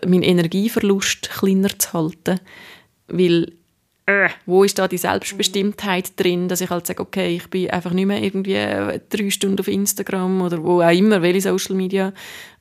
meinen 0.06 0.24
Energieverlust 0.24 1.30
kleiner 1.30 1.78
zu 1.78 1.94
halten. 1.94 2.40
Weil, 3.08 3.54
äh, 4.06 4.30
wo 4.46 4.64
ist 4.64 4.80
da 4.80 4.88
die 4.88 4.98
Selbstbestimmtheit 4.98 6.20
drin, 6.20 6.48
dass 6.48 6.62
ich 6.62 6.70
halt 6.70 6.88
sage, 6.88 7.02
okay, 7.02 7.36
ich 7.36 7.50
bin 7.50 7.70
einfach 7.70 7.92
nicht 7.92 8.06
mehr 8.06 8.22
irgendwie 8.22 8.56
drei 9.10 9.30
Stunden 9.30 9.60
auf 9.60 9.68
Instagram 9.68 10.42
oder 10.42 10.64
wo 10.64 10.82
auch 10.82 10.92
immer, 10.92 11.22
welche 11.22 11.42
Social 11.42 11.76
Media, 11.76 12.14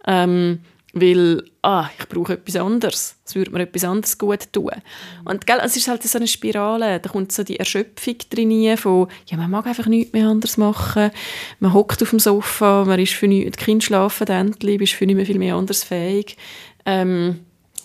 ähm, 0.07 0.61
weil 0.99 1.43
ah, 1.61 1.91
ich 1.99 2.09
brauche 2.09 2.35
etwas 2.35 2.57
anderes. 2.57 3.17
Es 3.25 3.35
würde 3.35 3.51
mir 3.51 3.61
etwas 3.61 3.85
anderes 3.85 4.17
gut 4.17 4.51
tun. 4.53 4.71
Und 5.27 5.47
gell, 5.47 5.59
es 5.63 5.77
ist 5.77 5.89
halt 5.89 6.03
so 6.03 6.17
eine 6.17 6.27
Spirale. 6.27 7.01
Da 7.01 7.11
kommt 7.11 7.33
so 7.33 7.43
die 7.43 7.59
Erschöpfung 7.59 8.17
drin 8.31 8.77
von, 8.79 9.09
ja, 9.27 9.37
man 9.37 9.51
mag 9.51 9.67
einfach 9.67 9.87
nichts 9.87 10.15
mehr 10.15 10.27
anders 10.27 10.57
machen. 10.57 11.11
Man 11.61 11.75
hockt 11.75 12.03
auf 12.03 12.11
dem 12.11 12.19
Sofa, 12.19 12.85
man 12.87 12.99
ist 12.99 13.13
für 13.13 13.29
nichts, 13.29 13.59
die 13.59 13.65
Kinder 13.65 13.85
schlafen 13.85 14.27
endlich, 14.29 14.79
bist 14.79 14.95
für 14.95 15.05
nicht 15.05 15.17
mehr 15.17 15.27
viel 15.27 15.39
mehr 15.39 15.57
anders 15.57 15.85
fähig. 15.85 16.39
Ähm, 16.87 17.41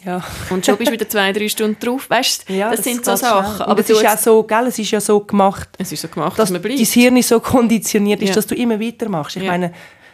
ja. 0.06 0.24
Und 0.50 0.66
schon 0.66 0.78
bist 0.78 0.90
du 0.90 0.94
wieder 0.94 1.10
zwei, 1.10 1.32
drei 1.32 1.48
Stunden 1.48 1.80
drauf. 1.80 2.10
Weißt, 2.10 2.50
ja, 2.50 2.70
das, 2.70 2.78
das 2.78 2.86
sind 2.86 3.06
so 3.06 3.16
Sachen. 3.16 3.62
Aber 3.64 3.80
es 3.80 3.90
ist, 3.90 4.02
ja 4.02 4.18
so, 4.18 4.44
gell, 4.44 4.68
es 4.68 4.80
ist 4.80 4.92
ja 4.92 5.02
so 5.02 5.20
gemacht, 5.20 5.70
es 5.78 5.92
ist 5.92 6.02
so 6.02 6.08
gemacht 6.08 6.32
dass, 6.32 6.50
dass 6.50 6.52
man 6.52 6.62
bleibt. 6.62 6.80
dein 6.80 6.86
Hirn 6.86 7.22
so 7.22 7.40
konditioniert 7.40 8.22
ist, 8.22 8.30
ja. 8.30 8.36
dass 8.36 8.48
du 8.48 8.56
immer 8.56 8.80
weitermachst. 8.80 9.36
Ich 9.36 9.44
meine, 9.44 9.74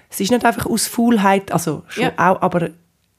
es 0.10 0.20
ist 0.20 0.32
nicht 0.32 0.44
einfach 0.44 0.66
aus 0.66 0.88
Faulheit, 0.88 1.52
also 1.52 1.84
schon 1.88 2.12
auch, 2.18 2.42
aber 2.42 2.70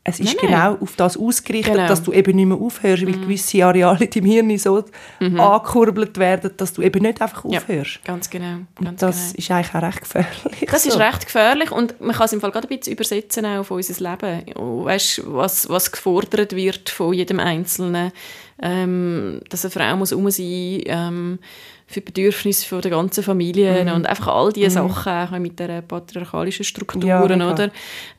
es 0.09 0.21
ist 0.21 0.37
nein, 0.37 0.37
genau 0.41 0.71
nein. 0.73 0.83
auf 0.83 0.97
das 0.97 1.17
ausgerichtet, 1.17 1.75
genau. 1.75 1.89
dass 1.89 2.03
du 2.03 2.13
eben 2.13 2.37
nicht 2.37 2.47
mehr 2.47 2.57
aufhörst, 2.57 3.07
weil 3.07 3.17
mhm. 3.17 3.23
gewisse 3.23 3.65
Areale 3.65 4.05
in 4.05 4.11
deinem 4.11 4.25
Hirn 4.25 4.59
so 4.59 4.85
mhm. 5.21 5.41
angekurbelt 5.41 6.17
werden, 6.19 6.51
dass 6.57 6.73
du 6.73 6.83
eben 6.83 7.03
nicht 7.03 7.21
einfach 7.21 7.45
aufhörst. 7.45 7.95
Ja, 7.95 8.01
ganz 8.05 8.31
genau. 8.31 8.59
Ganz 8.77 8.89
und 8.89 9.03
das 9.03 9.17
genau. 9.17 9.39
ist 9.39 9.51
eigentlich 9.51 9.75
auch 9.75 9.83
recht 9.83 10.01
gefährlich. 10.01 10.69
Das 10.71 10.83
so. 10.83 10.89
ist 10.91 10.99
recht 10.99 11.27
gefährlich 11.27 11.71
und 11.71 12.01
man 12.01 12.15
kann 12.15 12.27
es 12.27 12.33
im 12.33 12.41
Fall 12.41 12.51
gerade 12.51 12.69
ein 12.69 12.77
bisschen 12.77 12.93
übersetzen 12.93 13.47
auch 13.47 13.59
auf 13.59 13.71
unser 13.71 14.11
Leben. 14.11 14.45
Weißt, 14.55 15.23
was, 15.27 15.69
was 15.69 15.93
gefordert 15.93 16.55
wird 16.55 16.91
von 16.91 17.13
jedem 17.13 17.41
Einzelnen, 17.41 18.13
ähm, 18.61 19.41
dass 19.51 19.65
eine 19.65 19.71
Frau 19.71 19.97
muss 19.97 20.13
um 20.13 20.31
sein 20.31 20.83
ähm, 20.87 21.39
für 21.89 22.01
die 22.01 22.05
Bedürfnisse 22.05 22.81
der 22.81 22.91
ganzen 22.91 23.25
Familie 23.25 23.85
mhm. 23.85 23.93
und 23.93 24.07
einfach 24.07 24.29
all 24.29 24.53
diese 24.53 24.69
mhm. 24.69 24.89
Sachen 24.89 25.13
auch 25.13 25.39
mit 25.39 25.59
der 25.59 25.81
patriarchalischen 25.81 26.65
Strukturen, 26.65 27.41
ja, 27.41 27.51
oder? 27.51 27.71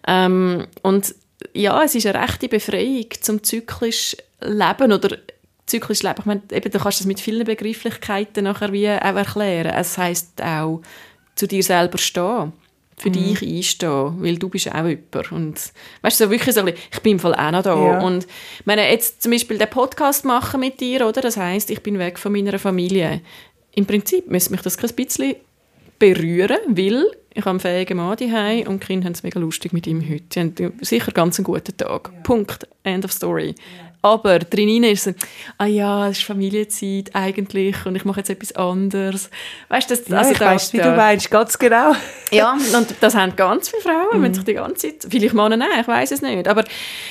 Ähm, 0.08 0.65
und 0.82 1.13
ja, 1.54 1.84
es 1.84 1.95
ist 1.95 2.06
eine 2.06 2.21
rechte 2.21 2.49
Befreiung 2.49 3.08
zum 3.21 3.43
zyklisch 3.43 4.15
Leben 4.41 4.91
oder 4.91 5.17
zyklisch 5.65 6.04
Leben. 6.04 6.19
Ich 6.19 6.25
meine, 6.25 6.41
eben, 6.52 6.71
du 6.71 6.80
kannst 6.80 6.99
das 6.99 7.08
mit 7.08 7.19
vielen 7.19 7.45
Begrifflichkeiten 7.45 8.43
nachher 8.43 8.73
wie 8.73 8.89
auch 8.89 9.15
erklären. 9.15 9.73
Es 9.75 9.97
heißt 9.97 10.41
auch 10.41 10.82
zu 11.36 11.47
dir 11.47 11.63
selber 11.63 11.97
stehen, 11.97 12.54
für 12.97 13.10
mhm. 13.10 13.13
dich 13.13 13.41
einstehen, 13.41 14.21
weil 14.21 14.38
du 14.38 14.49
bist 14.49 14.73
auch 14.73 14.86
jemand. 14.86 15.32
Und 15.32 15.71
weißt 16.02 16.19
du, 16.19 16.25
so 16.25 16.32
wirklich 16.32 16.54
so 16.54 16.62
ein 16.62 16.65
bisschen, 16.67 16.82
ich 16.91 16.99
bin 16.99 17.13
im 17.13 17.19
Fall 17.19 17.36
auch 17.36 17.52
noch 17.52 17.63
da. 17.63 17.75
Ja. 17.75 18.02
Und 18.02 18.28
meine, 18.65 18.89
jetzt 18.91 19.21
zum 19.21 19.32
Beispiel 19.32 19.58
den 19.58 19.69
Podcast 19.69 20.25
machen 20.25 20.60
mit 20.60 20.80
dir, 20.80 21.08
oder? 21.08 21.21
Das 21.21 21.38
heißt, 21.38 21.69
ich 21.69 21.82
bin 21.82 21.97
weg 21.97 22.19
von 22.19 22.32
meiner 22.32 22.60
Familie. 22.60 23.21
Im 23.75 23.86
Prinzip 23.86 24.30
müsste 24.30 24.52
mich 24.52 24.62
das 24.62 24.78
ein 24.78 24.95
bisschen 24.95 25.36
berühren, 25.97 26.60
weil 26.67 27.06
ich 27.39 27.45
habe 27.45 27.52
einen 27.52 27.60
fähigen 27.62 27.97
Mann 27.97 28.17
daheim 28.17 28.67
und 28.67 28.84
die 28.84 28.88
Kinder 28.88 29.06
haben 29.06 29.13
es 29.13 29.23
mega 29.23 29.39
lustig 29.39 29.71
mit 29.71 29.88
ihm 29.88 30.02
heute. 30.08 30.23
Sie 30.34 30.39
haben 30.65 30.73
sicher 30.82 31.12
ganz 31.13 31.39
einen 31.39 31.45
guten 31.45 31.75
Tag. 31.78 32.12
Ja. 32.13 32.19
Punkt. 32.21 32.67
End 32.84 33.06
of 33.06 33.13
story. 33.13 33.56
Ja. 33.56 33.88
Aber 34.02 34.40
drinnen 34.40 34.86
ist 34.86 35.04
so, 35.04 35.12
ah 35.58 35.66
ja, 35.66 36.08
es 36.08 36.20
ist 36.20 36.26
Familienzeit 36.26 37.14
eigentlich 37.14 37.86
und 37.86 37.98
ich 37.98 38.06
mache 38.06 38.22
jetzt 38.22 38.30
etwas 38.30 38.54
anderes. 38.54 39.30
Weißt 39.68 39.90
du, 39.90 39.96
das, 39.96 40.08
ja, 40.08 40.18
also 40.20 40.32
ich 40.32 40.38
da, 40.38 40.46
weiss, 40.46 40.72
wie 40.72 40.78
du 40.78 40.92
meinst, 40.96 41.30
ganz 41.30 41.60
genau. 41.60 41.94
ja, 42.32 42.54
und 42.54 42.96
das 43.02 43.16
haben 43.16 43.36
ganz 43.36 43.68
viele 43.68 43.82
Frauen, 43.82 44.22
wenn 44.22 44.34
sich 44.34 44.46
die 44.46 44.54
ganze 44.54 44.98
Zeit, 44.98 45.12
vielleicht 45.12 45.34
Männer 45.34 45.58
nein, 45.58 45.82
ich 45.82 45.88
weiß 45.88 46.12
es 46.12 46.22
nicht, 46.22 46.48
aber 46.48 46.63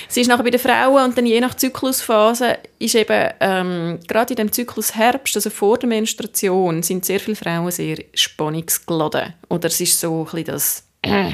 es 0.09 0.17
ist 0.17 0.29
nachher 0.29 0.45
bei 0.45 0.51
den 0.51 0.61
Frauen 0.61 1.05
und 1.05 1.19
dann 1.19 1.27
je 1.27 1.41
nach 1.41 1.55
Zyklusphase 1.55 2.57
ist 2.79 2.95
eben 2.95 3.33
ähm, 3.41 3.99
gerade 4.09 4.33
in 4.33 4.37
dem 4.37 4.53
Zyklus 4.53 4.95
Herbst, 4.95 5.37
also 5.37 5.51
vor 5.51 5.77
der 5.77 5.91
Menstruation, 5.91 6.83
sind 6.83 7.05
sehr 7.05 7.21
viele 7.21 7.37
Frauen 7.37 7.71
sehr 7.71 7.99
spannungsgeladen 8.15 9.35
oder 9.51 9.69
es 9.69 9.79
ist 9.79 10.01
so 10.01 10.21
ein 10.21 10.25
bisschen 10.25 10.45
das 10.47 10.85
äh, 11.03 11.33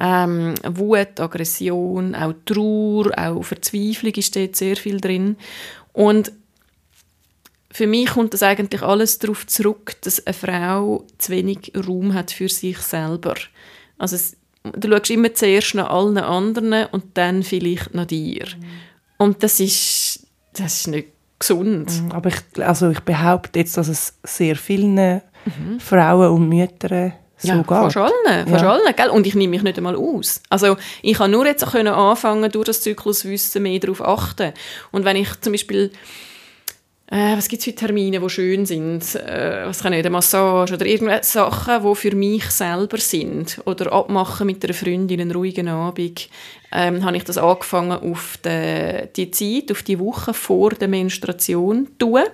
ähm, 0.00 0.54
Wut, 0.64 1.20
Aggression, 1.20 2.14
auch 2.14 2.34
Trauer, 2.44 3.12
auch 3.16 3.42
Verzweiflung 3.42 4.12
ist 4.14 4.36
dort 4.36 4.56
sehr 4.56 4.76
viel 4.76 5.00
drin. 5.00 5.36
Und 5.92 6.32
für 7.70 7.86
mich 7.86 8.10
kommt 8.10 8.34
das 8.34 8.42
eigentlich 8.42 8.82
alles 8.82 9.18
darauf 9.18 9.46
zurück, 9.46 9.96
dass 10.02 10.26
eine 10.26 10.34
Frau 10.34 11.04
zu 11.18 11.32
wenig 11.32 11.72
Raum 11.76 12.14
hat 12.14 12.30
für 12.30 12.48
sich 12.48 12.78
selber. 12.78 13.34
Also 13.98 14.16
es, 14.16 14.36
du 14.62 14.88
schaust 14.88 15.10
immer 15.10 15.34
zuerst 15.34 15.74
nach 15.74 15.90
allen 15.90 16.18
anderen 16.18 16.86
und 16.92 17.04
dann 17.14 17.42
vielleicht 17.42 17.94
nach 17.94 18.06
dir. 18.06 18.46
Mhm. 18.46 18.64
Und 19.18 19.42
das 19.42 19.60
ist, 19.60 20.26
das 20.54 20.80
ist 20.80 20.86
nicht 20.88 21.08
gesund. 21.38 22.02
Mhm, 22.02 22.12
aber 22.12 22.30
ich, 22.30 22.64
also 22.64 22.90
ich 22.90 23.00
behaupte 23.00 23.58
jetzt, 23.58 23.76
dass 23.76 23.88
es 23.88 24.18
sehr 24.24 24.56
vielen 24.56 24.94
mhm. 24.94 25.78
Frauen 25.78 26.32
und 26.32 26.48
Müttern 26.48 27.12
so 27.38 27.48
ja, 27.48 27.62
fast 27.64 27.96
allen, 27.96 28.48
fast 28.48 28.62
Ja. 28.62 28.72
allen, 28.72 28.96
gell? 28.96 29.10
Und 29.10 29.26
ich 29.26 29.34
nehme 29.34 29.50
mich 29.52 29.62
nicht 29.62 29.78
einmal 29.78 29.96
aus. 29.96 30.40
Also 30.48 30.76
ich 31.02 31.16
kann 31.18 31.30
nur 31.30 31.46
jetzt 31.46 31.66
können 31.66 31.94
anfangen, 31.94 32.50
durch 32.50 32.66
das 32.66 32.82
Zykluswissen 32.82 33.62
mehr 33.62 33.78
darauf 33.78 34.02
achten. 34.02 34.52
Und 34.90 35.04
wenn 35.04 35.16
ich 35.16 35.40
zum 35.40 35.52
Beispiel 35.52 35.92
äh, 37.10 37.38
was 37.38 37.48
gibt 37.48 37.60
es 37.60 37.64
für 37.64 37.74
Termine, 37.74 38.20
die 38.20 38.28
schön 38.28 38.66
sind? 38.66 39.14
Äh, 39.14 39.62
was 39.64 39.82
kann 39.82 39.94
ich, 39.94 40.00
eine 40.00 40.10
Massage 40.10 40.74
oder 40.74 40.84
irgendwelche 40.84 41.24
Sachen, 41.24 41.82
die 41.82 41.94
für 41.94 42.14
mich 42.14 42.44
selber 42.50 42.98
sind. 42.98 43.62
Oder 43.64 43.92
abmachen 43.92 44.46
mit 44.46 44.62
einer 44.62 44.74
Freundin, 44.74 45.20
einen 45.20 45.30
ruhigen 45.30 45.68
Abend. 45.68 46.28
Ähm, 46.70 47.02
habe 47.02 47.16
ich 47.16 47.24
das 47.24 47.38
angefangen 47.38 47.92
auf 47.92 48.38
die, 48.44 49.08
die 49.16 49.30
Zeit, 49.30 49.72
auf 49.72 49.82
die 49.82 49.98
Woche 49.98 50.34
vor 50.34 50.70
der 50.70 50.88
Menstruation 50.88 51.86
zu 51.98 52.06
tun. 52.06 52.24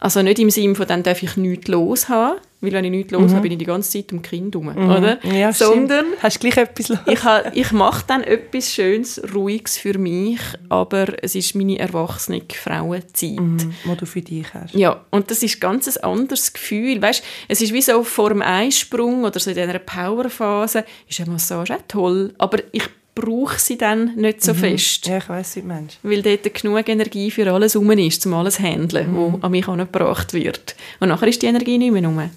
Also 0.00 0.22
nicht 0.22 0.38
im 0.38 0.50
Sinne 0.50 0.76
von, 0.76 0.86
dann 0.86 1.02
darf 1.02 1.22
ich 1.22 1.36
nichts 1.36 1.66
los 1.66 2.08
haben, 2.08 2.38
weil 2.60 2.72
wenn 2.72 2.84
ich 2.84 2.90
nichts 2.90 3.12
los 3.12 3.32
habe, 3.32 3.42
bin 3.42 3.52
ich 3.52 3.58
die 3.58 3.64
ganze 3.64 3.90
Zeit 3.90 4.12
um 4.12 4.22
Kind 4.22 4.54
herum, 4.54 4.68
oder? 4.68 5.18
Mhm. 5.22 5.34
Ja, 5.34 5.52
Sondern 5.52 6.06
stimmt. 6.06 6.22
Hast 6.22 6.36
du 6.36 6.40
gleich 6.40 6.56
etwas 6.56 6.88
los? 6.88 6.98
ich, 7.06 7.24
ha, 7.24 7.42
ich 7.52 7.72
mache 7.72 8.04
dann 8.06 8.22
etwas 8.22 8.72
Schönes, 8.72 9.20
Ruhiges 9.34 9.76
für 9.76 9.98
mich, 9.98 10.38
aber 10.68 11.22
es 11.22 11.34
ist 11.34 11.56
meine 11.56 11.78
erwachsene 11.78 12.42
Frauenzeit. 12.52 13.40
Mhm, 13.40 13.74
wo 13.84 13.94
du 13.96 14.06
für 14.06 14.22
dich 14.22 14.46
hast. 14.54 14.74
Ja, 14.74 15.04
und 15.10 15.30
das 15.32 15.42
ist 15.42 15.60
ganz 15.60 15.88
ein 15.88 16.04
anderes 16.04 16.52
Gefühl. 16.52 17.02
Weißt, 17.02 17.24
es 17.48 17.60
ist 17.60 17.72
wie 17.72 17.82
so 17.82 18.04
vor 18.04 18.28
dem 18.28 18.42
Einsprung 18.42 19.24
oder 19.24 19.40
so 19.40 19.50
in 19.50 19.56
dieser 19.56 19.78
Powerphase, 19.80 20.84
ist 21.08 21.20
eine 21.20 21.30
Massage 21.32 21.74
auch 21.74 21.82
toll, 21.88 22.34
aber 22.38 22.58
ich 22.70 22.84
brauche 23.20 23.58
sie 23.58 23.76
dann 23.76 24.14
nicht 24.16 24.42
so 24.42 24.54
fest. 24.54 25.06
Ja, 25.06 25.18
ich 25.18 25.28
weiss, 25.28 25.56
wie 25.56 25.62
du 25.62 25.66
meinst. 25.66 25.98
Weil 26.02 26.22
dort 26.22 26.54
genug 26.54 26.88
Energie 26.88 27.30
für 27.30 27.52
alles 27.52 27.76
rum 27.76 27.90
ist, 27.92 28.24
um 28.26 28.34
alles 28.34 28.54
zu 28.54 28.62
handeln, 28.62 29.14
was 29.14 29.42
an 29.42 29.50
mich 29.50 29.66
angebracht 29.66 30.32
wird. 30.32 30.76
Und 31.00 31.08
nachher 31.08 31.28
ist 31.28 31.42
die 31.42 31.46
Energie 31.46 31.78
nicht 31.78 31.92
mehr 31.92 32.04
rum. 32.04 32.30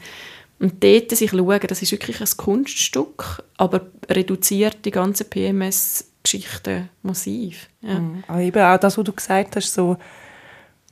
Und 0.59 0.83
dort 0.83 1.11
sich 1.11 1.31
schauen, 1.31 1.59
das 1.67 1.81
ist 1.81 1.91
wirklich 1.91 2.21
ein 2.21 2.29
Kunststück, 2.37 3.43
aber 3.57 3.87
reduziert 4.09 4.77
die 4.85 4.91
ganze 4.91 5.23
PMS-Geschichte 5.23 6.89
massiv. 7.01 7.67
Ja. 7.81 8.01
Aber 8.27 8.41
eben 8.41 8.61
auch 8.61 8.77
das, 8.77 8.97
was 8.97 9.03
du 9.03 9.13
gesagt 9.13 9.55
hast, 9.55 9.73
so, 9.73 9.97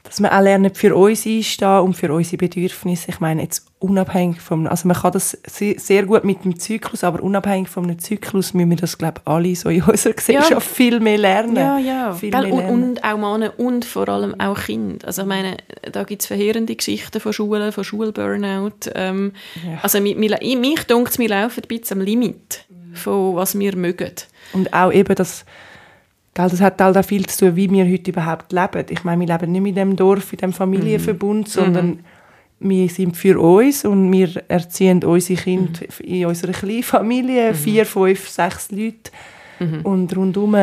dass 0.04 0.20
wir 0.22 0.36
auch 0.36 0.42
lernen, 0.42 0.74
für 0.74 0.96
uns 0.96 1.26
einstehen 1.26 1.80
und 1.82 1.94
für 1.96 2.12
unsere 2.14 2.38
Bedürfnisse. 2.38 3.10
Ich 3.10 3.20
meine, 3.20 3.44
jetzt 3.44 3.66
unabhängig 3.80 4.40
vom, 4.42 4.66
also 4.66 4.88
man 4.88 4.98
kann 4.98 5.12
das 5.12 5.38
sehr, 5.46 6.06
gut 6.06 6.24
mit 6.24 6.44
dem 6.44 6.58
Zyklus, 6.60 7.04
aber 7.04 7.22
unabhängig 7.22 7.70
vom 7.70 8.00
Zyklus 8.00 8.54
müssen 8.54 8.70
wir 8.72 8.78
das, 8.78 8.98
glaube 8.98 9.22
ich, 9.22 9.28
alle 9.32 9.56
so 9.56 9.70
in 9.70 9.84
unserer 9.84 10.14
Gesellschaft 10.14 10.68
viel 10.68 11.00
mehr 11.00 11.18
lernen. 11.18 11.56
Ja, 11.56 11.78
ja. 11.78 12.14
Viel 12.14 12.32
Gell? 12.32 12.42
mehr 12.44 12.54
Und, 12.54 12.60
lernen. 12.60 12.84
und 12.84 13.04
auch 13.04 13.18
Männer 13.18 13.54
und 13.60 13.86
vor 13.86 14.10
allem 14.10 14.40
auch 14.40 14.60
Kinder. 14.60 15.06
Also 15.08 15.22
ich 15.24 15.28
meine, 15.28 15.58
da 15.92 16.04
gibt 16.04 16.22
es 16.22 16.28
verheerende 16.28 16.76
Geschichten 16.76 17.20
von 17.20 17.32
Schulen, 17.34 17.72
von 17.72 17.84
Schulburnout. 17.84 18.90
Ähm, 18.96 19.34
Ja. 19.66 19.80
Also 19.82 20.00
mi- 20.00 20.16
mi- 20.16 20.34
ich- 20.40 20.58
mich 20.58 20.84
denkt 20.86 21.20
wir 21.20 21.30
laufen 21.30 21.62
ein 21.64 21.68
bisschen 21.68 22.00
am 22.00 22.06
Limit 22.06 22.66
von 22.94 23.36
was 23.36 23.58
wir 23.60 23.76
mögen. 23.76 24.12
Und 24.54 24.74
auch 24.74 24.92
eben 24.92 25.14
das, 25.16 25.46
das 26.48 26.62
hat 26.62 26.80
halt 26.80 26.96
auch 26.98 27.04
viel 27.04 27.26
zu 27.26 27.48
tun, 27.48 27.56
wie 27.56 27.70
wir 27.70 27.86
heute 27.86 28.12
überhaupt 28.12 28.52
leben. 28.54 28.86
Ich 28.90 29.04
meine, 29.04 29.26
wir 29.26 29.28
leben 29.38 29.52
nicht 29.52 29.62
mit 29.62 29.76
dem 29.78 29.96
Dorf, 29.96 30.32
in 30.32 30.38
dem 30.40 30.54
Familienverbund, 30.54 31.48
Mhm. 31.48 31.52
sondern 31.52 32.00
wir 32.60 32.88
sind 32.90 33.18
für 33.18 33.40
uns 33.40 33.84
und 33.86 34.12
wir 34.12 34.30
erziehen 34.48 35.04
unsere 35.04 35.42
Kinder 35.42 35.80
Mhm. 36.00 36.06
in 36.06 36.26
unserer 36.26 36.52
kleinen 36.52 36.84
Familie, 36.84 37.54
vier, 37.54 37.86
fünf, 37.86 38.30
sechs 38.30 38.72
Leute. 38.72 39.12
Mhm. 39.60 39.82
Und 39.84 40.16
rundum 40.16 40.56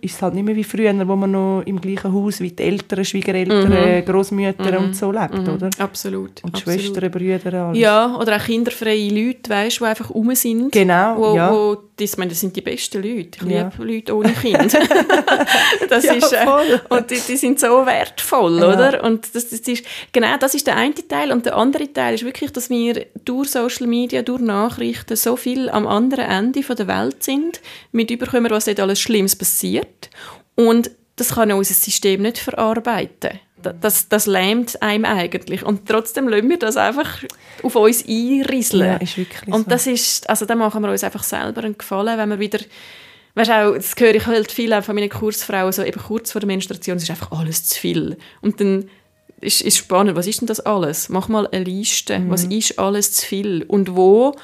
ist 0.00 0.14
es 0.14 0.22
halt 0.22 0.34
nicht 0.34 0.44
mehr 0.44 0.56
wie 0.56 0.64
früher, 0.64 0.92
wo 1.08 1.16
man 1.16 1.30
noch 1.30 1.62
im 1.66 1.80
gleichen 1.80 2.12
Haus 2.12 2.40
wie 2.40 2.50
die 2.50 2.62
Eltern, 2.62 3.04
Schwiegereltern, 3.04 4.04
Großmütter 4.04 4.78
und 4.78 4.94
so 4.96 5.10
lebt, 5.10 5.48
oder? 5.48 5.70
Absolut. 5.78 6.42
Und 6.42 6.50
Mhm. 6.52 6.54
absolut. 6.54 6.80
Schwestern, 6.80 7.10
Brüder, 7.10 7.54
alles. 7.66 7.78
Ja, 7.78 8.16
oder 8.16 8.36
auch 8.36 8.44
kinderfreie 8.44 9.08
Leute, 9.10 9.50
weißt, 9.50 9.80
die 9.80 9.84
einfach 9.84 10.10
rum 10.10 10.34
sind. 10.34 10.72
Genau, 10.72 11.16
wo, 11.16 11.36
ja. 11.36 11.52
wo, 11.52 11.76
das, 11.96 12.12
ich 12.12 12.18
meine, 12.18 12.30
das 12.30 12.40
sind 12.40 12.54
die 12.56 12.60
besten 12.62 13.02
Leute. 13.02 13.38
Ich 13.44 13.50
Ja. 13.50 13.70
liebe 13.78 13.92
Leute 13.94 14.16
ohne 14.16 14.32
Kind. 14.32 14.72
das 15.88 16.04
Ja, 16.04 16.12
ist, 16.14 16.32
äh, 16.32 16.46
und 16.88 17.10
die, 17.10 17.18
die 17.28 17.36
sind 17.36 17.58
so 17.60 17.84
wertvoll, 17.86 18.58
Ja. 18.58 18.68
oder? 18.68 19.04
Und 19.04 19.34
das, 19.34 19.48
das 19.50 19.60
ist, 19.60 19.84
genau, 20.12 20.36
das 20.38 20.54
ist 20.54 20.66
der 20.66 20.76
eine 20.76 20.94
Teil. 20.94 21.32
Und 21.32 21.46
der 21.46 21.56
andere 21.56 21.92
Teil 21.92 22.14
ist 22.14 22.24
wirklich, 22.24 22.52
dass 22.52 22.70
wir 22.70 23.06
durch 23.24 23.50
Social 23.50 23.86
Media, 23.86 24.22
durch 24.22 24.40
Nachrichten 24.40 25.16
so 25.16 25.36
viel 25.36 25.68
am 25.68 25.86
anderen 25.86 26.24
Ende 26.26 26.62
von 26.62 26.76
der 26.76 26.88
Welt 26.88 27.22
sind, 27.22 27.60
mit 27.92 28.09
überkommen, 28.10 28.50
was 28.50 28.64
dort 28.66 28.80
alles 28.80 29.00
Schlimmes 29.00 29.36
passiert. 29.36 30.10
Und 30.54 30.90
das 31.16 31.34
kann 31.34 31.52
unser 31.52 31.74
System 31.74 32.22
nicht 32.22 32.38
verarbeiten. 32.38 33.38
Da- 33.62 33.72
Das, 33.74 34.08
das 34.08 34.26
lähmt 34.26 34.80
einem 34.82 35.04
eigentlich. 35.04 35.64
Und 35.64 35.86
trotzdem 35.88 36.28
lassen 36.28 36.48
wir 36.48 36.58
das 36.58 36.76
einfach 36.76 37.22
auf 37.62 37.74
uns 37.76 38.04
einrieseln. 38.08 38.86
Ja, 38.86 38.96
ist 38.96 39.18
wirklich 39.18 39.52
Und 39.54 39.64
so. 39.64 39.70
das 39.70 39.86
ist, 39.86 40.28
also 40.30 40.46
da 40.46 40.54
machen 40.54 40.82
wir 40.82 40.90
uns 40.90 41.04
einfach 41.04 41.22
selber 41.22 41.62
einen 41.64 41.76
Gefallen, 41.76 42.16
wenn 42.18 42.30
wir 42.30 42.38
wieder, 42.38 42.58
weißt 43.34 43.50
auch, 43.50 43.74
das 43.74 43.94
höre 43.98 44.14
ich 44.14 44.26
halt 44.26 44.50
viel 44.50 44.80
von 44.82 44.94
meinen 44.94 45.10
Kursfrauen, 45.10 45.72
so 45.72 45.82
eben 45.82 46.00
kurz 46.00 46.32
vor 46.32 46.40
der 46.40 46.46
Menstruation, 46.46 46.96
es 46.96 47.02
ist 47.02 47.10
einfach 47.10 47.32
alles 47.32 47.64
zu 47.66 47.78
viel. 47.78 48.16
Und 48.40 48.60
dann 48.60 48.88
ist, 49.42 49.60
ist 49.60 49.76
spannend, 49.76 50.16
was 50.16 50.26
ist 50.26 50.40
denn 50.40 50.46
das 50.46 50.60
alles? 50.60 51.10
Mach 51.10 51.28
mal 51.28 51.46
eine 51.52 51.64
Liste, 51.64 52.22
was 52.28 52.44
ist 52.44 52.78
alles 52.78 53.12
zu 53.12 53.26
viel 53.26 53.62
und 53.68 53.94
wo, 53.94 54.34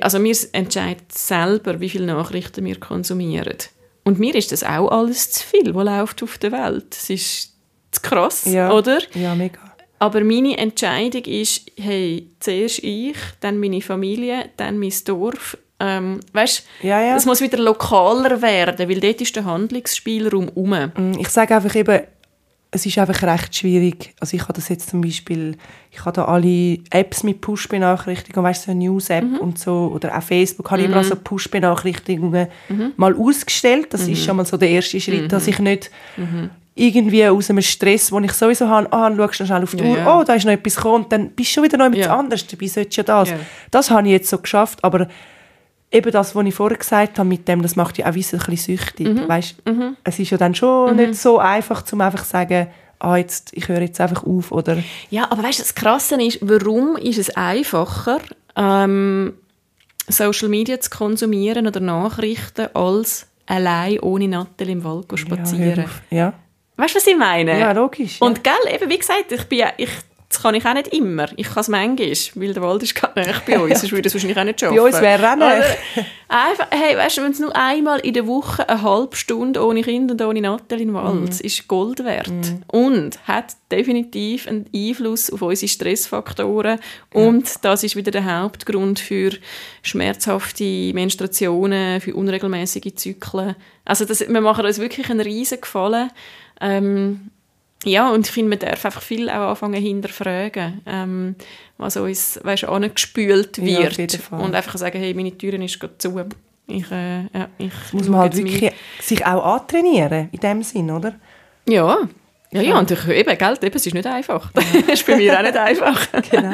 also 0.00 0.22
wir 0.22 0.36
entscheiden 0.52 1.06
selber, 1.12 1.80
wie 1.80 1.88
viele 1.88 2.06
Nachrichten 2.06 2.64
wir 2.64 2.78
konsumieren. 2.80 3.56
Und 4.04 4.18
mir 4.18 4.34
ist 4.34 4.52
das 4.52 4.62
auch 4.64 4.88
alles 4.90 5.30
zu 5.30 5.46
viel, 5.46 5.74
was 5.74 5.84
läuft 5.84 6.22
auf 6.22 6.38
der 6.38 6.52
Welt. 6.52 6.94
Es 6.94 7.08
ist 7.10 7.52
zu 7.90 8.02
krass, 8.02 8.44
Ja. 8.44 8.72
oder? 8.72 8.98
Ja, 9.14 9.34
mega. 9.34 9.58
Aber 9.98 10.22
meine 10.22 10.58
Entscheidung 10.58 11.22
ist, 11.24 11.70
hey, 11.78 12.28
zuerst 12.40 12.80
ich, 12.80 13.16
dann 13.40 13.58
meine 13.58 13.80
Familie, 13.80 14.50
dann 14.56 14.78
mein 14.78 14.92
Dorf. 15.06 15.56
Ähm, 15.80 16.20
weißt, 16.32 16.64
Ja, 16.82 17.00
ja. 17.00 17.16
es 17.16 17.24
muss 17.24 17.40
wieder 17.40 17.58
lokaler 17.58 18.42
werden, 18.42 18.88
weil 18.88 19.00
dort 19.00 19.20
ist 19.20 19.34
der 19.36 19.44
Handlungsspielraum 19.44 20.48
um. 20.50 20.70
Mm, 20.70 21.18
Ich 21.18 21.28
sage 21.30 21.54
einfach 21.56 21.74
eben, 21.74 22.00
es 22.74 22.84
ist 22.86 22.98
einfach 22.98 23.22
recht 23.22 23.54
schwierig. 23.54 24.14
Also 24.20 24.36
ich 24.36 24.42
habe 24.42 24.52
das 24.52 24.68
jetzt 24.68 24.90
zum 24.90 25.00
Beispiel, 25.00 25.56
ich 25.92 26.00
habe 26.00 26.12
da 26.12 26.24
alle 26.24 26.78
Apps 26.90 27.22
mit 27.22 27.40
Push-Benachrichtigungen, 27.40 28.44
weißt 28.48 28.62
du, 28.62 28.66
so 28.66 28.70
eine 28.72 28.80
News-App 28.84 29.40
und 29.40 29.58
so, 29.58 29.92
oder 29.94 30.16
auch 30.18 30.22
Facebook, 30.22 30.70
habe 30.70 30.82
ich 30.82 30.88
überall 30.88 31.04
so 31.04 31.14
Push-Benachrichtigungen 31.16 32.48
mal 32.96 33.14
ausgestellt. 33.16 33.94
Das 33.94 34.08
ist 34.08 34.24
schon 34.24 34.36
mal 34.36 34.44
so 34.44 34.56
der 34.56 34.70
erste 34.70 35.00
Schritt, 35.00 35.30
dass 35.32 35.46
ich 35.46 35.58
nicht 35.58 35.90
irgendwie 36.76 37.24
aus 37.26 37.50
einem 37.50 37.62
Stress, 37.62 38.08
den 38.08 38.24
ich 38.24 38.32
sowieso 38.32 38.68
habe, 38.68 38.92
ah, 38.92 39.08
dann 39.08 39.16
schaust 39.16 39.38
du 39.40 39.46
schnell 39.46 39.62
auf 39.62 39.70
die 39.76 39.84
Ja, 39.84 39.90
Uhr, 39.90 39.96
ja. 39.98 40.18
oh, 40.20 40.24
da 40.24 40.34
ist 40.34 40.44
noch 40.44 40.50
etwas 40.52 40.74
gekommen, 40.74 41.06
dann 41.08 41.30
bist 41.30 41.50
du 41.50 41.54
schon 41.54 41.62
wieder 41.64 41.78
noch 41.78 41.86
etwas 41.86 42.06
Ja. 42.06 42.16
anderes, 42.16 42.44
dabei 42.48 42.66
solltest 42.66 42.96
du 42.96 43.00
ja 43.02 43.04
das. 43.04 43.30
Ja. 43.30 43.36
Das 43.70 43.90
habe 43.92 44.08
ich 44.08 44.12
jetzt 44.12 44.28
so 44.28 44.38
geschafft, 44.38 44.82
aber 44.82 45.06
eben 45.94 46.10
das, 46.10 46.34
was 46.34 46.46
ich 46.46 46.54
vorher 46.54 46.76
gesagt 46.76 47.18
habe 47.18 47.28
mit 47.28 47.46
dem, 47.46 47.62
das 47.62 47.76
macht 47.76 47.96
ja 47.98 48.06
auch 48.06 48.08
ein 48.08 48.14
bisschen 48.14 48.56
süchtig. 48.56 49.08
Mhm. 49.08 49.28
Weißt, 49.28 49.56
Es 50.02 50.18
ist 50.18 50.30
ja 50.30 50.36
dann 50.36 50.54
schon 50.54 50.96
nicht 50.96 51.14
so 51.14 51.38
einfach, 51.38 51.84
um 51.92 52.00
einfach 52.00 52.24
zu 52.24 52.30
sagen, 52.30 52.66
ah, 52.98 53.16
jetzt, 53.16 53.52
ich 53.54 53.68
höre 53.68 53.80
jetzt 53.80 54.00
einfach 54.00 54.24
auf. 54.24 54.50
Oder 54.50 54.78
Ja, 55.10 55.30
aber 55.30 55.42
weißt 55.44 55.60
du, 55.60 55.62
das 55.62 55.74
Krasse 55.74 56.20
ist, 56.20 56.38
warum 56.42 56.96
ist 56.96 57.18
es 57.18 57.30
einfacher, 57.36 58.18
ähm, 58.56 59.34
Social 60.08 60.48
Media 60.48 60.80
zu 60.80 60.90
konsumieren 60.90 61.66
oder 61.66 61.80
Nachrichten, 61.80 62.68
als 62.74 63.26
allein 63.46 64.00
ohne 64.00 64.28
Nattel 64.28 64.70
im 64.70 64.84
Wald 64.84 65.06
ja, 65.06 65.10
hör 65.10 65.18
spazieren? 65.18 65.84
auf. 65.84 66.02
Ja, 66.10 66.34
weißt 66.76 66.94
du, 66.94 66.98
was 66.98 67.06
ich 67.06 67.16
meine? 67.16 67.58
ja 67.58 67.72
logisch. 67.72 68.20
Und 68.20 68.42
gell, 68.42 68.74
eben 68.74 68.90
wie 68.90 68.98
gesagt, 68.98 69.30
ich 69.30 69.44
bin 69.44 69.58
ja, 69.60 69.68
ich, 69.76 69.90
das 70.34 70.42
kann 70.42 70.54
ich 70.56 70.66
auch 70.66 70.74
nicht 70.74 70.88
immer. 70.88 71.28
Ich 71.36 71.48
kann 71.48 71.60
es 71.60 71.68
manchmal, 71.68 72.12
weil 72.34 72.52
der 72.52 72.62
Wald 72.62 72.82
ist 72.82 72.94
gerade 72.96 73.20
nicht 73.20 73.46
bei 73.46 73.56
uns, 73.58 73.80
sonst 73.80 73.92
würde 73.92 74.08
es 74.08 74.14
wahrscheinlich 74.14 74.38
auch 74.38 74.44
nicht 74.44 74.60
schaffen. 74.60 74.76
Bei 74.76 74.82
uns 74.82 75.00
wäre 75.00 75.30
auch 75.30 75.36
nicht. 75.36 75.78
Einfach, 76.28 76.66
hey, 76.70 76.96
weißt 76.96 77.18
du, 77.18 77.22
wenn 77.22 77.30
es 77.30 77.38
nur 77.38 77.54
einmal 77.54 78.00
in 78.00 78.14
der 78.14 78.26
Woche 78.26 78.68
eine 78.68 78.82
halbe 78.82 79.14
Stunde 79.14 79.64
ohne 79.64 79.82
Kind 79.82 80.10
und 80.10 80.20
ohne 80.20 80.38
in 80.40 80.58
den 80.68 80.94
Wald 80.94 81.40
ist 81.40 81.68
Gold 81.68 82.04
wert. 82.04 82.32
Und 82.66 83.16
hat 83.28 83.54
definitiv 83.70 84.48
einen 84.48 84.66
Einfluss 84.74 85.30
auf 85.30 85.42
unsere 85.42 85.68
Stressfaktoren. 85.68 86.80
Und 87.12 87.64
das 87.64 87.84
ist 87.84 87.94
wieder 87.94 88.10
der 88.10 88.40
Hauptgrund 88.40 88.98
für 88.98 89.30
schmerzhafte 89.82 90.92
Menstruationen, 90.94 92.00
für 92.00 92.14
unregelmäßige 92.14 92.92
Zyklen. 92.96 93.54
Also 93.84 94.04
das, 94.04 94.20
wir 94.20 94.40
machen 94.40 94.66
uns 94.66 94.80
wirklich 94.80 95.08
einen 95.10 95.20
riesen 95.20 95.60
Gefallen. 95.60 96.10
Ähm, 96.60 97.30
ja, 97.84 98.10
und 98.10 98.26
ich 98.26 98.32
finde, 98.32 98.50
man 98.50 98.58
darf 98.58 98.84
einfach 98.84 99.02
viel 99.02 99.30
auch 99.30 99.50
anfangen 99.50 99.80
hinterfragen, 99.80 100.82
ähm, 100.86 101.36
was 101.78 101.96
uns, 101.96 102.40
weißt 102.42 102.64
angespült 102.64 103.58
Ja, 103.58 103.96
wird. 103.96 104.12
Fall. 104.12 104.40
und 104.40 104.54
einfach 104.54 104.76
sagen, 104.76 104.98
hey, 104.98 105.14
meine 105.14 105.36
Türen 105.36 105.62
ist 105.62 105.78
gerade 105.78 105.98
zu. 105.98 106.24
Ich, 106.66 106.90
äh, 106.90 107.22
ja, 107.24 107.48
ich 107.58 107.72
muss 107.92 108.08
man 108.08 108.20
halt 108.20 108.36
wirklich 108.36 108.72
sich 109.00 109.24
auch 109.26 109.44
antrainieren, 109.44 110.28
in 110.32 110.40
dem 110.40 110.62
Sinn, 110.62 110.90
oder? 110.90 111.14
Ja, 111.68 112.08
ja, 112.54 112.62
ja, 112.62 112.78
und 112.78 112.88
ich, 112.88 113.08
eben, 113.08 113.36
gell, 113.36 113.58
eben, 113.62 113.76
es 113.76 113.86
ist 113.86 113.94
nicht 113.94 114.06
einfach. 114.06 114.52
das 114.54 114.64
ist 115.00 115.06
bei 115.06 115.16
mir 115.16 115.36
auch 115.36 115.42
nicht 115.42 115.56
einfach. 115.56 116.06
Genau. 116.30 116.52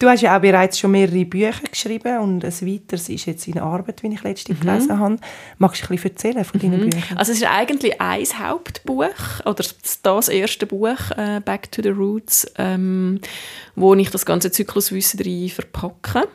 Du 0.00 0.08
hast 0.08 0.22
ja 0.22 0.34
auch 0.34 0.40
bereits 0.40 0.78
schon 0.78 0.92
mehrere 0.92 1.26
Bücher 1.26 1.68
geschrieben 1.70 2.20
und 2.20 2.42
ein 2.42 2.52
weiteres 2.62 3.10
ist 3.10 3.26
jetzt 3.26 3.46
in 3.46 3.58
Arbeit, 3.58 4.02
wie 4.02 4.08
ich 4.08 4.22
letztens 4.22 4.58
Mhm. 4.58 4.62
gelesen 4.62 4.98
habe. 4.98 5.16
Magst 5.58 5.82
du 5.82 5.86
ein 5.86 5.88
bisschen 5.96 6.10
erzählen 6.12 6.44
von 6.44 6.58
deinen 6.58 6.88
Büchern? 6.88 7.18
Also 7.18 7.32
es 7.32 7.38
ist 7.42 7.46
eigentlich 7.46 8.00
ein 8.00 8.24
Hauptbuch, 8.38 9.40
oder 9.44 9.62
das 10.02 10.28
erste 10.30 10.64
Buch, 10.64 10.96
äh, 11.18 11.40
«Back 11.44 11.70
to 11.70 11.82
the 11.82 11.90
Roots», 11.90 12.50
ähm, 12.56 13.20
wo 13.76 13.94
ich 13.94 14.08
das 14.08 14.24
ganze 14.24 14.50
Zykluswissen 14.50 15.20
drin 15.20 15.50
verpacke. 15.50 16.26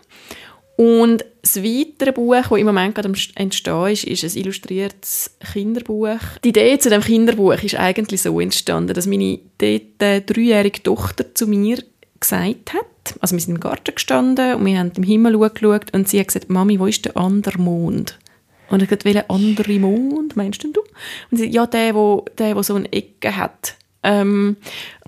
Und 0.78 1.26
das 1.41 1.55
weitere 1.63 2.11
Buch, 2.11 2.36
das 2.36 2.59
im 2.59 2.68
Moment 2.68 2.93
gerade 2.93 3.11
entstehen 3.34 3.88
ist, 3.88 4.03
ist 4.03 4.24
ein 4.26 4.41
illustriertes 4.41 5.38
Kinderbuch. 5.53 6.20
Die 6.43 6.49
Idee 6.49 6.78
zu 6.78 6.91
dem 6.91 7.01
Kinderbuch 7.01 7.63
ist 7.63 7.80
eigentlich 7.80 8.22
so 8.22 8.39
entstanden, 8.39 8.93
dass 8.93 9.07
meine 9.07 9.39
dort 9.57 10.03
äh, 10.03 10.22
dreijährige 10.22 10.84
Tochter 10.84 11.34
zu 11.34 11.47
mir 11.47 11.80
gesagt 12.20 12.74
hat, 12.74 12.86
also 13.19 13.35
wir 13.35 13.41
sind 13.41 13.55
im 13.55 13.59
Garten 13.59 13.93
gestanden 13.93 14.55
und 14.55 14.65
wir 14.65 14.79
haben 14.79 14.91
im 14.95 15.03
Himmel 15.03 15.37
geschaut 15.49 15.93
und 15.93 16.07
sie 16.07 16.19
hat 16.19 16.27
gesagt, 16.27 16.49
Mami, 16.49 16.79
wo 16.79 16.85
ist 16.87 17.05
der 17.05 17.17
andere 17.17 17.59
Mond? 17.59 18.17
Und 18.69 18.81
ich 18.81 18.89
gesagt, 18.89 19.05
welcher 19.05 19.29
andere 19.29 19.79
Mond 19.79 20.35
meinst 20.35 20.63
du? 20.63 20.69
Und 21.31 21.37
sie 21.37 21.47
ja, 21.47 21.67
der, 21.67 21.93
wo, 21.93 22.25
der, 22.37 22.55
wo 22.55 22.63
so 22.63 22.75
eine 22.75 22.91
Ecke 22.91 23.35
hat. 23.35 23.75
Ähm, 24.03 24.57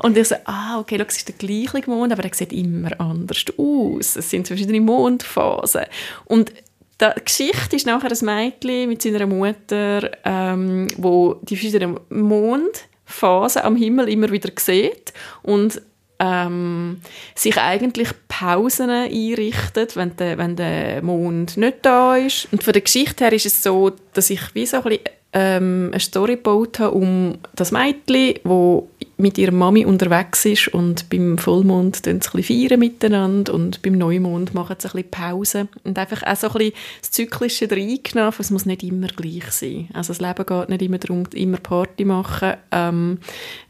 und 0.01 0.17
ich 0.17 0.27
so, 0.27 0.35
ah, 0.45 0.79
okay, 0.79 0.97
das 0.97 1.17
ist 1.17 1.27
der 1.27 1.35
gleiche 1.35 1.89
Mond, 1.89 2.11
aber 2.11 2.23
der 2.23 2.33
sieht 2.33 2.51
immer 2.51 2.99
anders 2.99 3.45
aus. 3.57 4.15
Es 4.15 4.29
sind 4.29 4.47
verschiedene 4.47 4.81
Mondphasen. 4.81 5.83
Und 6.25 6.51
die 6.99 7.23
Geschichte 7.23 7.75
ist 7.75 7.85
nachher 7.85 8.11
ein 8.11 8.25
Mädchen 8.25 8.89
mit 8.89 9.03
seiner 9.03 9.27
Mutter, 9.27 10.09
ähm, 10.25 10.87
wo 10.97 11.35
die 11.43 11.55
verschiedenen 11.55 11.99
Mondphasen 12.09 13.61
am 13.61 13.75
Himmel 13.75 14.09
immer 14.09 14.31
wieder 14.31 14.49
sieht 14.57 15.13
und 15.43 15.79
ähm, 16.19 17.01
sich 17.35 17.57
eigentlich 17.57 18.09
Pausen 18.27 18.89
einrichtet, 18.89 19.95
wenn 19.95 20.15
der, 20.15 20.37
wenn 20.37 20.55
der 20.55 21.01
Mond 21.01 21.57
nicht 21.57 21.77
da 21.83 22.15
ist. 22.15 22.47
Und 22.51 22.63
von 22.63 22.73
der 22.73 22.81
Geschichte 22.81 23.23
her 23.23 23.33
ist 23.33 23.45
es 23.45 23.63
so, 23.63 23.91
dass 24.13 24.29
ich 24.29 24.41
wie 24.53 24.65
so 24.65 24.77
ein 24.77 24.83
bisschen 24.83 25.03
ähm, 25.33 25.89
eine 25.91 25.99
Story 25.99 26.35
gebaut 26.35 26.79
habe 26.79 26.91
um 26.91 27.37
das 27.55 27.71
Mädchen, 27.71 28.39
wo 28.43 28.89
mit 29.17 29.39
ihrer 29.39 29.51
Mami 29.51 29.83
unterwegs 29.83 30.45
ist 30.45 30.67
und 30.69 31.09
beim 31.09 31.39
Vollmond 31.39 31.97
feiern 31.97 32.21
sie 32.21 32.29
ein 32.29 32.35
bisschen 32.35 32.79
miteinander 32.79 33.53
und 33.53 33.81
beim 33.81 33.97
Neumond 33.97 34.53
machen 34.53 34.75
sie 34.79 34.87
ein 34.87 34.91
bisschen 34.91 35.11
Pause 35.11 35.67
und 35.83 35.97
einfach 35.97 36.21
auch 36.23 36.35
so 36.35 36.47
ein 36.49 36.53
bisschen 36.53 36.73
das 37.01 37.11
Zyklische 37.11 37.69
reingenommen, 37.69 38.33
es 38.37 38.51
muss 38.51 38.67
nicht 38.67 38.83
immer 38.83 39.07
gleich 39.07 39.49
sein. 39.51 39.89
Also 39.93 40.13
das 40.13 40.21
Leben 40.21 40.45
geht 40.45 40.69
nicht 40.69 40.81
immer 40.83 40.97
darum, 40.99 41.23
immer 41.33 41.57
Party 41.57 42.05
machen. 42.05 42.53
Ähm, 42.71 43.17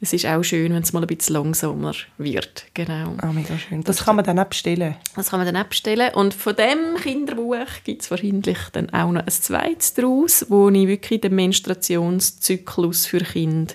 es 0.02 0.12
ist 0.12 0.26
auch 0.26 0.44
schön, 0.44 0.74
wenn 0.74 0.84
es 0.84 0.92
mal 0.92 1.02
ein 1.02 1.08
bisschen 1.08 1.36
langsamer 1.36 1.94
wird. 2.18 2.66
Genau. 2.74 3.14
Ah, 3.20 3.32
mega 3.32 3.58
schön. 3.58 3.84
Das, 3.84 3.98
das 3.98 4.06
kann 4.06 4.18
man 4.18 4.26
dann 4.26 4.40
abstellen. 4.40 4.96
Das 5.16 5.30
kann 5.30 5.40
man 5.40 5.46
dann 5.46 5.56
abstellen 5.56 6.14
und 6.14 6.34
von 6.34 6.58
dem 6.58 7.02
Kinderbuch 7.02 7.84
gibt 7.86 8.02
es 8.02 8.12
wahrscheinlich 8.12 8.58
dann 8.74 8.90
auch 8.90 9.12
noch 9.12 9.22
ein 9.22 9.30
zweites 9.30 9.94
daraus, 9.94 10.46
wo 10.50 10.70
ich 10.70 10.88
wirklich 10.88 11.22
den 11.22 11.36
Menstruationszyklus 11.36 13.06
für 13.06 13.20
Kinder 13.20 13.74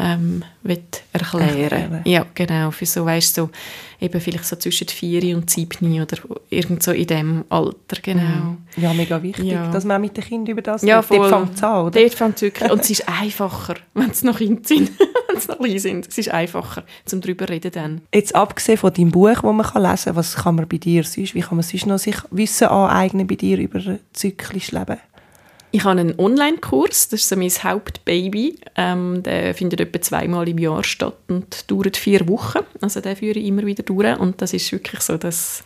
ähm, 0.00 0.44
erklären 1.12 2.00
Ja, 2.04 2.24
genau. 2.34 2.70
Für 2.70 2.86
so, 2.86 3.04
weißt 3.04 3.34
so, 3.34 3.50
eben 4.00 4.20
vielleicht 4.20 4.46
so 4.46 4.56
zwischen 4.56 4.88
vier 4.88 5.36
und 5.36 5.50
sieben 5.50 6.00
oder 6.00 6.16
irgend 6.48 6.82
so 6.82 6.92
in 6.92 7.06
dem 7.06 7.44
Alter, 7.48 8.00
genau. 8.02 8.22
Mhm. 8.22 8.58
Ja, 8.76 8.94
mega 8.94 9.22
wichtig, 9.22 9.46
ja. 9.46 9.70
dass 9.70 9.84
man 9.84 10.00
mit 10.00 10.16
den 10.16 10.24
Kindern 10.24 10.52
über 10.52 10.62
das 10.62 10.82
ja, 10.82 11.02
voll. 11.02 11.18
Dort 11.18 11.30
fängt 11.30 11.54
es 11.56 11.62
an, 11.62 11.86
oder? 11.86 12.00
Dort 12.00 12.14
fängt 12.14 12.36
es 12.36 12.42
wirklich 12.42 12.70
Und 12.70 12.80
es 12.80 12.90
ist 12.90 13.08
einfacher, 13.08 13.74
wenn 13.94 14.10
es 14.10 14.22
noch 14.22 14.38
Kinder 14.38 14.62
sind, 14.64 14.90
wenn 15.28 15.40
sie 15.40 15.48
noch 15.48 15.58
klein 15.58 15.78
sind. 15.78 16.08
Es 16.08 16.18
ist 16.18 16.30
einfacher, 16.30 16.84
zum 17.04 17.20
darüber 17.20 17.48
reden 17.48 17.72
dann. 17.72 18.00
Jetzt 18.14 18.34
abgesehen 18.34 18.78
von 18.78 18.92
deinem 18.92 19.10
Buch, 19.10 19.28
das 19.28 19.42
man 19.42 19.56
lesen 19.58 20.04
kann, 20.04 20.16
was 20.16 20.36
kann 20.36 20.54
man 20.54 20.68
bei 20.68 20.78
dir 20.78 21.04
sonst, 21.04 21.34
wie 21.34 21.40
kann 21.40 21.56
man 21.56 21.62
sonst 21.62 21.86
noch 21.86 21.98
sich 21.98 22.16
Wissen 22.30 22.68
aneignen 22.68 23.26
bei 23.26 23.34
dir 23.34 23.58
über 23.58 23.80
zyklisches 24.12 24.72
Leben? 24.72 24.96
Ich 25.72 25.84
habe 25.84 26.00
einen 26.00 26.18
Online-Kurs, 26.18 27.08
das 27.10 27.20
ist 27.20 27.28
so 27.28 27.36
mein 27.36 27.48
Hauptbaby. 27.50 28.58
Ähm, 28.76 29.22
der 29.22 29.54
findet 29.54 29.80
etwa 29.80 30.00
zweimal 30.00 30.48
im 30.48 30.58
Jahr 30.58 30.82
statt 30.82 31.16
und 31.28 31.70
dauert 31.70 31.96
vier 31.96 32.26
Wochen. 32.28 32.60
Also 32.80 33.00
den 33.00 33.14
führe 33.14 33.38
ich 33.38 33.46
immer 33.46 33.64
wieder 33.64 33.84
durch 33.84 34.18
und 34.18 34.42
das 34.42 34.52
ist 34.52 34.72
wirklich 34.72 35.00
so 35.00 35.16
das 35.16 35.62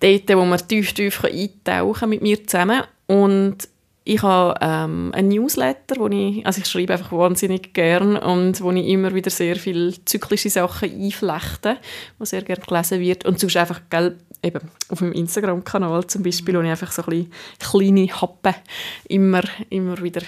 dort, 0.00 0.28
wo 0.28 0.44
man 0.44 0.60
tief, 0.68 0.92
tief 0.92 1.24
eintauchen 1.24 2.00
kann 2.00 2.10
mit 2.10 2.20
mir 2.20 2.46
zusammen. 2.46 2.82
Und 3.06 3.68
ich 4.04 4.22
habe 4.22 4.58
ähm, 4.60 5.12
einen 5.14 5.28
Newsletter, 5.28 5.96
wo 5.98 6.08
ich, 6.08 6.44
also 6.44 6.60
ich 6.60 6.66
schreibe 6.66 6.94
einfach 6.94 7.12
wahnsinnig 7.12 7.72
gern 7.72 8.16
und 8.16 8.60
wo 8.60 8.70
ich 8.72 8.86
immer 8.86 9.14
wieder 9.14 9.30
sehr 9.30 9.56
viele 9.56 9.92
zyklische 10.04 10.50
Sachen 10.50 10.90
einflechte, 10.90 11.78
wo 12.18 12.24
sehr 12.24 12.42
gerne 12.42 12.62
gelesen 12.62 13.00
wird 13.00 13.24
und 13.24 13.38
sonst 13.38 13.56
einfach 13.56 13.80
gell, 13.90 14.18
eben 14.42 14.60
auf 14.88 15.00
meinem 15.00 15.12
Instagram-Kanal 15.12 16.06
zum 16.06 16.22
Beispiel, 16.22 16.56
wo 16.56 16.60
ich 16.60 16.70
einfach 16.70 16.92
so 16.92 17.02
ein 17.02 17.30
kleine 17.58 18.08
Happen 18.08 18.54
immer, 19.08 19.42
immer 19.70 20.00
wieder 20.02 20.22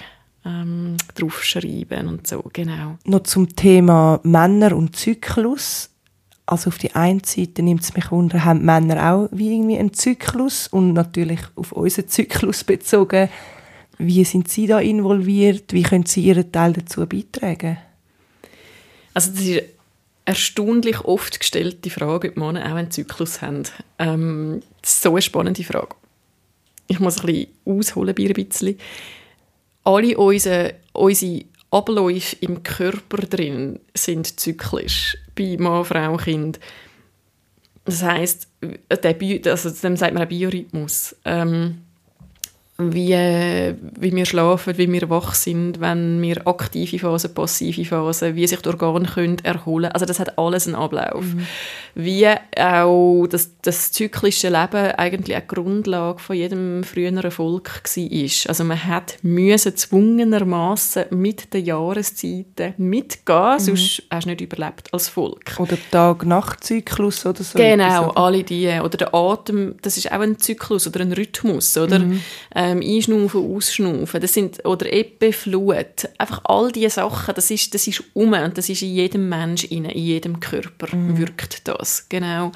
ähm, 0.45 0.97
draufschreibe 1.15 1.99
und 2.01 2.27
so, 2.27 2.45
genau. 2.53 2.99
Noch 3.05 3.23
zum 3.25 3.55
Thema 3.55 4.21
Männer 4.23 4.77
und 4.77 4.97
Zyklus. 4.97 5.91
Also 6.47 6.69
auf 6.69 6.79
die 6.79 6.95
einen 6.95 7.25
Seite 7.25 7.63
nimmt 7.63 7.83
es 7.83 7.95
mich 7.95 8.13
unter, 8.13 8.45
haben 8.45 8.65
Männer 8.65 9.13
auch 9.13 9.29
wie 9.33 9.55
irgendwie 9.55 9.79
einen 9.79 9.95
Zyklus 9.95 10.69
und 10.69 10.93
natürlich 10.93 11.41
auf 11.57 11.73
unseren 11.73 12.09
Zyklus 12.09 12.65
bezogen 12.65 13.31
wie 13.99 14.25
sind 14.25 14.49
Sie 14.49 14.67
da 14.67 14.81
involviert? 14.81 15.73
Wie 15.73 15.83
können 15.83 16.07
Sie 16.07 16.23
Ihren 16.23 16.51
Teil 16.51 16.73
dazu 16.73 17.07
beitragen? 17.07 17.79
Also 19.13 19.31
das 19.31 19.41
ist 19.41 19.63
erstaunlich 20.25 21.01
oft 21.01 21.39
gestellte 21.39 21.91
Frage, 21.91 22.31
ob 22.31 22.37
Männer 22.37 22.65
auch 22.65 22.77
einen 22.77 22.91
Zyklus 22.91 23.43
haben. 23.43 23.65
Ähm, 23.99 24.63
das 24.81 24.95
ist 24.95 25.03
so 25.03 25.11
eine 25.11 25.23
spannende 25.23 25.65
Frage. 25.65 25.95
Ich 26.87 27.01
muss 27.01 27.21
ein 27.21 27.27
bisschen 27.27 27.49
ausholen 27.65 28.15
ein 28.17 28.33
bisschen. 28.33 28.79
Alle 29.85 30.17
unsere, 30.17 30.75
unsere 30.93 31.45
Abläufe 31.71 32.37
im 32.41 32.63
Körper 32.63 33.19
drin 33.19 33.81
sind 33.95 34.39
zyklisch. 34.39 35.17
Bei 35.35 35.57
Mann, 35.59 35.85
Frau, 35.85 36.17
Kind. 36.17 36.61
Das 37.85 38.03
heisst, 38.03 38.49
der 38.63 39.13
Bi 39.13 39.43
also 39.45 39.71
dem 39.71 39.97
sagt 39.97 40.15
man 40.15 40.23
ein 40.23 40.29
Biorhythmus. 40.29 41.17
Ähm, 41.25 41.84
wie, 42.77 43.15
wie 44.01 44.17
wir 44.17 44.27
schlafen, 44.27 44.77
wie 44.77 44.91
wir 44.93 45.09
wach 45.09 45.35
sind, 45.35 45.81
wenn 45.81 46.21
wir 46.21 46.45
aktive 46.45 46.99
Phasen, 46.99 47.33
passive 47.33 47.85
Phasen, 47.85 48.35
wie 48.35 48.49
sich 48.49 48.61
die 48.63 48.69
Organe 48.69 49.07
können 49.07 49.39
erholen 49.45 49.93
Also 49.93 50.07
das 50.07 50.19
hat 50.19 50.37
alles 50.39 50.67
einen 50.67 50.75
Ablauf. 50.75 51.23
Mhm. 51.25 51.47
Wie 51.95 52.27
auch 52.59 53.27
das, 53.29 53.53
das 53.63 53.93
zyklische 53.93 54.49
Leben 54.49 54.91
eigentlich 54.97 55.37
eine 55.37 55.47
Grundlage 55.47 56.19
von 56.19 56.35
jedem 56.35 56.83
früheren 56.83 57.31
Volk 57.31 57.81
war. 57.85 58.49
Also 58.49 58.65
man 58.65 58.85
hat 58.85 59.19
müssen 59.23 59.77
zwungenermaßen 59.77 61.05
mit 61.11 61.55
den 61.55 61.65
Jahreszeiten 61.65 62.75
mitgehen, 62.79 63.53
mhm. 63.53 63.61
sonst 63.61 64.03
hast 64.11 64.25
du 64.25 64.31
nicht 64.31 64.41
überlebt 64.41 64.93
als 64.93 65.09
Volk. 65.09 65.53
Oder 65.59 65.77
Tag-Nacht-Zyklus 65.93 67.25
oder 67.25 67.45
so. 67.45 67.57
Genau, 67.57 68.11
alle 68.11 68.43
die. 68.43 68.69
Oder 68.83 68.97
der 68.97 69.15
Atem, 69.15 69.77
das 69.83 69.97
ist 69.97 70.11
auch 70.11 70.19
ein 70.19 70.41
Zyklus 70.41 70.89
oder 70.89 70.99
ein 70.99 71.13
Rhythmus, 71.13 71.77
oder? 71.77 72.01
Mhm 72.01 72.21
ähm, 72.65 72.81
Einschnaufen, 72.83 73.55
Ausschnaufen, 73.55 74.21
das 74.21 74.33
sind, 74.33 74.65
oder 74.65 74.91
Ebbe, 74.91 75.33
Flut, 75.33 76.09
einfach 76.17 76.41
all 76.45 76.73
diese 76.73 76.91
Sachen, 76.91 77.35
das 77.35 77.51
ist, 77.51 77.75
das 77.75 77.87
ist 77.87 78.03
um 78.15 78.33
und 78.33 78.57
das 78.57 78.71
ist 78.71 78.81
in 78.81 78.95
jedem 78.95 79.29
Mensch, 79.29 79.65
in 79.65 79.85
jedem 79.91 80.41
Körper 80.41 80.97
mhm. 80.97 81.19
wirkt 81.19 81.69
das, 81.69 82.09
genau. 82.09 82.53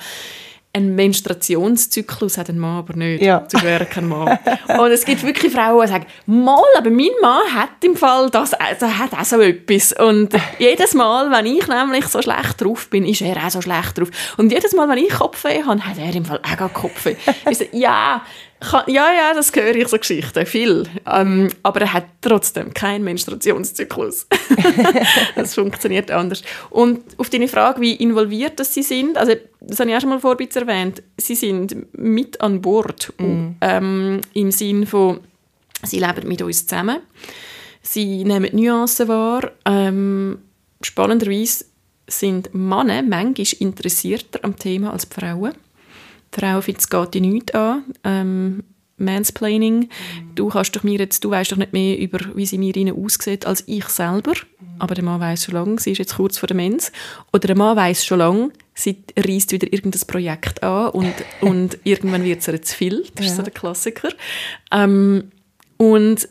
Ein 0.72 0.94
Menstruationszyklus 0.94 2.36
hat 2.36 2.50
ein 2.50 2.58
Mann 2.58 2.78
aber 2.78 2.94
nicht. 2.94 3.22
Ja. 3.22 3.44
Sonst 3.48 3.64
wäre 3.64 3.86
kein 3.86 4.06
Mann. 4.06 4.38
Und 4.78 4.90
es 4.92 5.04
gibt 5.04 5.22
wirklich 5.24 5.52
Frauen, 5.52 5.80
die 5.80 5.88
sagen, 5.88 6.06
mal, 6.26 6.62
aber 6.76 6.90
mein 6.90 7.08
Mann 7.22 7.42
hat 7.54 7.82
im 7.82 7.96
Fall 7.96 8.28
das, 8.30 8.52
also 8.52 8.86
hat 8.86 9.14
auch 9.14 9.24
so 9.24 9.40
etwas. 9.40 9.94
Und 9.94 10.34
jedes 10.58 10.92
Mal, 10.92 11.30
wenn 11.30 11.46
ich 11.46 11.66
nämlich 11.66 12.06
so 12.06 12.20
schlecht 12.20 12.62
drauf 12.62 12.90
bin, 12.90 13.06
ist 13.06 13.22
er 13.22 13.44
auch 13.44 13.50
so 13.50 13.62
schlecht 13.62 13.98
drauf. 13.98 14.10
Und 14.36 14.52
jedes 14.52 14.74
Mal, 14.74 14.88
wenn 14.90 14.98
ich 14.98 15.10
Kopfweh 15.10 15.64
habe, 15.64 15.84
hat 15.84 15.98
er 15.98 16.14
im 16.14 16.26
Fall 16.26 16.40
auch 16.42 16.72
Kopfweh. 16.72 17.16
Ich 17.50 17.72
ja, 18.88 19.12
ja, 19.12 19.34
das 19.34 19.54
höre 19.54 19.76
ich, 19.76 19.88
so 19.88 19.98
Geschichten, 19.98 20.44
viel. 20.44 20.84
Ähm, 21.06 21.48
aber 21.62 21.82
er 21.82 21.92
hat 21.92 22.06
trotzdem 22.20 22.74
keinen 22.74 23.04
Menstruationszyklus. 23.04 24.26
das 25.36 25.54
funktioniert 25.54 26.10
anders. 26.10 26.42
Und 26.70 27.00
auf 27.18 27.30
deine 27.30 27.46
Frage, 27.46 27.80
wie 27.80 27.94
involviert 27.94 28.58
das 28.58 28.74
sie 28.74 28.82
sind, 28.82 29.16
also 29.16 29.34
das 29.60 29.78
habe 29.78 29.90
ich 29.90 29.96
auch 29.96 30.00
schon 30.00 30.10
mal 30.10 30.20
vorher 30.20 30.48
erwähnt, 30.56 31.02
sie 31.16 31.36
sind 31.36 31.76
mit 31.96 32.40
an 32.40 32.60
Bord 32.60 33.12
mm. 33.18 33.48
ähm, 33.60 34.20
im 34.34 34.50
Sinn 34.50 34.86
von, 34.86 35.20
sie 35.84 36.00
leben 36.00 36.26
mit 36.26 36.42
uns 36.42 36.66
zusammen, 36.66 36.98
sie 37.82 38.24
nehmen 38.24 38.54
Nuancen 38.54 39.06
wahr. 39.06 39.52
Ähm, 39.66 40.38
spannenderweise 40.82 41.64
sind 42.08 42.52
Männer 42.54 43.02
manchmal 43.02 43.46
interessierter 43.60 44.40
am 44.42 44.56
Thema 44.56 44.92
als 44.92 45.04
Frauen. 45.04 45.54
Findet, 46.32 46.78
es 46.78 46.88
geht 46.88 47.14
dich 47.14 47.22
nichts 47.22 47.54
an. 47.54 47.84
Ähm, 48.04 48.62
Mansplaining. 48.98 49.78
Mhm. 49.80 49.88
Du, 50.34 50.48
kannst 50.48 50.74
doch 50.76 50.82
mir 50.82 50.98
jetzt, 50.98 51.24
du 51.24 51.30
weißt 51.30 51.52
doch 51.52 51.56
nicht 51.56 51.72
mehr 51.72 51.98
über, 51.98 52.18
wie 52.34 52.46
sie 52.46 52.58
mir 52.58 52.74
innen 52.76 52.94
aussieht, 53.02 53.46
als 53.46 53.64
ich 53.66 53.84
selber. 53.86 54.32
Mhm. 54.32 54.66
Aber 54.78 54.94
der 54.94 55.04
Mann 55.04 55.20
weiß 55.20 55.44
schon 55.44 55.54
lange, 55.54 55.78
sie 55.78 55.92
ist 55.92 55.98
jetzt 55.98 56.16
kurz 56.16 56.38
vor 56.38 56.46
der 56.46 56.56
Mens. 56.56 56.92
Oder 57.32 57.46
der 57.48 57.56
Mann 57.56 57.76
weiß 57.76 58.04
schon 58.04 58.18
lange, 58.18 58.50
sie 58.74 58.98
reißt 59.16 59.52
wieder 59.52 59.72
irgendein 59.72 60.06
Projekt 60.06 60.62
an 60.62 60.90
und, 60.90 61.14
und 61.40 61.78
irgendwann 61.84 62.24
wird 62.24 62.40
es 62.40 62.48
ihr 62.48 62.62
zu 62.62 62.76
viel. 62.76 63.04
Das 63.14 63.26
ja. 63.26 63.30
ist 63.30 63.36
so 63.36 63.42
der 63.42 63.52
Klassiker. 63.52 64.10
Ähm, 64.72 65.30
und 65.76 66.28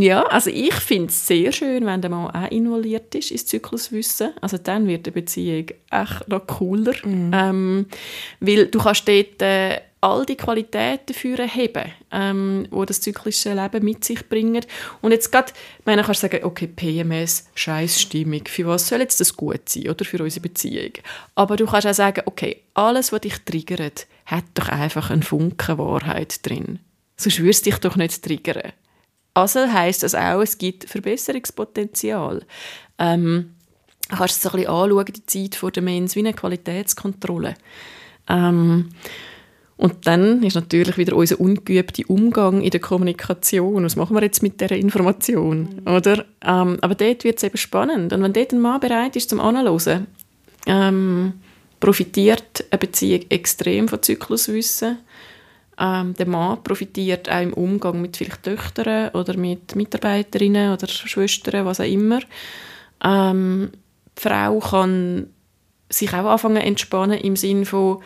ja, 0.00 0.22
also 0.24 0.50
ich 0.50 0.74
finde 0.74 1.08
es 1.08 1.26
sehr 1.26 1.52
schön, 1.52 1.86
wenn 1.86 2.00
der 2.00 2.10
Mann 2.10 2.30
auch 2.30 2.50
involviert 2.50 3.14
ist 3.14 3.30
ins 3.30 3.46
Zykluswissen. 3.46 4.32
Also 4.40 4.58
dann 4.58 4.86
wird 4.86 5.06
die 5.06 5.10
Beziehung 5.10 5.66
echt 5.90 6.28
noch 6.28 6.46
cooler. 6.46 6.94
Mhm. 7.04 7.30
Ähm, 7.34 7.86
weil 8.40 8.66
du 8.66 8.78
kannst 8.78 9.08
dort 9.08 9.42
äh, 9.42 9.80
all 10.00 10.26
die 10.26 10.36
Qualitäten 10.36 11.06
dafür 11.06 11.38
heben, 11.46 11.92
ähm, 12.12 12.66
wo 12.70 12.84
das 12.84 13.00
zyklische 13.00 13.54
Leben 13.54 13.84
mit 13.84 14.04
sich 14.04 14.28
bringt. 14.28 14.66
Und 15.00 15.12
jetzt 15.12 15.32
gerade, 15.32 15.52
meine, 15.84 16.02
kannst 16.02 16.22
du 16.22 16.28
sagen, 16.28 16.44
okay, 16.44 16.66
PMS, 16.68 17.48
Scheißstimmung, 17.54 18.42
für 18.46 18.66
was 18.66 18.88
soll 18.88 19.00
jetzt 19.00 19.20
das 19.20 19.36
gut 19.36 19.68
sein, 19.68 19.88
oder 19.88 20.04
für 20.04 20.22
unsere 20.22 20.42
Beziehung? 20.42 20.92
Aber 21.34 21.56
du 21.56 21.66
kannst 21.66 21.86
auch 21.86 21.94
sagen, 21.94 22.22
okay, 22.26 22.62
alles, 22.74 23.12
was 23.12 23.22
dich 23.22 23.38
triggert, 23.44 24.06
hat 24.26 24.44
doch 24.54 24.68
einfach 24.68 25.10
einen 25.10 25.22
Funken 25.22 25.78
Wahrheit 25.78 26.46
drin. 26.46 26.78
Sonst 27.16 27.40
würdest 27.40 27.66
du 27.66 27.70
dich 27.70 27.78
doch 27.80 27.96
nicht 27.96 28.22
triggern. 28.22 28.72
Also 29.36 29.70
heisst 29.70 30.02
das 30.02 30.14
auch, 30.14 30.40
es 30.40 30.56
gibt 30.56 30.88
Verbesserungspotenzial. 30.88 32.42
Ähm, 32.98 33.50
kannst 34.08 34.42
du 34.42 34.48
es 34.48 34.54
ein 34.54 34.60
bisschen 34.60 34.72
anschauen, 34.72 35.04
die 35.04 35.26
Zeit 35.26 35.56
vor 35.56 35.70
der 35.70 35.82
Mens, 35.82 36.16
wie 36.16 36.20
eine 36.20 36.32
Qualitätskontrolle. 36.32 37.54
Ähm, 38.30 38.88
und 39.76 40.06
dann 40.06 40.42
ist 40.42 40.54
natürlich 40.54 40.96
wieder 40.96 41.14
unser 41.14 41.38
ungeübter 41.38 42.04
Umgang 42.08 42.62
in 42.62 42.70
der 42.70 42.80
Kommunikation. 42.80 43.84
Was 43.84 43.96
machen 43.96 44.16
wir 44.16 44.22
jetzt 44.22 44.42
mit 44.42 44.58
dieser 44.58 44.74
Information? 44.74 45.82
Mhm. 45.84 45.92
Oder? 45.92 46.24
Ähm, 46.42 46.78
aber 46.80 46.94
dort 46.94 47.24
wird 47.24 47.36
es 47.36 47.42
eben 47.42 47.58
spannend. 47.58 48.14
Und 48.14 48.22
wenn 48.22 48.32
dort 48.32 48.52
ein 48.52 48.60
Mann 48.60 48.80
bereit 48.80 49.16
ist 49.16 49.28
zum 49.28 49.40
Anhören, 49.40 50.06
ähm, 50.66 51.34
profitiert 51.78 52.64
eine 52.70 52.78
Beziehung 52.78 53.20
extrem 53.28 53.86
von 53.86 54.02
Zykluswissen. 54.02 54.96
Ähm, 55.78 56.14
der 56.14 56.26
Mann 56.26 56.62
profitiert 56.62 57.30
auch 57.30 57.42
im 57.42 57.52
Umgang 57.52 58.00
mit 58.00 58.16
vielleicht 58.16 58.42
Töchtern 58.42 59.10
oder 59.10 59.36
mit 59.36 59.76
Mitarbeiterinnen 59.76 60.72
oder 60.72 60.88
Schwestern, 60.88 61.66
was 61.66 61.80
auch 61.80 61.84
immer. 61.84 62.20
Ähm, 63.04 63.70
die 64.18 64.22
Frau 64.22 64.58
kann 64.58 65.26
sich 65.90 66.12
auch 66.14 66.24
anfangen 66.26 66.56
entspannen 66.56 67.18
im 67.20 67.36
Sinne 67.36 67.66
von 67.66 68.02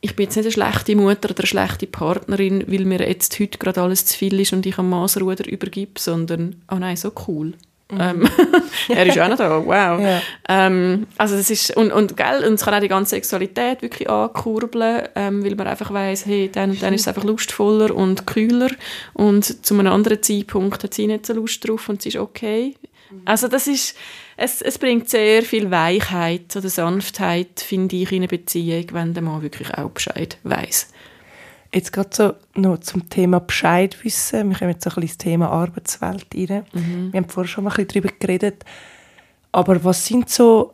ich 0.00 0.14
bin 0.14 0.24
jetzt 0.24 0.36
nicht 0.36 0.44
eine 0.44 0.52
schlechte 0.52 0.94
Mutter 0.94 1.30
oder 1.30 1.40
eine 1.40 1.46
schlechte 1.46 1.86
Partnerin, 1.86 2.64
weil 2.68 2.84
mir 2.84 3.00
jetzt 3.00 3.38
heute 3.40 3.58
gerade 3.58 3.82
alles 3.82 4.06
zu 4.06 4.16
viel 4.16 4.38
ist 4.38 4.52
und 4.52 4.64
ich 4.64 4.78
am 4.78 4.90
Maßruder 4.90 5.48
übergebe, 5.48 5.98
sondern, 5.98 6.62
oh 6.70 6.76
nein, 6.76 6.96
so 6.96 7.10
cool. 7.26 7.54
Ähm, 7.90 8.28
er 8.88 9.06
ist 9.06 9.18
auch 9.18 9.28
noch 9.28 9.36
da, 9.36 9.64
wow. 9.64 10.00
Ja. 10.00 10.20
Ähm, 10.48 11.06
also 11.18 11.36
das 11.36 11.50
ist, 11.50 11.76
und, 11.76 11.92
und, 11.92 12.16
gell, 12.16 12.44
und 12.44 12.54
es 12.54 12.64
kann 12.64 12.74
auch 12.74 12.80
die 12.80 12.88
ganze 12.88 13.10
Sexualität 13.10 13.80
wirklich 13.82 14.10
ankurbeln, 14.10 15.08
ähm, 15.14 15.44
weil 15.44 15.54
man 15.54 15.68
einfach 15.68 15.92
weiss, 15.92 16.26
hey, 16.26 16.50
dann 16.52 16.70
und 16.70 16.82
dann 16.82 16.94
ist 16.94 17.02
es 17.02 17.08
einfach 17.08 17.24
lustvoller 17.24 17.94
und 17.94 18.26
kühler 18.26 18.70
und 19.14 19.64
zu 19.64 19.74
einem 19.74 19.92
anderen 19.92 20.20
Zeitpunkt 20.20 20.82
hat 20.82 20.94
sie 20.94 21.06
nicht 21.06 21.26
so 21.26 21.34
Lust 21.34 21.66
drauf 21.66 21.88
und 21.88 22.02
sie 22.02 22.08
ist 22.08 22.16
okay. 22.16 22.74
Mhm. 23.10 23.22
Also 23.24 23.46
das 23.46 23.68
ist, 23.68 23.96
es, 24.36 24.62
es 24.62 24.78
bringt 24.78 25.08
sehr 25.08 25.42
viel 25.42 25.70
Weichheit 25.70 26.56
oder 26.56 26.68
Sanftheit, 26.68 27.60
finde 27.60 27.96
ich, 27.96 28.10
in 28.10 28.18
eine 28.18 28.28
Beziehung, 28.28 28.86
wenn 28.92 29.14
der 29.14 29.22
Mann 29.22 29.42
wirklich 29.42 29.72
auch 29.74 29.90
Bescheid 29.90 30.38
weiß. 30.42 30.88
Jetzt 31.76 31.92
gerade 31.92 32.08
so 32.10 32.32
noch 32.54 32.80
zum 32.80 33.10
Thema 33.10 33.38
Bescheid 33.38 34.02
wissen. 34.02 34.48
Wir 34.48 34.56
kommen 34.56 34.70
jetzt 34.70 34.84
so 34.84 34.88
ein 34.88 34.94
bisschen 34.94 35.02
ins 35.02 35.18
Thema 35.18 35.50
Arbeitswelt 35.50 36.26
rein. 36.34 36.64
Mhm. 36.72 37.12
Wir 37.12 37.20
haben 37.20 37.28
vorher 37.28 37.50
schon 37.50 37.64
mal 37.64 37.70
ein 37.70 37.84
bisschen 37.84 38.02
darüber 38.02 38.14
geredet. 38.18 38.64
Aber 39.52 39.84
was 39.84 40.06
sind 40.06 40.30
so 40.30 40.72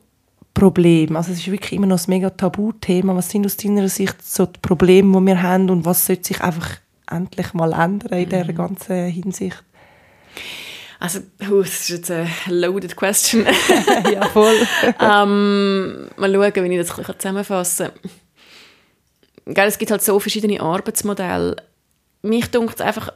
Probleme? 0.54 1.18
Also 1.18 1.32
es 1.32 1.38
ist 1.38 1.50
wirklich 1.50 1.72
immer 1.72 1.88
noch 1.88 1.98
ein 1.98 2.04
mega 2.06 2.30
Tabuthema. 2.30 3.16
Was 3.16 3.30
sind 3.30 3.44
aus 3.44 3.56
deiner 3.56 3.88
Sicht 3.88 4.24
so 4.24 4.46
die 4.46 4.60
Probleme, 4.60 5.18
die 5.18 5.26
wir 5.26 5.42
haben 5.42 5.70
und 5.70 5.84
was 5.84 6.06
sollte 6.06 6.28
sich 6.28 6.40
einfach 6.40 6.70
endlich 7.10 7.52
mal 7.52 7.72
ändern 7.72 8.20
in 8.20 8.26
mhm. 8.26 8.30
dieser 8.30 8.52
ganzen 8.52 9.06
Hinsicht? 9.06 9.64
Also, 11.00 11.18
oh, 11.50 11.62
das 11.62 11.80
ist 11.80 11.88
jetzt 11.88 12.10
eine 12.12 12.30
loaded 12.46 12.94
question. 12.94 13.44
ja, 14.12 14.24
voll. 14.28 14.54
ähm, 15.00 16.10
mal 16.16 16.32
schauen, 16.32 16.64
wie 16.64 16.76
ich 16.76 16.78
das 16.78 16.90
ein 16.92 16.96
bisschen 16.98 17.18
zusammenfassen 17.18 17.86
kann. 17.88 18.10
Es 19.44 19.78
gibt 19.78 19.90
halt 19.90 20.02
so 20.02 20.18
verschiedene 20.18 20.60
Arbeitsmodelle. 20.60 21.56
Mich 22.22 22.50
dunkt 22.50 22.80
einfach 22.80 23.12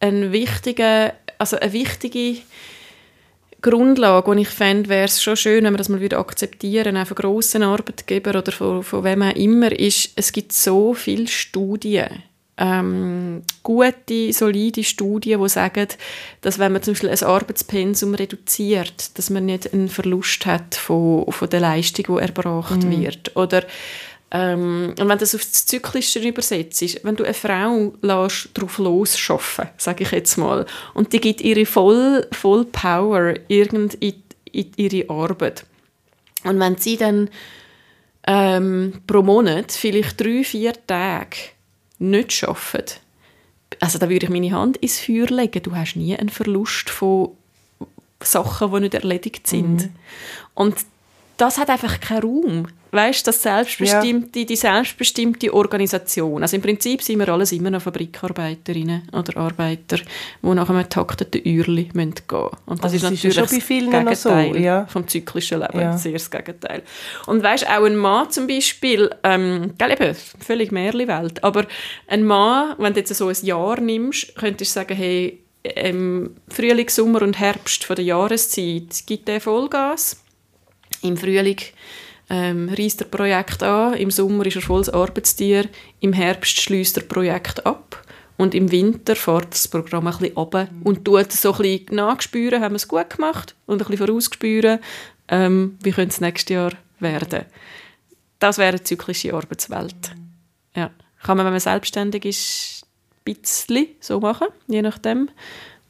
ein 0.00 0.32
wichtiger, 0.32 1.14
also 1.38 1.56
eine 1.58 1.72
wichtige 1.72 2.40
Grundlage, 3.62 4.30
und 4.30 4.38
ich 4.38 4.48
fände, 4.48 4.88
wäre 4.88 5.04
es 5.04 5.22
schon 5.22 5.36
schön, 5.36 5.64
wenn 5.64 5.72
man 5.72 5.78
das 5.78 5.88
mal 5.88 6.00
wieder 6.00 6.18
akzeptieren, 6.18 6.96
auch 6.96 7.06
von 7.06 7.16
grossen 7.16 7.62
Arbeitgebern 7.62 8.36
oder 8.36 8.52
von, 8.52 8.82
von 8.82 9.04
wem 9.04 9.22
auch 9.22 9.36
immer, 9.36 9.70
ist, 9.72 10.10
es 10.16 10.32
gibt 10.32 10.52
so 10.52 10.94
viele 10.94 11.28
Studien 11.28 12.24
ähm, 12.58 13.42
gute, 13.62 14.32
solide 14.32 14.84
Studien, 14.84 15.42
die 15.42 15.48
sagen, 15.48 15.88
dass 16.42 16.58
wenn 16.58 16.72
man 16.72 16.82
zum 16.82 16.92
Beispiel 16.92 17.10
ein 17.10 17.22
Arbeitspensum 17.22 18.14
reduziert, 18.14 19.18
dass 19.18 19.30
man 19.30 19.46
nicht 19.46 19.72
einen 19.72 19.88
Verlust 19.88 20.44
hat 20.46 20.74
von, 20.74 21.30
von 21.30 21.48
der 21.48 21.60
Leistung, 21.60 22.16
die 22.16 22.22
erbracht 22.22 22.84
mhm. 22.84 23.00
wird. 23.00 23.36
Oder 23.36 23.64
ähm, 24.34 24.94
und 24.98 25.08
wenn 25.08 25.18
das 25.18 25.34
auf 25.34 25.42
das 25.42 25.66
Zyklische 25.66 26.18
übersetzt, 26.20 27.04
wenn 27.04 27.16
du 27.16 27.24
eine 27.24 27.34
Frau 27.34 27.92
lässt, 28.00 28.48
drauf 28.54 28.78
losschaffen, 28.78 29.68
sage 29.76 30.04
ich 30.04 30.10
jetzt 30.10 30.38
mal, 30.38 30.64
und 30.94 31.12
die 31.12 31.20
gibt 31.20 31.42
ihre 31.42 31.66
voll, 31.66 32.26
voll 32.32 32.64
Power 32.64 33.34
irgend 33.48 33.94
in, 33.94 34.14
in 34.50 34.72
ihre 34.76 35.10
Arbeit. 35.10 35.66
Und 36.44 36.58
wenn 36.58 36.78
sie 36.78 36.96
dann 36.96 37.28
ähm, 38.26 39.02
pro 39.06 39.20
Monat 39.20 39.70
vielleicht 39.70 40.18
drei, 40.18 40.42
vier 40.44 40.72
Tage 40.86 41.36
nicht 41.98 42.42
arbeiten, 42.42 43.00
also 43.80 43.98
da 43.98 44.08
würde 44.08 44.26
ich 44.26 44.32
meine 44.32 44.52
Hand 44.52 44.78
ins 44.78 44.98
Feuer 44.98 45.26
legen. 45.26 45.62
Du 45.62 45.76
hast 45.76 45.96
nie 45.96 46.16
einen 46.16 46.30
Verlust 46.30 46.88
von 46.88 47.36
Sachen, 48.22 48.72
die 48.72 48.80
nicht 48.80 48.94
erledigt 48.94 49.46
sind. 49.46 49.82
Mhm. 49.82 49.92
Und 50.54 50.76
das 51.36 51.58
hat 51.58 51.68
einfach 51.68 52.00
keinen 52.00 52.22
Raum 52.22 52.68
weißt, 52.92 53.26
das 53.26 53.42
selbstbestimmte, 53.42 54.40
ja. 54.40 54.46
die 54.46 54.56
selbstbestimmte 54.56 55.52
Organisation. 55.52 56.42
Also 56.42 56.56
im 56.56 56.62
Prinzip 56.62 57.02
sind 57.02 57.18
wir 57.18 57.28
alles 57.28 57.50
immer 57.52 57.70
noch 57.70 57.82
Fabrikarbeiterinnen 57.82 59.08
oder 59.12 59.36
Arbeiter, 59.38 59.96
die 59.96 60.48
nach 60.48 60.68
einem 60.68 60.88
takteten 60.88 61.40
Uhrli 61.44 61.84
gehen 61.84 61.92
müssen. 61.94 62.50
Und 62.66 62.84
das 62.84 62.92
also 62.92 62.96
ist 62.96 63.02
natürlich 63.02 63.24
ist 63.24 63.38
das 63.38 63.68
Gegenteil 63.68 64.14
so, 64.14 64.30
ja. 64.30 64.86
vom 64.86 65.08
zyklischen 65.08 65.60
Leben. 65.60 65.80
Ja. 65.80 65.96
Sehr 65.96 66.12
das 66.12 66.30
Gegenteil. 66.30 66.82
Und 67.26 67.42
weißt, 67.42 67.66
auch 67.66 67.84
ein 67.84 67.96
Mann 67.96 68.30
zum 68.30 68.46
Beispiel, 68.46 69.10
ähm, 69.24 69.72
gell, 69.78 69.92
eben, 69.92 70.14
völlig 70.14 70.70
Märchenwelt, 70.70 71.42
aber 71.42 71.66
ein 72.08 72.24
Mann, 72.24 72.74
wenn 72.78 72.92
du 72.92 73.00
jetzt 73.00 73.14
so 73.14 73.28
ein 73.28 73.36
Jahr 73.42 73.80
nimmst, 73.80 74.36
könntest 74.36 74.76
du 74.76 74.80
sagen, 74.80 74.94
hey, 74.94 75.42
im 75.62 76.34
Frühling, 76.48 76.88
Sommer 76.88 77.22
und 77.22 77.38
Herbst 77.38 77.84
von 77.84 77.96
der 77.96 78.04
Jahreszeit 78.04 79.06
gibt 79.06 79.28
der 79.28 79.40
Vollgas. 79.40 80.22
Im 81.02 81.16
Frühling 81.16 81.58
ähm, 82.32 82.70
reist 82.70 83.02
er 83.02 83.08
Projekt 83.08 83.62
an, 83.62 83.92
im 83.92 84.10
Sommer 84.10 84.46
ist 84.46 84.56
er 84.56 84.62
volles 84.62 84.88
Arbeitstier, 84.88 85.68
im 86.00 86.14
Herbst 86.14 86.62
schließt 86.62 86.96
er 86.96 87.02
Projekt 87.02 87.66
ab 87.66 88.02
und 88.38 88.54
im 88.54 88.72
Winter 88.72 89.14
fährt 89.14 89.52
das 89.52 89.68
Programm 89.68 90.06
ein 90.06 90.16
bisschen 90.16 90.34
runter 90.34 90.68
und 90.82 91.04
tut 91.04 91.30
so 91.30 91.52
ein 91.52 91.58
bisschen 91.58 91.96
nachspüren, 91.96 92.62
haben 92.62 92.72
wir 92.72 92.76
es 92.76 92.88
gut 92.88 93.10
gemacht 93.10 93.54
und 93.66 93.82
ein 93.82 93.86
bisschen 93.86 94.06
vorausgespüren, 94.06 94.78
ähm, 95.28 95.76
wie 95.82 95.92
könnte 95.92 96.14
es 96.14 96.22
nächstes 96.22 96.54
Jahr 96.54 96.72
werden. 97.00 97.44
Das 98.38 98.56
wäre 98.56 98.70
eine 98.70 98.82
zyklische 98.82 99.34
Arbeitswelt. 99.34 100.14
Ja. 100.74 100.90
Kann 101.22 101.36
man, 101.36 101.44
wenn 101.44 101.52
man 101.52 101.60
selbstständig 101.60 102.24
ist, 102.24 102.86
ein 103.26 103.34
bisschen 103.34 103.88
so 104.00 104.20
machen, 104.20 104.48
je 104.68 104.80
nachdem, 104.80 105.28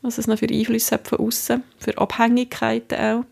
was 0.03 0.19
es 0.19 0.27
noch 0.27 0.41
für 0.41 0.49
Einflüsse 0.49 0.97
hat 0.97 1.07
von 1.07 1.21
außen, 1.21 1.63
für 1.79 1.97
Abhängigkeiten 1.99 2.99
auch. 2.99 3.25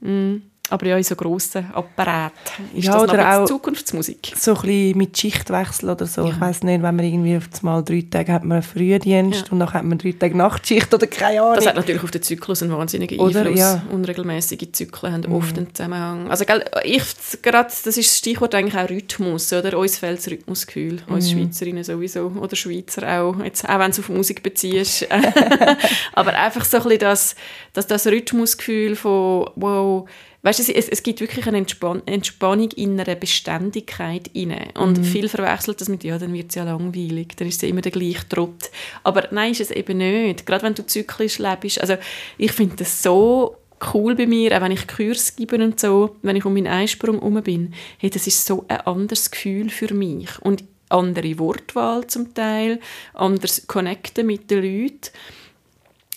Mm. 0.00 0.36
Aber 0.70 0.86
ja, 0.86 0.96
in 0.96 1.02
so 1.02 1.16
grossen 1.16 1.70
Apparaten 1.72 2.70
ist 2.74 2.86
ja, 2.86 2.92
das 2.92 3.02
oder 3.02 3.38
auch 3.38 3.46
Zukunftsmusik. 3.46 4.32
So 4.36 4.54
ein 4.54 4.60
bisschen 4.60 4.98
mit 4.98 5.16
Schichtwechsel 5.16 5.90
oder 5.90 6.06
so. 6.06 6.24
Ja. 6.24 6.30
Ich 6.30 6.40
weiß 6.40 6.62
nicht, 6.62 6.82
wenn 6.82 6.96
man 6.96 7.04
irgendwie 7.04 7.36
auf 7.36 7.62
mal 7.62 7.82
drei 7.82 8.04
Tage 8.08 8.32
hat 8.32 8.44
man 8.44 8.56
einen 8.56 8.62
Frühdienst 8.62 9.46
ja. 9.46 9.52
und 9.52 9.60
dann 9.60 9.72
hat 9.72 9.84
man 9.84 9.98
drei 9.98 10.12
Tage 10.12 10.36
Nachtschicht 10.36 10.92
oder 10.92 11.06
keine 11.06 11.40
Ahnung. 11.40 11.54
Das 11.56 11.66
hat 11.66 11.76
natürlich 11.76 12.02
auf 12.02 12.10
den 12.10 12.22
Zyklus 12.22 12.62
einen 12.62 12.72
wahnsinnigen 12.72 13.18
Einfluss. 13.18 13.40
Oder, 13.40 13.50
ja. 13.50 13.82
Unregelmäßige 13.90 14.72
Zyklen 14.72 15.12
haben 15.12 15.24
mhm. 15.26 15.34
oft 15.34 15.56
einen 15.56 15.74
Zusammenhang. 15.74 16.30
Also 16.30 16.44
gell, 16.44 16.64
ich, 16.84 17.02
grad, 17.42 17.68
das 17.68 17.96
ist 17.96 18.10
das 18.10 18.18
Stichwort 18.18 18.54
eigentlich 18.54 18.76
auch 18.76 18.90
Rhythmus. 18.90 19.52
Oder? 19.52 19.78
Uns 19.78 19.98
fehlt 19.98 20.18
das 20.18 20.28
Rhythmusgefühl. 20.28 21.00
Mhm. 21.06 21.14
Uns 21.14 21.30
Schweizerinnen 21.30 21.84
sowieso. 21.84 22.32
Oder 22.40 22.56
Schweizer 22.56 23.20
auch. 23.20 23.42
Jetzt, 23.42 23.66
auch 23.68 23.78
wenn 23.78 23.90
du 23.90 24.00
auf 24.00 24.08
Musik 24.10 24.42
beziehst. 24.42 25.06
Aber 26.12 26.34
einfach 26.34 26.64
so 26.64 26.78
ein 26.78 26.82
bisschen 26.82 26.98
das, 27.00 27.36
das, 27.72 27.86
das 27.86 28.06
Rhythmusgefühl 28.06 28.96
von 28.96 29.50
wow, 29.56 30.08
weißt 30.48 30.66
du, 30.66 30.72
es, 30.72 30.88
es 30.88 31.02
gibt 31.02 31.20
wirklich 31.20 31.46
eine 31.46 31.58
Entspann 31.58 32.00
Entspannung 32.06 32.70
in 32.70 32.98
einer 32.98 33.14
Beständigkeit 33.16 34.30
inne. 34.32 34.68
Und 34.74 34.96
mhm. 34.96 35.04
viel 35.04 35.28
verwechselt 35.28 35.80
das 35.80 35.90
mit 35.90 36.04
ja 36.04 36.18
dann 36.18 36.32
wird 36.32 36.48
es 36.48 36.54
ja 36.54 36.64
langweilig 36.64 37.36
dann 37.36 37.48
ist 37.48 37.62
es 37.62 37.68
immer 37.68 37.82
der 37.82 37.92
gleiche 37.92 38.26
Trott. 38.30 38.70
Aber 39.04 39.28
nein 39.30 39.52
ist 39.52 39.60
es 39.60 39.70
eben 39.70 39.98
nicht. 39.98 40.46
Gerade 40.46 40.62
wenn 40.64 40.74
du 40.74 40.86
zyklisch 40.86 41.38
lebst. 41.38 41.80
Also 41.82 41.96
ich 42.38 42.52
finde 42.52 42.76
das 42.76 43.02
so 43.02 43.56
cool 43.92 44.14
bei 44.14 44.26
mir, 44.26 44.56
auch 44.56 44.62
wenn 44.62 44.72
ich 44.72 44.88
Kurs 44.88 45.36
gebe 45.36 45.62
und 45.62 45.78
so, 45.78 46.16
wenn 46.22 46.36
ich 46.36 46.46
um 46.46 46.54
meinen 46.54 46.66
Einsprung 46.66 47.16
herum 47.16 47.42
bin, 47.42 47.74
hey, 47.98 48.08
das 48.08 48.26
ist 48.26 48.46
so 48.46 48.64
ein 48.68 48.80
anderes 48.80 49.30
Gefühl 49.30 49.68
für 49.68 49.92
mich. 49.92 50.30
Und 50.40 50.64
andere 50.88 51.38
Wortwahl 51.38 52.06
zum 52.06 52.32
Teil, 52.32 52.80
anders 53.12 53.66
connecten 53.66 54.26
mit 54.26 54.50
den 54.50 54.62
Leuten 54.62 55.10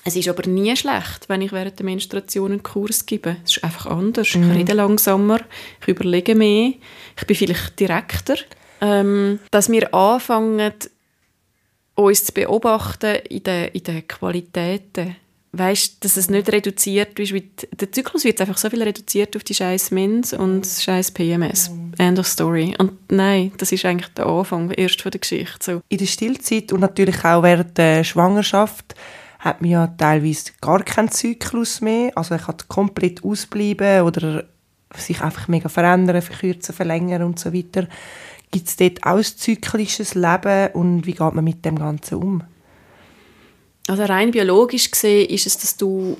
es 0.03 0.15
ist 0.15 0.27
aber 0.27 0.49
nie 0.49 0.75
schlecht, 0.75 1.29
wenn 1.29 1.41
ich 1.41 1.51
während 1.51 1.77
der 1.77 1.85
Menstruation 1.85 2.51
einen 2.51 2.63
Kurs 2.63 3.05
gebe. 3.05 3.37
Es 3.45 3.57
ist 3.57 3.63
einfach 3.63 3.85
anders. 3.85 4.33
Mhm. 4.35 4.51
Ich 4.51 4.57
rede 4.57 4.73
langsamer, 4.73 5.39
ich 5.81 5.87
überlege 5.87 6.35
mehr, 6.35 6.73
ich 7.17 7.27
bin 7.27 7.35
vielleicht 7.35 7.79
direkter. 7.79 8.35
ähm, 8.81 9.39
dass 9.51 9.69
wir 9.69 9.93
anfangen, 9.93 10.73
uns 11.95 12.25
zu 12.25 12.33
beobachten 12.33 13.17
in 13.29 13.43
den, 13.43 13.67
in 13.69 13.83
den 13.83 14.07
Qualitäten. 14.07 15.15
Weißt, 15.53 16.03
dass 16.03 16.15
es 16.15 16.29
nicht 16.29 16.49
reduziert 16.49 17.19
ist, 17.19 17.33
wie 17.33 17.51
der 17.73 17.91
Zyklus 17.91 18.23
wird 18.23 18.39
einfach 18.39 18.57
so 18.57 18.69
viel 18.69 18.81
reduziert 18.81 19.35
auf 19.35 19.43
die 19.43 19.53
scheiß 19.53 19.91
Mens 19.91 20.31
und 20.31 20.65
scheiß 20.65 21.11
PMS. 21.11 21.69
Mhm. 21.69 21.93
End 21.97 22.19
of 22.19 22.25
story. 22.25 22.73
Und 22.77 22.93
nein, 23.11 23.51
das 23.57 23.73
ist 23.73 23.83
eigentlich 23.83 24.13
der 24.13 24.27
Anfang 24.27 24.71
erst 24.71 25.01
von 25.01 25.11
der 25.11 25.19
Geschichte. 25.19 25.57
So. 25.59 25.81
In 25.89 25.97
der 25.97 26.05
Stillzeit 26.05 26.71
und 26.71 26.79
natürlich 26.79 27.23
auch 27.25 27.43
während 27.43 27.77
der 27.77 28.05
Schwangerschaft 28.05 28.95
hat 29.41 29.59
man 29.59 29.71
ja 29.71 29.87
teilweise 29.87 30.51
gar 30.61 30.83
keinen 30.83 31.09
Zyklus 31.09 31.81
mehr. 31.81 32.11
Also 32.15 32.35
er 32.35 32.39
kann 32.39 32.57
komplett 32.67 33.23
ausbleiben 33.23 34.03
oder 34.03 34.45
sich 34.95 35.21
einfach 35.21 35.47
mega 35.47 35.67
verändern, 35.67 36.21
verkürzen, 36.21 36.75
verlängern 36.75 37.23
und 37.23 37.39
so 37.39 37.51
weiter. 37.51 37.87
Gibt 38.51 38.67
es 38.67 38.75
dort 38.75 39.03
auch 39.03 39.17
ein 39.17 39.23
zyklisches 39.23 40.13
Leben 40.13 40.69
und 40.73 41.07
wie 41.07 41.13
geht 41.13 41.33
man 41.33 41.43
mit 41.43 41.65
dem 41.65 41.79
Ganzen 41.79 42.15
um? 42.15 42.43
Also 43.87 44.03
rein 44.03 44.29
biologisch 44.29 44.91
gesehen 44.91 45.27
ist 45.29 45.47
es, 45.47 45.57
dass 45.57 45.75
du 45.75 46.17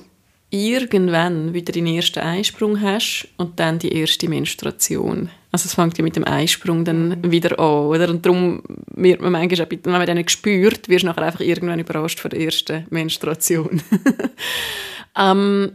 irgendwann 0.50 1.54
wieder 1.54 1.72
den 1.72 1.86
ersten 1.86 2.20
Eisprung 2.20 2.80
hast 2.80 3.28
und 3.36 3.60
dann 3.60 3.78
die 3.78 3.92
erste 3.92 4.28
Menstruation. 4.28 5.30
Also 5.52 5.66
es 5.66 5.74
fängt 5.74 5.98
ja 5.98 6.02
mit 6.02 6.16
dem 6.16 6.26
Eisprung 6.26 6.84
dann 6.84 7.30
wieder 7.30 7.58
an, 7.60 7.86
oder? 7.86 8.08
Und 8.08 8.24
darum 8.24 8.62
wird 8.86 9.20
man 9.20 9.32
manchmal, 9.32 9.68
wenn 9.70 9.92
man 9.92 10.06
den 10.06 10.26
spürt, 10.28 10.88
wirst 10.88 11.02
du 11.02 11.08
nachher 11.08 11.24
einfach 11.24 11.40
irgendwann 11.40 11.78
überrascht 11.78 12.20
von 12.20 12.30
der 12.30 12.40
ersten 12.40 12.86
Menstruation. 12.88 13.82
ähm, 15.18 15.72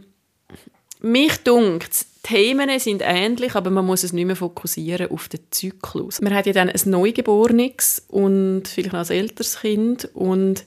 mich 1.00 1.36
dunkt 1.44 2.06
Themen 2.24 2.78
sind 2.78 3.02
ähnlich, 3.04 3.54
aber 3.54 3.70
man 3.70 3.86
muss 3.86 4.02
es 4.02 4.12
nicht 4.12 4.26
mehr 4.26 4.36
fokussieren 4.36 5.10
auf 5.10 5.28
den 5.28 5.40
Zyklus. 5.50 6.20
Man 6.20 6.34
hat 6.34 6.46
ja 6.46 6.52
dann 6.52 6.68
ein 6.68 6.80
Neugeborenes 6.84 8.04
und 8.08 8.64
vielleicht 8.66 8.92
noch 8.92 9.08
ein 9.08 9.16
älteres 9.16 9.60
Kind 9.60 10.10
und 10.12 10.64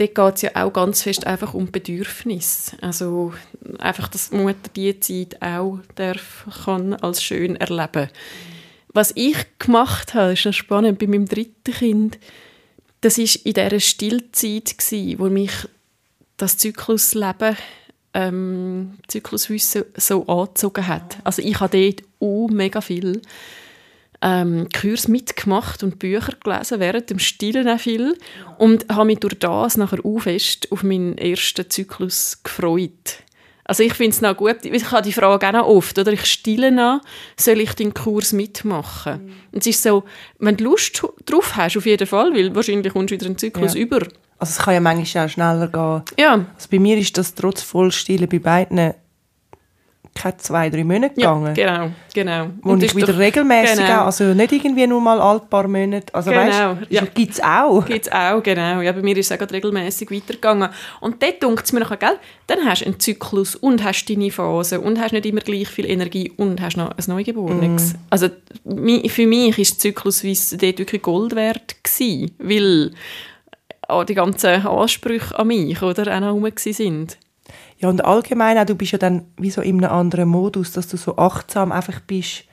dort 0.00 0.14
geht 0.14 0.34
es 0.36 0.42
ja 0.42 0.50
auch 0.64 0.72
ganz 0.72 1.02
fest 1.02 1.26
einfach 1.26 1.54
um 1.54 1.70
Bedürfnis. 1.70 2.72
Also 2.80 3.34
einfach, 3.78 4.08
dass 4.08 4.30
die 4.30 4.36
Mutter 4.36 4.70
diese 4.74 5.00
Zeit 5.00 5.42
auch 5.42 5.78
darf, 5.94 6.46
kann 6.64 6.94
als 6.94 7.22
schön 7.22 7.56
erleben. 7.56 8.08
Was 8.92 9.12
ich 9.14 9.36
gemacht 9.58 10.14
habe, 10.14 10.32
ist 10.32 10.46
noch 10.46 10.52
spannend, 10.52 10.98
bei 10.98 11.06
meinem 11.06 11.26
dritten 11.26 11.72
Kind, 11.72 12.18
das 13.02 13.18
war 13.18 13.24
in 13.44 13.54
dieser 13.54 13.80
Stillzeit, 13.80 14.74
wo 15.18 15.28
mich 15.28 15.52
das 16.36 16.56
Zyklusleben 16.56 17.56
ähm, 18.12 18.98
Zykluswissen 19.06 19.84
so 19.96 20.26
angezogen 20.26 20.86
hat. 20.86 21.18
Also 21.22 21.42
ich 21.42 21.60
habe 21.60 21.78
dort 21.78 22.02
auch 22.18 22.48
mega 22.48 22.80
viel 22.80 23.22
ähm, 24.22 24.68
Kurs 24.78 25.08
mitgemacht 25.08 25.82
und 25.82 25.98
Bücher 25.98 26.34
gelesen, 26.42 26.80
während 26.80 27.10
dem 27.10 27.18
Stillen 27.18 27.68
auch 27.68 27.80
viel 27.80 28.16
und 28.58 28.86
habe 28.90 29.06
mich 29.06 29.20
durch 29.20 29.38
das 29.38 29.76
nachher 29.76 30.04
auch 30.04 30.20
fest 30.20 30.70
auf 30.70 30.82
meinen 30.82 31.16
ersten 31.16 31.68
Zyklus 31.68 32.42
gefreut. 32.42 33.24
Also 33.64 33.84
ich 33.84 33.94
finde 33.94 34.10
es 34.10 34.20
noch 34.20 34.36
gut, 34.36 34.64
ich 34.64 34.90
habe 34.90 35.02
die 35.02 35.12
Frage 35.12 35.46
auch 35.46 35.52
noch 35.52 35.66
oft, 35.66 35.96
oder 35.96 36.12
ich 36.12 36.24
stille 36.24 36.72
noch, 36.72 37.02
soll 37.36 37.60
ich 37.60 37.72
den 37.74 37.94
Kurs 37.94 38.32
mitmachen? 38.32 39.26
Mhm. 39.26 39.32
Und 39.52 39.60
es 39.60 39.68
ist 39.68 39.82
so, 39.84 40.02
wenn 40.40 40.56
du 40.56 40.64
Lust 40.64 41.00
drauf 41.24 41.54
hast, 41.54 41.76
auf 41.76 41.86
jeden 41.86 42.06
Fall, 42.06 42.34
weil 42.34 42.52
wahrscheinlich 42.52 42.92
kommst 42.92 43.12
du 43.12 43.14
wieder 43.14 43.26
einen 43.26 43.38
Zyklus 43.38 43.74
ja. 43.74 43.80
über, 43.80 44.00
also 44.40 44.50
es 44.50 44.58
kann 44.58 44.74
ja 44.74 44.80
manchmal 44.80 45.26
auch 45.26 45.30
schneller 45.30 45.68
gehen. 45.68 46.02
Ja. 46.18 46.32
Also 46.32 46.68
bei 46.70 46.80
mir 46.80 46.98
ist 46.98 47.16
das 47.16 47.34
trotz 47.34 47.62
Vollstillen 47.62 48.28
bei 48.28 48.40
beiden 48.40 48.94
keine 50.14 50.36
zwei, 50.38 50.70
drei 50.70 50.84
Monate 50.84 51.14
gegangen. 51.14 51.54
Ja, 51.54 51.76
genau, 51.76 51.90
genau. 52.12 52.46
Wo 52.62 52.72
und 52.72 52.82
ich 52.82 52.94
wieder 52.94 53.12
doch, 53.12 53.18
regelmäßig 53.18 53.86
genau. 53.86 54.04
also 54.04 54.34
nicht 54.34 54.52
irgendwie 54.52 54.86
nur 54.86 55.00
mal 55.00 55.20
ein 55.20 55.48
paar 55.48 55.66
Monate, 55.68 56.14
also 56.14 56.30
genau. 56.30 56.42
weißt, 56.42 56.90
ja. 56.90 57.02
gibt 57.14 57.32
es 57.32 57.42
auch. 57.42 57.84
Gibt 57.86 58.06
es 58.06 58.12
auch, 58.12 58.42
genau. 58.42 58.80
Ja, 58.80 58.92
bei 58.92 59.02
mir 59.02 59.16
ist 59.16 59.30
es 59.30 59.40
auch 59.40 59.50
regelmäßig 59.50 60.10
weitergegangen. 60.10 60.68
Und 61.00 61.22
dort 61.22 61.42
denkt 61.42 61.64
es 61.64 61.72
mir 61.72 61.80
nachher, 61.80 61.96
gell, 61.96 62.18
dann 62.46 62.64
hast 62.64 62.82
du 62.82 62.86
einen 62.86 63.00
Zyklus 63.00 63.56
und 63.56 63.82
hast 63.84 64.04
deine 64.06 64.30
Phase 64.30 64.80
und 64.80 65.00
hast 65.00 65.12
nicht 65.12 65.26
immer 65.26 65.40
gleich 65.40 65.68
viel 65.68 65.88
Energie 65.88 66.32
und 66.36 66.60
hast 66.60 66.76
noch 66.76 66.90
ein 66.90 67.04
Neugeborenes. 67.06 67.94
Mm. 67.94 67.96
Also 68.10 68.28
für 69.06 69.26
mich 69.26 69.58
ist 69.58 69.72
der 69.72 69.78
Zyklus 69.94 70.22
dort 70.50 70.78
wirklich 70.78 71.02
Gold 71.02 71.34
wert 71.34 71.76
gewesen, 71.82 72.32
weil 72.38 72.92
auch 73.88 74.04
die 74.04 74.14
ganzen 74.14 74.66
Ansprüche 74.66 75.38
an 75.38 75.48
mich 75.48 75.82
oder, 75.82 76.14
auch 76.14 76.20
noch 76.20 76.32
rum 76.32 76.48
sind. 76.56 77.18
Ja, 77.80 77.88
und 77.88 78.04
allgemein 78.04 78.58
auch, 78.58 78.66
du 78.66 78.74
bist 78.74 78.92
ja 78.92 78.98
dann 78.98 79.24
wie 79.38 79.50
so 79.50 79.62
in 79.62 79.82
einem 79.82 79.90
anderen 79.90 80.28
Modus, 80.28 80.72
dass 80.72 80.86
du 80.88 80.98
so 80.98 81.16
achtsam 81.16 81.72
einfach 81.72 82.00
bist, 82.00 82.44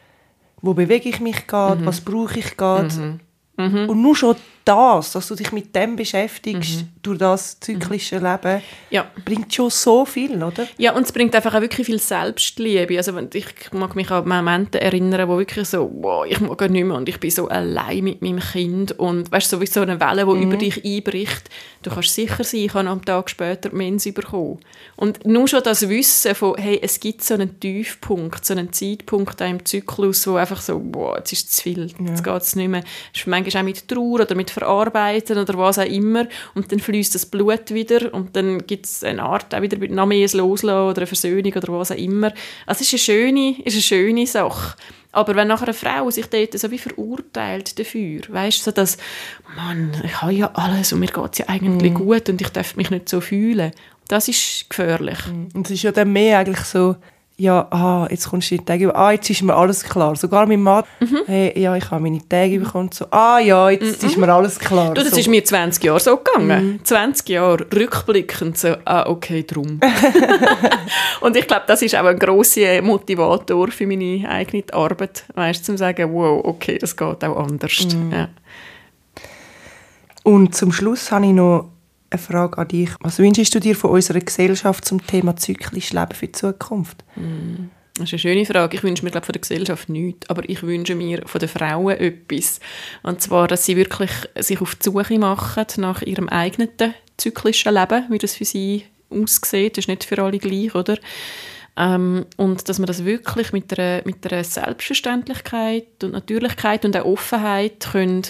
wo 0.61 0.73
bewege 0.73 1.09
ich 1.09 1.19
mich 1.19 1.47
gerade, 1.47 1.81
mhm. 1.81 1.85
was 1.85 2.01
brauche 2.01 2.39
ich 2.39 2.55
gerade. 2.55 2.93
Mhm. 2.95 3.19
Mhm. 3.57 3.89
Und 3.89 4.01
nur 4.01 4.15
schon 4.15 4.35
das, 4.67 5.13
dass 5.13 5.27
du 5.27 5.35
dich 5.35 5.51
mit 5.51 5.75
dem 5.75 5.95
beschäftigst, 5.95 6.81
mhm. 6.81 6.89
durch 7.01 7.17
das 7.17 7.59
zyklische 7.59 8.17
Leben, 8.17 8.61
ja. 8.89 9.05
bringt 9.23 9.53
schon 9.53 9.69
so 9.69 10.05
viel, 10.05 10.43
oder? 10.43 10.67
Ja, 10.77 10.93
und 10.93 11.03
es 11.03 11.11
bringt 11.11 11.33
einfach 11.35 11.53
auch 11.53 11.61
wirklich 11.61 11.85
viel 11.85 11.99
Selbstliebe. 11.99 12.97
Also 12.97 13.17
ich 13.33 13.45
mag 13.71 13.95
mich 13.95 14.11
an 14.11 14.27
Momente 14.27 14.81
erinnern, 14.81 15.27
wo 15.29 15.37
wirklich 15.37 15.67
so, 15.67 15.89
wow, 16.01 16.25
ich 16.25 16.39
mag 16.41 16.59
nicht 16.69 16.83
mehr 16.83 16.97
und 16.97 17.07
ich 17.07 17.19
bin 17.19 17.31
so 17.31 17.47
allein 17.47 18.03
mit 18.03 18.21
meinem 18.21 18.39
Kind 18.39 18.91
und 18.99 19.31
weißt 19.31 19.49
so 19.49 19.61
wie 19.61 19.67
so 19.67 19.81
eine 19.81 19.99
Welle, 19.99 20.25
die 20.25 20.31
mhm. 20.31 20.41
über 20.43 20.57
dich 20.57 20.83
einbricht. 20.83 21.49
Du 21.83 21.89
kannst 21.89 22.13
sicher 22.13 22.43
sein, 22.43 22.61
ich 22.61 22.73
habe 22.73 22.89
am 22.89 23.05
Tag 23.05 23.29
später 23.29 23.73
Mens 23.73 24.03
bekommen. 24.13 24.59
Und 24.97 25.25
nur 25.25 25.47
schon 25.47 25.63
das 25.63 25.87
Wissen 25.87 26.35
von, 26.35 26.55
hey, 26.57 26.79
es 26.81 26.99
gibt 26.99 27.23
so 27.23 27.35
einen 27.35 27.59
Tiefpunkt, 27.59 28.45
so 28.45 28.53
einen 28.53 28.73
Zeitpunkt 28.73 29.39
im 29.41 29.63
Zyklus, 29.63 30.27
wo 30.27 30.35
einfach 30.35 30.59
so, 30.59 30.81
wow, 30.91 31.15
jetzt 31.17 31.31
ist 31.31 31.49
es 31.49 31.55
zu 31.57 31.63
viel, 31.63 31.87
ja. 31.87 32.09
jetzt 32.09 32.23
geht 32.23 32.41
es 32.41 32.55
nicht 32.55 32.67
mehr. 32.67 32.81
Das 32.81 33.21
ist 33.21 33.27
manchmal 33.27 33.61
auch 33.61 33.65
mit 33.65 33.87
Trauer 33.87 34.21
oder 34.21 34.35
mit 34.35 34.56
verarbeiten 34.59 35.37
oder 35.37 35.57
was 35.57 35.79
auch 35.79 35.85
immer 35.85 36.27
und 36.55 36.71
dann 36.71 36.79
fließt 36.79 37.13
das 37.15 37.25
Blut 37.25 37.73
wieder 37.73 38.13
und 38.13 38.35
dann 38.35 38.65
gibt 38.65 38.85
es 38.85 39.03
eine 39.03 39.23
Art 39.23 39.53
auch 39.53 39.61
wieder 39.61 39.77
noch 39.87 40.05
mehr 40.05 40.27
Loslassen 40.33 40.89
oder 40.89 40.97
eine 40.97 41.07
Versöhnung 41.07 41.53
oder 41.53 41.73
was 41.73 41.91
auch 41.91 41.97
immer. 41.97 42.33
Also 42.65 42.81
es 42.81 42.93
ist 42.93 42.93
eine 42.93 42.99
schöne, 42.99 43.61
ist 43.63 43.73
eine 43.73 43.81
schöne 43.81 44.27
Sache. 44.27 44.75
Aber 45.11 45.35
wenn 45.35 45.47
nachher 45.47 45.67
eine 45.67 45.73
Frau 45.73 46.11
sich 46.11 46.27
dort 46.27 46.57
so 46.57 46.69
wie 46.69 46.77
verurteilt 46.77 47.79
dafür, 47.79 48.21
weißt 48.27 48.59
du, 48.59 48.63
so 48.65 48.71
dass, 48.71 48.97
Mann, 49.55 49.99
ich 50.03 50.21
habe 50.21 50.33
ja 50.33 50.51
alles 50.53 50.93
und 50.93 50.99
mir 50.99 51.07
geht 51.07 51.31
es 51.31 51.37
ja 51.39 51.45
eigentlich 51.47 51.93
mm. 51.93 51.95
gut 51.95 52.29
und 52.29 52.41
ich 52.41 52.49
darf 52.49 52.75
mich 52.75 52.91
nicht 52.91 53.09
so 53.09 53.19
fühlen, 53.21 53.71
das 54.07 54.27
ist 54.27 54.69
gefährlich. 54.69 55.17
Und 55.53 55.65
es 55.65 55.71
ist 55.71 55.83
ja 55.83 55.91
dann 55.91 56.13
mehr 56.13 56.39
eigentlich 56.39 56.59
so, 56.59 56.97
ja, 57.39 57.67
ah, 57.69 58.07
jetzt 58.09 58.29
kommst 58.29 58.49
du 58.49 58.55
in 58.55 58.61
die 58.61 58.65
Tage, 58.65 58.95
ah, 58.95 59.11
jetzt 59.11 59.29
ist 59.29 59.43
mir 59.43 59.55
alles 59.55 59.83
klar. 59.83 60.15
Sogar 60.15 60.47
mein 60.47 60.61
Mann, 60.61 60.83
mhm. 60.99 61.19
hey, 61.27 61.59
ja, 61.59 61.75
ich 61.75 61.91
habe 61.91 62.01
meine 62.01 62.27
Tage 62.27 62.59
bekommen, 62.59 62.89
so, 62.91 63.05
ah, 63.11 63.37
ja, 63.37 63.69
jetzt 63.69 64.01
mhm. 64.01 64.09
ist 64.09 64.17
mir 64.17 64.33
alles 64.33 64.57
klar. 64.57 64.95
Du, 64.95 65.03
das 65.03 65.11
so. 65.11 65.19
ist 65.19 65.27
mir 65.27 65.45
20 65.45 65.83
Jahre 65.83 65.99
so 65.99 66.17
gegangen. 66.17 66.73
Mhm. 66.73 66.83
20 66.83 67.29
Jahre 67.29 67.67
rückblickend 67.71 68.57
so, 68.57 68.75
ah, 68.85 69.07
okay, 69.07 69.45
drum. 69.45 69.79
und 71.21 71.35
ich 71.35 71.45
glaube, 71.45 71.65
das 71.67 71.83
ist 71.83 71.95
auch 71.95 72.05
ein 72.05 72.17
grosser 72.17 72.81
Motivator 72.81 73.67
für 73.67 73.85
meine 73.85 74.27
eigene 74.27 74.63
Arbeit, 74.73 75.25
weißt 75.35 75.59
du, 75.59 75.65
zum 75.65 75.77
sagen, 75.77 76.11
wow, 76.11 76.43
okay, 76.43 76.79
das 76.79 76.97
geht 76.97 77.23
auch 77.23 77.37
anders. 77.37 77.87
Mhm. 77.93 78.11
Ja. 78.11 78.29
Und 80.23 80.55
zum 80.55 80.71
Schluss 80.71 81.11
habe 81.11 81.27
ich 81.27 81.33
noch 81.33 81.69
eine 82.09 82.21
Frage 82.21 82.57
an 82.57 82.67
dich. 82.67 82.89
Was 83.01 83.19
wünschst 83.19 83.53
du 83.53 83.59
dir 83.59 83.75
von 83.75 83.91
unserer 83.91 84.19
Gesellschaft 84.19 84.85
zum 84.85 85.05
Thema 85.05 85.35
zyklisches 85.35 85.93
Leben 85.93 86.13
für 86.13 86.27
die 86.27 86.31
Zukunft? 86.31 87.03
Mm. 87.15 87.69
Das 87.95 88.05
ist 88.05 88.13
eine 88.13 88.19
schöne 88.19 88.45
Frage. 88.45 88.77
Ich 88.77 88.83
wünsche 88.83 89.03
mir 89.03 89.09
glaub, 89.09 89.25
von 89.25 89.33
der 89.33 89.41
Gesellschaft 89.41 89.89
nichts, 89.89 90.29
aber 90.29 90.47
ich 90.47 90.61
wünsche 90.61 90.93
mir 90.93 91.23
von 91.25 91.39
den 91.39 91.49
Frauen 91.49 91.97
etwas. 91.97 92.59
Und 93.01 93.21
zwar, 93.21 93.47
dass 93.47 93.65
sie 93.65 93.75
wirklich 93.75 94.11
sich 94.37 94.61
auf 94.61 94.75
die 94.75 94.83
Suche 94.83 95.17
machen 95.17 95.65
nach 95.77 96.03
ihrem 96.03 96.29
eigenen 96.29 96.69
zyklischen 97.17 97.73
Leben, 97.73 98.05
wie 98.09 98.19
das 98.19 98.35
für 98.35 98.45
sie 98.45 98.83
aussieht. 99.09 99.77
Das 99.77 99.83
ist 99.83 99.87
nicht 99.87 100.03
für 100.03 100.21
alle 100.21 100.37
gleich, 100.37 100.75
oder? 100.75 100.97
Ähm, 101.75 102.25
und 102.37 102.69
dass 102.69 102.79
man 102.79 102.87
das 102.87 103.03
wirklich 103.03 103.51
mit 103.51 103.77
einer, 103.77 104.01
mit 104.05 104.23
Selbstverständlichkeit 104.23 106.03
und 106.03 106.11
Natürlichkeit 106.11 106.85
und 106.85 106.95
auch 106.97 107.05
Offenheit 107.05 107.87
können 107.91 108.23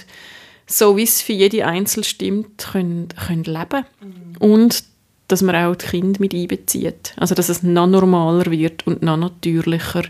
so 0.67 0.97
wie 0.97 1.03
es 1.03 1.21
für 1.21 1.33
jede 1.33 1.65
Einzel 1.65 2.03
stimmt, 2.03 2.57
können, 2.57 3.07
können 3.25 3.45
leben 3.45 3.85
mhm. 4.01 4.37
Und 4.39 4.83
dass 5.27 5.41
man 5.41 5.55
auch 5.55 5.75
die 5.75 5.87
Kinder 5.87 6.19
mit 6.19 6.33
einbezieht. 6.33 7.13
Also 7.17 7.35
dass 7.35 7.49
es 7.49 7.63
noch 7.63 7.87
normaler 7.87 8.49
wird 8.51 8.85
und 8.87 9.01
noch 9.01 9.17
natürlicher. 9.17 10.03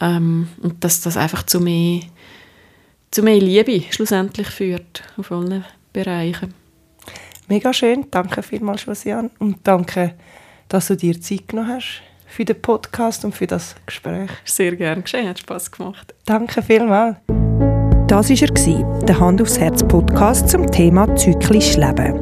Ähm, 0.00 0.48
und 0.62 0.84
dass 0.84 1.00
das 1.00 1.16
einfach 1.16 1.44
zu 1.44 1.60
mehr, 1.60 2.02
zu 3.10 3.22
mehr 3.22 3.40
Liebe 3.40 3.82
schlussendlich 3.90 4.48
führt 4.48 5.02
auf 5.16 5.32
allen 5.32 5.64
Bereichen. 5.92 6.54
Mega 7.48 7.72
schön. 7.72 8.06
Danke 8.10 8.42
vielmals, 8.42 8.84
Josiane. 8.86 9.30
Und 9.38 9.58
danke, 9.64 10.14
dass 10.68 10.88
du 10.88 10.96
dir 10.96 11.20
Zeit 11.20 11.48
genommen 11.48 11.76
hast 11.76 12.02
für 12.26 12.44
den 12.44 12.60
Podcast 12.60 13.24
und 13.24 13.34
für 13.34 13.46
das 13.46 13.76
Gespräch. 13.86 14.30
Sehr 14.44 14.74
gerne 14.76 15.02
geschehen, 15.02 15.28
hat 15.28 15.38
Spass 15.38 15.70
gemacht. 15.70 16.14
Danke 16.24 16.62
vielmals. 16.62 17.16
Das 18.06 18.28
war 18.28 18.36
er, 18.66 18.84
der 19.06 19.18
Hand 19.18 19.40
aufs 19.40 19.58
Herz 19.58 19.82
Podcast 19.82 20.50
zum 20.50 20.66
Thema 20.66 21.16
zyklisch 21.16 21.78
Leben. 21.78 22.20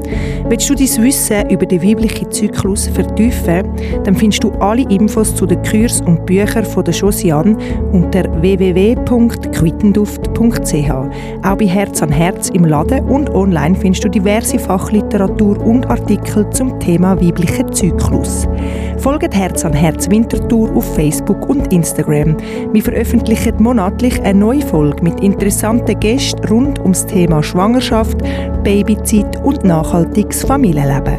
Willst 0.48 0.70
du 0.70 0.76
dein 0.76 0.86
Wissen 1.02 1.50
über 1.50 1.66
den 1.66 1.82
weiblichen 1.82 2.30
Zyklus 2.30 2.86
vertiefen, 2.86 3.64
dann 4.04 4.14
findest 4.14 4.44
du 4.44 4.52
alle 4.60 4.88
Infos 4.88 5.34
zu 5.34 5.44
den 5.44 5.60
Kurs 5.64 6.00
und 6.02 6.24
Büchern 6.24 6.64
von 6.64 6.84
der 6.84 6.94
Josiane 6.94 7.56
unter 7.90 8.22
www.quittenduft.ch. 8.40 10.90
Auch 11.42 11.56
bei 11.56 11.66
Herz 11.66 12.00
an 12.00 12.12
Herz 12.12 12.50
im 12.50 12.64
Laden 12.64 13.04
und 13.08 13.30
online 13.30 13.74
findest 13.74 14.04
du 14.04 14.08
diverse 14.08 14.60
Fachliteratur 14.60 15.60
und 15.64 15.90
Artikel 15.90 16.48
zum 16.50 16.78
Thema 16.78 17.20
weiblicher 17.20 17.66
Zyklus. 17.72 18.46
Folgt 18.98 19.34
Herz 19.34 19.64
an 19.64 19.72
Herz 19.72 20.08
Winterthur 20.08 20.70
auf 20.76 20.94
Facebook 20.94 21.48
und 21.48 21.72
Instagram. 21.72 22.36
Wir 22.72 22.82
veröffentlichen 22.82 23.60
monatlich 23.60 24.22
eine 24.22 24.38
neue 24.38 24.62
Folge 24.62 25.02
mit 25.02 25.18
interessanten 25.20 25.71
Gästen 25.80 26.46
rund 26.48 26.78
ums 26.80 27.06
Thema 27.06 27.42
Schwangerschaft, 27.42 28.18
Babyzeit 28.62 29.42
und 29.42 29.64
nachhaltiges 29.64 30.44
Familienleben. 30.44 31.18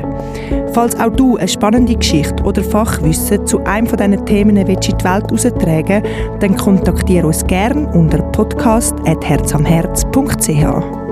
Falls 0.74 1.00
auch 1.00 1.12
du 1.12 1.38
eine 1.38 1.48
spannende 1.48 1.96
Geschichte 1.96 2.44
oder 2.44 2.64
Fachwissen 2.64 3.46
zu 3.46 3.64
einem 3.66 3.86
von 3.88 3.98
diesen 3.98 4.26
Themen 4.26 4.58
in 4.58 4.66
die 4.66 4.74
Welt 4.74 5.04
heraustragen 5.04 6.04
dann 6.40 6.56
kontaktiere 6.56 7.28
uns 7.28 7.46
gerne 7.46 7.88
unter 7.94 8.24
podcast.herzamherz.ch. 8.32 11.03